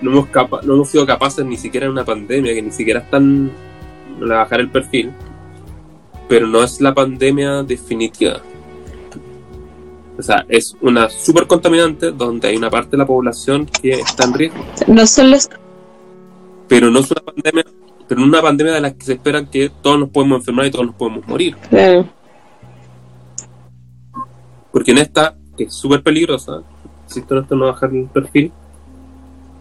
no 0.00 0.10
hemos, 0.10 0.26
capa- 0.28 0.60
no 0.62 0.74
hemos 0.74 0.88
sido 0.88 1.04
capaces 1.04 1.44
ni 1.44 1.56
siquiera 1.56 1.86
en 1.86 1.92
una 1.92 2.04
pandemia, 2.04 2.54
que 2.54 2.62
ni 2.62 2.70
siquiera 2.70 3.00
están 3.00 3.50
a 4.22 4.26
bajar 4.26 4.60
el 4.60 4.70
perfil, 4.70 5.12
pero 6.28 6.46
no 6.46 6.62
es 6.62 6.80
la 6.80 6.94
pandemia 6.94 7.62
definitiva. 7.62 8.40
O 10.16 10.22
sea, 10.22 10.44
es 10.48 10.76
una 10.80 11.10
super 11.10 11.46
contaminante 11.46 12.12
donde 12.12 12.48
hay 12.48 12.56
una 12.56 12.70
parte 12.70 12.92
de 12.92 12.98
la 12.98 13.06
población 13.06 13.66
que 13.66 13.94
está 13.94 14.24
en 14.24 14.34
riesgo, 14.34 14.64
No 14.86 15.06
son 15.06 15.32
los. 15.32 15.48
pero 16.68 16.88
no 16.90 17.00
es 17.00 17.10
una 17.10 17.20
pandemia, 17.20 17.64
pero 18.06 18.20
no 18.20 18.26
una 18.28 18.42
pandemia 18.42 18.74
de 18.74 18.80
la 18.80 18.94
que 18.94 19.04
se 19.04 19.12
espera 19.14 19.44
que 19.50 19.70
todos 19.82 19.98
nos 19.98 20.10
podemos 20.10 20.38
enfermar 20.38 20.66
y 20.66 20.70
todos 20.70 20.86
nos 20.86 20.94
podemos 20.94 21.26
morir. 21.26 21.56
Claro. 21.68 22.08
Porque 24.70 24.92
en 24.92 24.98
esta, 24.98 25.36
que 25.56 25.64
es 25.64 25.74
súper 25.74 26.02
peligrosa, 26.02 26.62
en 27.14 27.38
esto 27.38 27.56
no 27.56 27.66
bajar 27.66 27.90
el 27.90 28.06
perfil, 28.06 28.52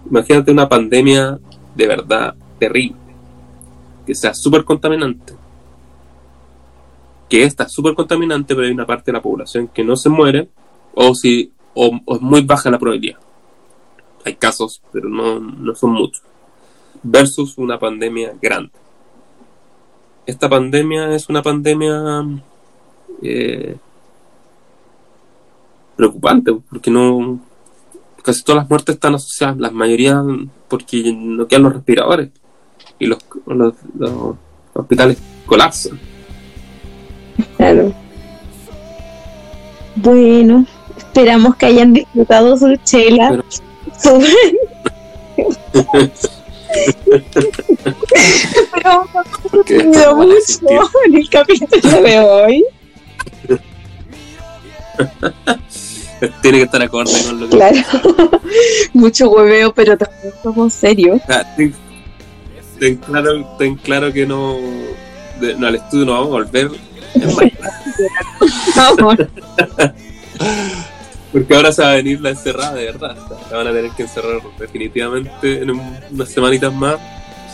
imagínate 0.10 0.52
una 0.52 0.68
pandemia 0.70 1.40
de 1.76 1.88
verdad 1.88 2.36
terrible, 2.60 2.96
que 4.06 4.16
sea 4.16 4.34
súper 4.34 4.64
contaminante. 4.64 5.34
Que 7.30 7.44
esta 7.44 7.64
es 7.64 7.72
súper 7.72 7.96
contaminante, 7.96 8.54
pero 8.54 8.68
hay 8.68 8.74
una 8.74 8.86
parte 8.86 9.12
de 9.12 9.18
la 9.18 9.22
población 9.22 9.68
que 9.68 9.84
no 9.84 9.96
se 9.96 10.10
muere, 10.10 10.50
o 10.94 11.16
si 11.16 11.52
o, 11.74 12.00
o 12.06 12.16
es 12.16 12.22
muy 12.22 12.42
baja 12.42 12.70
la 12.70 12.80
probabilidad. 12.80 13.18
Hay 14.26 14.36
casos, 14.36 14.82
pero 14.92 15.10
no, 15.10 15.40
no 15.40 15.76
son 15.76 15.92
muchos. 15.92 16.24
Versus 17.02 17.58
una 17.58 17.80
pandemia 17.80 18.34
grande. 18.42 18.72
Esta 20.26 20.48
pandemia 20.48 21.14
es 21.14 21.28
una 21.28 21.42
pandemia 21.42 22.26
eh, 23.22 23.76
preocupante, 25.98 26.54
porque 26.70 26.90
no 26.90 27.40
casi 28.24 28.42
todas 28.44 28.64
las 28.64 28.70
muertes 28.70 28.96
están 28.96 29.16
asociadas, 29.16 29.58
la 29.58 29.70
mayoría 29.70 30.24
porque 30.70 31.14
no 31.14 31.46
quedan 31.46 31.64
los 31.64 31.74
respiradores 31.74 32.30
y 33.04 33.08
los, 33.08 33.20
los, 33.46 33.74
los 33.98 34.36
hospitales 34.74 35.18
colapsan. 35.46 36.00
Claro. 37.58 37.94
Bueno, 39.96 40.66
esperamos 40.98 41.56
que 41.56 41.66
hayan 41.68 41.94
disfrutado 41.94 42.58
su 42.58 42.76
chela. 42.84 43.44
Pero- 48.74 49.06
Pero 49.68 50.16
mucho 50.16 50.90
en 51.06 51.16
el 51.16 51.30
capítulo 51.30 52.02
de 52.02 52.20
hoy. 52.20 52.66
Tiene 56.42 56.60
que 56.60 56.64
estar 56.64 56.82
acorde 56.82 57.12
con 57.26 57.40
lo 57.40 57.50
que 57.50 57.56
Claro. 57.58 57.78
Mucho 58.94 59.30
hueveo, 59.30 59.74
pero 59.74 59.98
también 59.98 60.34
somos 60.42 60.74
serios. 60.74 61.20
Ten, 62.80 62.98
claro, 62.98 63.46
ten 63.58 63.76
claro 63.76 64.12
que 64.12 64.26
no, 64.26 64.58
de- 65.40 65.56
no 65.56 65.68
al 65.68 65.76
estudio 65.76 66.06
no 66.06 66.12
vamos 66.14 66.28
a 66.28 66.32
volver. 66.32 66.72
Porque 71.32 71.56
ahora 71.56 71.72
se 71.72 71.82
va 71.82 71.92
a 71.92 71.96
venir 71.96 72.22
la 72.22 72.30
encerrada 72.32 72.74
de 72.76 72.86
verdad. 72.86 73.16
La 73.50 73.58
van 73.58 73.68
a 73.68 73.72
tener 73.72 73.92
que 73.92 74.04
encerrar 74.04 74.40
definitivamente 74.60 75.62
en 75.64 75.72
un- 75.72 75.98
unas 76.12 76.30
semanitas 76.30 76.72
más. 76.74 76.98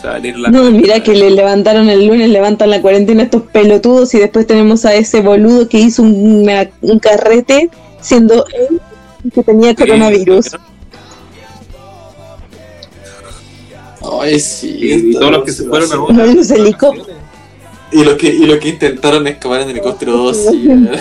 Se 0.00 0.06
va 0.06 0.14
a 0.14 0.16
venir 0.16 0.38
la 0.38 0.48
No, 0.50 0.70
mira 0.70 1.02
que 1.02 1.14
le 1.14 1.30
levantaron 1.30 1.88
el 1.90 2.06
lunes, 2.06 2.30
levantan 2.30 2.70
la 2.70 2.80
cuarentena 2.80 3.24
estos 3.24 3.42
pelotudos 3.42 4.14
y 4.14 4.18
después 4.18 4.46
tenemos 4.46 4.84
a 4.86 4.94
ese 4.94 5.20
boludo 5.20 5.68
que 5.68 5.78
hizo 5.78 6.02
una- 6.02 6.68
un 6.80 6.98
carrete 6.98 7.68
siendo 8.00 8.46
él 8.48 8.80
que 9.32 9.42
tenía 9.42 9.74
coronavirus. 9.74 10.56
Ay, 14.20 14.40
sí. 14.40 14.76
y, 14.80 14.92
y 15.10 15.12
todos 15.14 15.30
los 15.30 15.44
que 15.44 15.52
se 15.52 15.64
fueron 15.64 15.92
ahora 15.92 16.14
No, 16.14 16.26
los 16.34 16.50
helicópteros. 16.50 17.08
Y 17.92 18.04
los 18.04 18.14
que, 18.14 18.28
y 18.28 18.46
los 18.46 18.58
que 18.58 18.68
intentaron 18.68 19.26
escapar 19.26 19.62
en 19.62 19.70
helicóptero 19.70 20.16
2, 20.16 20.36
sí. 20.36 20.68
eh. 20.70 21.00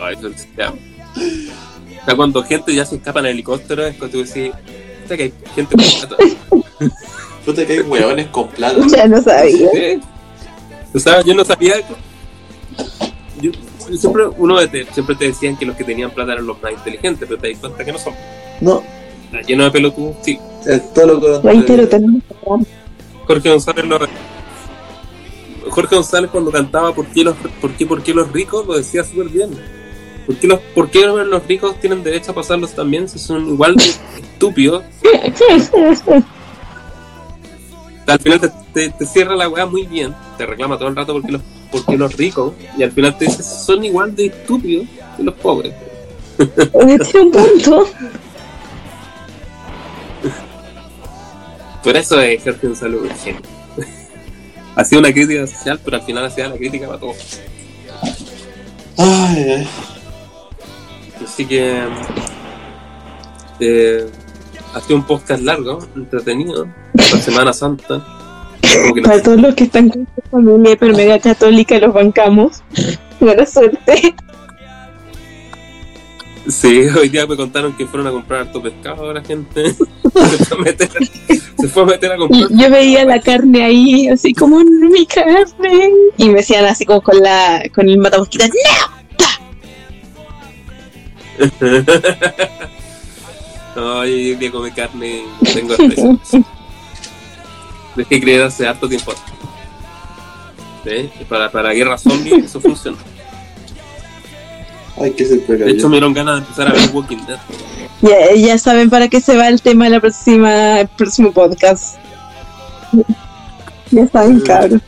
Ay, 0.00 0.14
eso 0.18 0.28
es- 0.28 0.46
ya. 0.56 0.70
O 0.70 2.04
sea, 2.06 2.16
cuando 2.16 2.42
gente 2.42 2.74
ya 2.74 2.84
se 2.84 2.96
escapa 2.96 3.20
en 3.20 3.26
helicóptero 3.26 3.86
es 3.86 3.96
cuando 3.96 4.18
tú 4.18 4.24
decís 4.24 4.52
"Puta 5.02 5.16
que 5.16 5.22
hay 5.24 5.32
gente 5.54 5.76
con 5.76 5.84
plata". 6.08 6.16
Puta 7.46 7.66
que 7.66 7.72
hay 7.74 7.80
hueones 7.80 8.26
con 8.28 8.48
plata. 8.48 8.78
Ya 8.94 9.06
no 9.06 9.22
sabía. 9.22 9.68
Sí. 9.72 10.00
O 10.94 10.98
sea, 10.98 11.22
yo 11.22 11.34
no 11.34 11.44
sabía. 11.44 11.74
Yo, 13.40 13.50
yo 13.90 13.96
siempre, 13.96 14.24
uno 14.38 14.56
te, 14.68 14.86
siempre 14.92 15.14
te 15.16 15.26
decían 15.26 15.56
que 15.56 15.66
los 15.66 15.76
que 15.76 15.84
tenían 15.84 16.10
plata 16.10 16.32
eran 16.32 16.46
los 16.46 16.60
más 16.62 16.72
inteligentes, 16.72 17.26
pero 17.28 17.40
te 17.40 17.50
das 17.50 17.58
cuenta 17.58 17.84
que 17.84 17.92
no 17.92 17.98
son. 17.98 18.14
No, 18.60 18.82
Está 19.34 19.48
lleno 19.48 19.64
de 19.64 19.70
pelotudos, 19.72 20.16
sí. 20.22 20.38
es 20.64 20.94
todo 20.94 21.06
lo 21.06 21.20
contrario. 21.20 22.22
Jorge 23.26 23.50
González 23.50 23.84
lo. 23.84 23.98
Jorge 25.70 25.96
González 25.96 26.30
cuando 26.30 26.52
cantaba 26.52 26.94
¿Por 26.94 27.06
qué 27.06 27.24
los, 27.24 27.34
por 27.60 27.72
qué, 27.72 27.86
por 27.86 28.02
qué 28.02 28.14
los 28.14 28.30
ricos? 28.30 28.64
lo 28.66 28.76
decía 28.76 29.02
súper 29.02 29.28
bien. 29.28 29.50
¿Por 30.26 30.36
qué, 30.36 30.46
los, 30.46 30.60
¿Por 30.74 30.88
qué 30.90 31.04
los 31.06 31.46
ricos 31.46 31.80
tienen 31.80 32.04
derecho 32.04 32.30
a 32.30 32.34
pasarlos 32.34 32.72
también 32.74 33.08
si 33.08 33.18
son 33.18 33.48
igual 33.48 33.74
de 33.74 33.84
estúpidos? 33.84 34.84
Al 38.06 38.18
final 38.20 38.40
te, 38.40 38.50
te, 38.72 38.90
te 38.90 39.06
cierra 39.06 39.34
la 39.34 39.48
weá 39.48 39.66
muy 39.66 39.86
bien, 39.86 40.14
te 40.38 40.46
reclama 40.46 40.78
todo 40.78 40.88
el 40.88 40.96
rato 40.96 41.14
porque 41.14 41.32
los, 41.32 41.42
porque 41.72 41.96
los 41.96 42.14
ricos, 42.16 42.52
y 42.76 42.82
al 42.82 42.92
final 42.92 43.16
te 43.16 43.24
dice 43.24 43.42
son 43.42 43.84
igual 43.84 44.14
de 44.14 44.26
estúpidos 44.26 44.86
que 45.16 45.22
los 45.24 45.34
pobres. 45.34 45.72
Tiene 46.36 47.26
un 47.26 47.30
punto. 47.32 47.86
Por 51.84 51.96
eso 51.98 52.18
es 52.20 52.42
Jorge 52.42 52.66
González 52.66 53.00
un 53.02 53.10
genio. 53.10 53.40
Hacía 54.74 54.98
una 54.98 55.12
crítica 55.12 55.46
social, 55.46 55.78
pero 55.84 55.98
al 55.98 56.02
final 56.02 56.24
hacía 56.24 56.48
la 56.48 56.56
crítica 56.56 56.86
para 56.86 56.98
todos. 56.98 57.40
Ay, 58.96 59.50
ay. 59.50 59.68
Así 61.22 61.44
que 61.44 61.82
eh, 63.60 64.06
ha 64.74 64.80
sido 64.80 64.96
un 64.96 65.06
podcast 65.06 65.42
largo, 65.42 65.78
entretenido, 65.94 66.66
la 66.94 67.20
Semana 67.20 67.52
Santa. 67.52 68.04
Para 69.04 69.22
todos 69.22 69.40
los 69.40 69.54
que 69.54 69.64
están 69.64 69.90
con 69.90 70.08
su 70.14 70.30
familia 70.30 70.72
hiper 70.72 70.96
mega 70.96 71.18
católica, 71.18 71.78
los 71.78 71.92
bancamos. 71.92 72.62
Buena 73.20 73.46
suerte. 73.46 74.14
Sí, 76.48 76.86
hoy 76.98 77.08
día 77.08 77.26
me 77.26 77.36
contaron 77.36 77.76
que 77.76 77.86
fueron 77.86 78.06
a 78.06 78.10
comprar 78.10 78.40
harto 78.42 78.62
pescado 78.62 79.12
la 79.12 79.22
gente. 79.22 79.72
se, 79.74 80.44
fue 80.44 80.56
a 80.58 80.60
meter, 80.60 80.90
se 81.58 81.68
fue 81.68 81.82
a 81.82 81.86
meter 81.86 82.12
a 82.12 82.16
comprar. 82.16 82.48
yo 82.50 82.70
veía 82.70 83.04
la 83.04 83.20
carne 83.20 83.64
ahí, 83.64 84.08
así 84.08 84.34
como 84.34 84.62
"No, 84.62 84.90
mi 84.90 85.06
carne. 85.06 85.90
Y 86.16 86.28
me 86.28 86.36
decían 86.36 86.64
así 86.66 86.84
como 86.84 87.00
con 87.02 87.20
la 87.20 87.62
con 87.74 87.88
el 87.88 87.98
matamosquitas, 87.98 88.50
¡No! 88.50 88.94
no, 93.76 94.06
yo 94.06 94.38
que 94.38 94.50
come 94.52 94.72
carne 94.72 95.24
no 95.40 95.50
tengo 95.50 95.74
especias. 95.74 96.16
Dejé 97.96 98.20
creer 98.20 98.42
hace 98.42 98.66
harto 98.66 98.88
tiempo. 98.88 99.12
¿Sí? 100.84 101.10
Para, 101.28 101.50
para 101.50 101.72
guerra 101.72 101.96
zombie 101.96 102.36
eso 102.36 102.60
funciona. 102.60 102.98
Hay 104.96 105.12
que 105.12 105.24
ser 105.24 105.40
De 105.46 105.70
hecho 105.70 105.88
me 105.88 105.96
dieron 105.96 106.12
ganas 106.12 106.36
de 106.36 106.40
empezar 106.42 106.68
a 106.68 106.72
ver 106.72 106.90
Walking 106.92 107.26
Dead. 107.26 107.38
Ya, 108.02 108.34
ya 108.34 108.58
saben 108.58 108.90
para 108.90 109.08
qué 109.08 109.20
se 109.20 109.36
va 109.36 109.48
el 109.48 109.60
tema 109.60 109.84
de 109.84 109.90
la 109.90 110.00
próxima, 110.00 110.80
el 110.80 110.88
próximo 110.88 111.32
podcast. 111.32 111.96
Ya 113.90 114.06
saben, 114.08 114.40
cabros. 114.40 114.80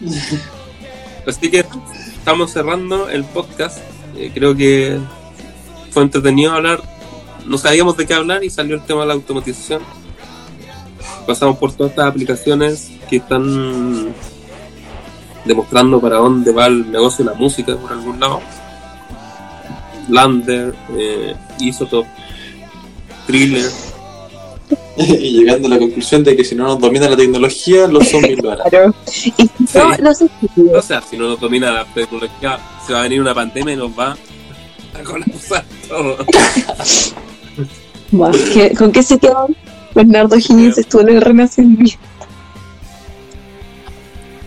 Así 1.27 1.51
que 1.51 1.65
estamos 2.17 2.53
cerrando 2.53 3.09
el 3.09 3.25
podcast. 3.25 3.79
Eh, 4.17 4.31
creo 4.33 4.55
que 4.55 4.99
fue 5.91 6.03
entretenido 6.03 6.53
hablar. 6.53 6.83
No 7.47 7.59
sabíamos 7.59 7.97
de 7.97 8.07
qué 8.07 8.15
hablar 8.15 8.45
y 8.45 8.51
salió 8.51 8.77
el 8.77 8.83
tema 8.83 9.01
de 9.03 9.07
la 9.09 9.15
automatización. 9.15 9.83
Pasamos 11.27 11.59
por 11.59 11.73
todas 11.73 11.91
estas 11.91 12.07
aplicaciones 12.07 12.93
que 13.09 13.17
están 13.17 14.15
demostrando 15.45 16.01
para 16.01 16.17
dónde 16.17 16.53
va 16.53 16.67
el 16.67 16.91
negocio 16.91 17.25
de 17.25 17.31
la 17.33 17.37
música 17.37 17.77
por 17.77 17.93
algún 17.93 18.21
lado. 18.21 18.41
Lander, 20.09 20.75
eh, 20.97 21.35
Isotope, 21.61 22.09
Thriller. 23.27 23.71
y 24.97 25.39
llegando 25.41 25.69
a 25.69 25.71
la 25.73 25.79
conclusión 25.79 26.25
de 26.25 26.35
que 26.37 26.43
si 26.45 26.55
no 26.55 26.65
nos 26.65 26.79
domina 26.81 27.09
la 27.09 27.17
tecnología, 27.17 27.87
los 27.87 28.09
zombies 28.09 28.43
lo 28.43 28.51
harán. 28.53 28.67
Claro. 28.71 28.95
Y 29.07 29.11
si 29.11 29.31
no, 29.75 29.95
Sí. 29.95 30.03
los 30.03 30.23
O 30.75 30.83
sea, 30.83 31.03
si 31.03 31.17
no 31.17 31.29
nos 31.29 31.41
domina 31.41 31.71
la 31.71 31.85
tecnología, 31.85 32.59
se 32.87 32.93
va 32.93 33.01
a 33.01 33.03
venir 33.03 33.21
una 33.21 33.35
pandemia 33.35 33.75
y 33.75 33.77
nos 33.77 33.91
va 33.99 34.17
a 34.99 35.03
colapsar 35.05 35.65
todo. 35.89 36.17
Buah, 38.11 38.33
¿qué- 38.55 38.75
¿Con 38.77 38.91
qué 38.93 39.03
se 39.03 39.19
quedó? 39.19 39.49
Bernardo 39.95 40.37
Higgins 40.37 40.79
estuvo 40.79 41.03
en 41.03 41.09
el 41.11 41.21
Renacimiento. 41.21 41.97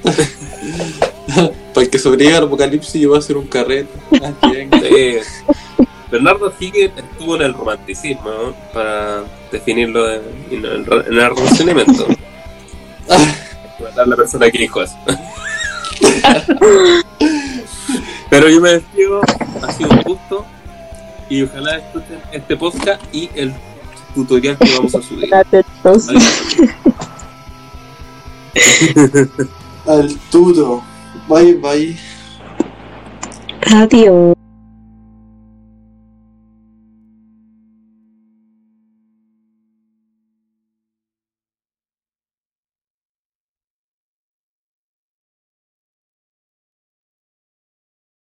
Para 1.80 1.86
el 1.86 1.92
que 1.92 2.00
sobreviva 2.00 2.40
al 2.40 2.44
apocalipsis, 2.44 3.00
yo 3.02 3.08
voy 3.08 3.16
a 3.16 3.20
hacer 3.20 3.38
un 3.38 3.48
carrete. 3.48 3.88
Bernardo 6.12 6.52
Higgins 6.60 6.92
estuvo 6.98 7.38
en 7.38 7.44
el 7.44 7.54
romanticismo, 7.54 8.30
¿no? 8.30 8.54
para 8.74 9.24
definirlo 9.50 10.04
de- 10.06 10.22
en, 10.52 10.66
el, 10.66 10.82
en 11.08 11.14
el 11.20 11.36
relacionamiento. 11.36 12.06
La 13.96 14.16
persona 14.18 14.52
que 14.52 14.58
dijo 14.58 14.82
eso. 14.82 14.98
Pero 18.30 18.50
yo 18.50 18.60
me 18.60 18.72
despido, 18.72 19.22
ha 19.62 19.72
sido 19.72 19.90
un 19.92 20.02
gusto 20.02 20.46
y 21.30 21.44
ojalá 21.44 21.78
escuchen 21.78 22.20
este 22.34 22.58
podcast 22.58 23.02
y 23.14 23.30
el 23.36 23.54
tutorial 24.14 24.58
que 24.58 24.76
vamos 24.76 24.96
a 24.96 25.02
subir. 25.02 25.34
Atentos. 25.34 26.08
Al 29.88 30.18
tuto. 30.30 30.84
Bye, 31.30 31.54
bye. 31.54 31.96
Adiós. 33.72 34.49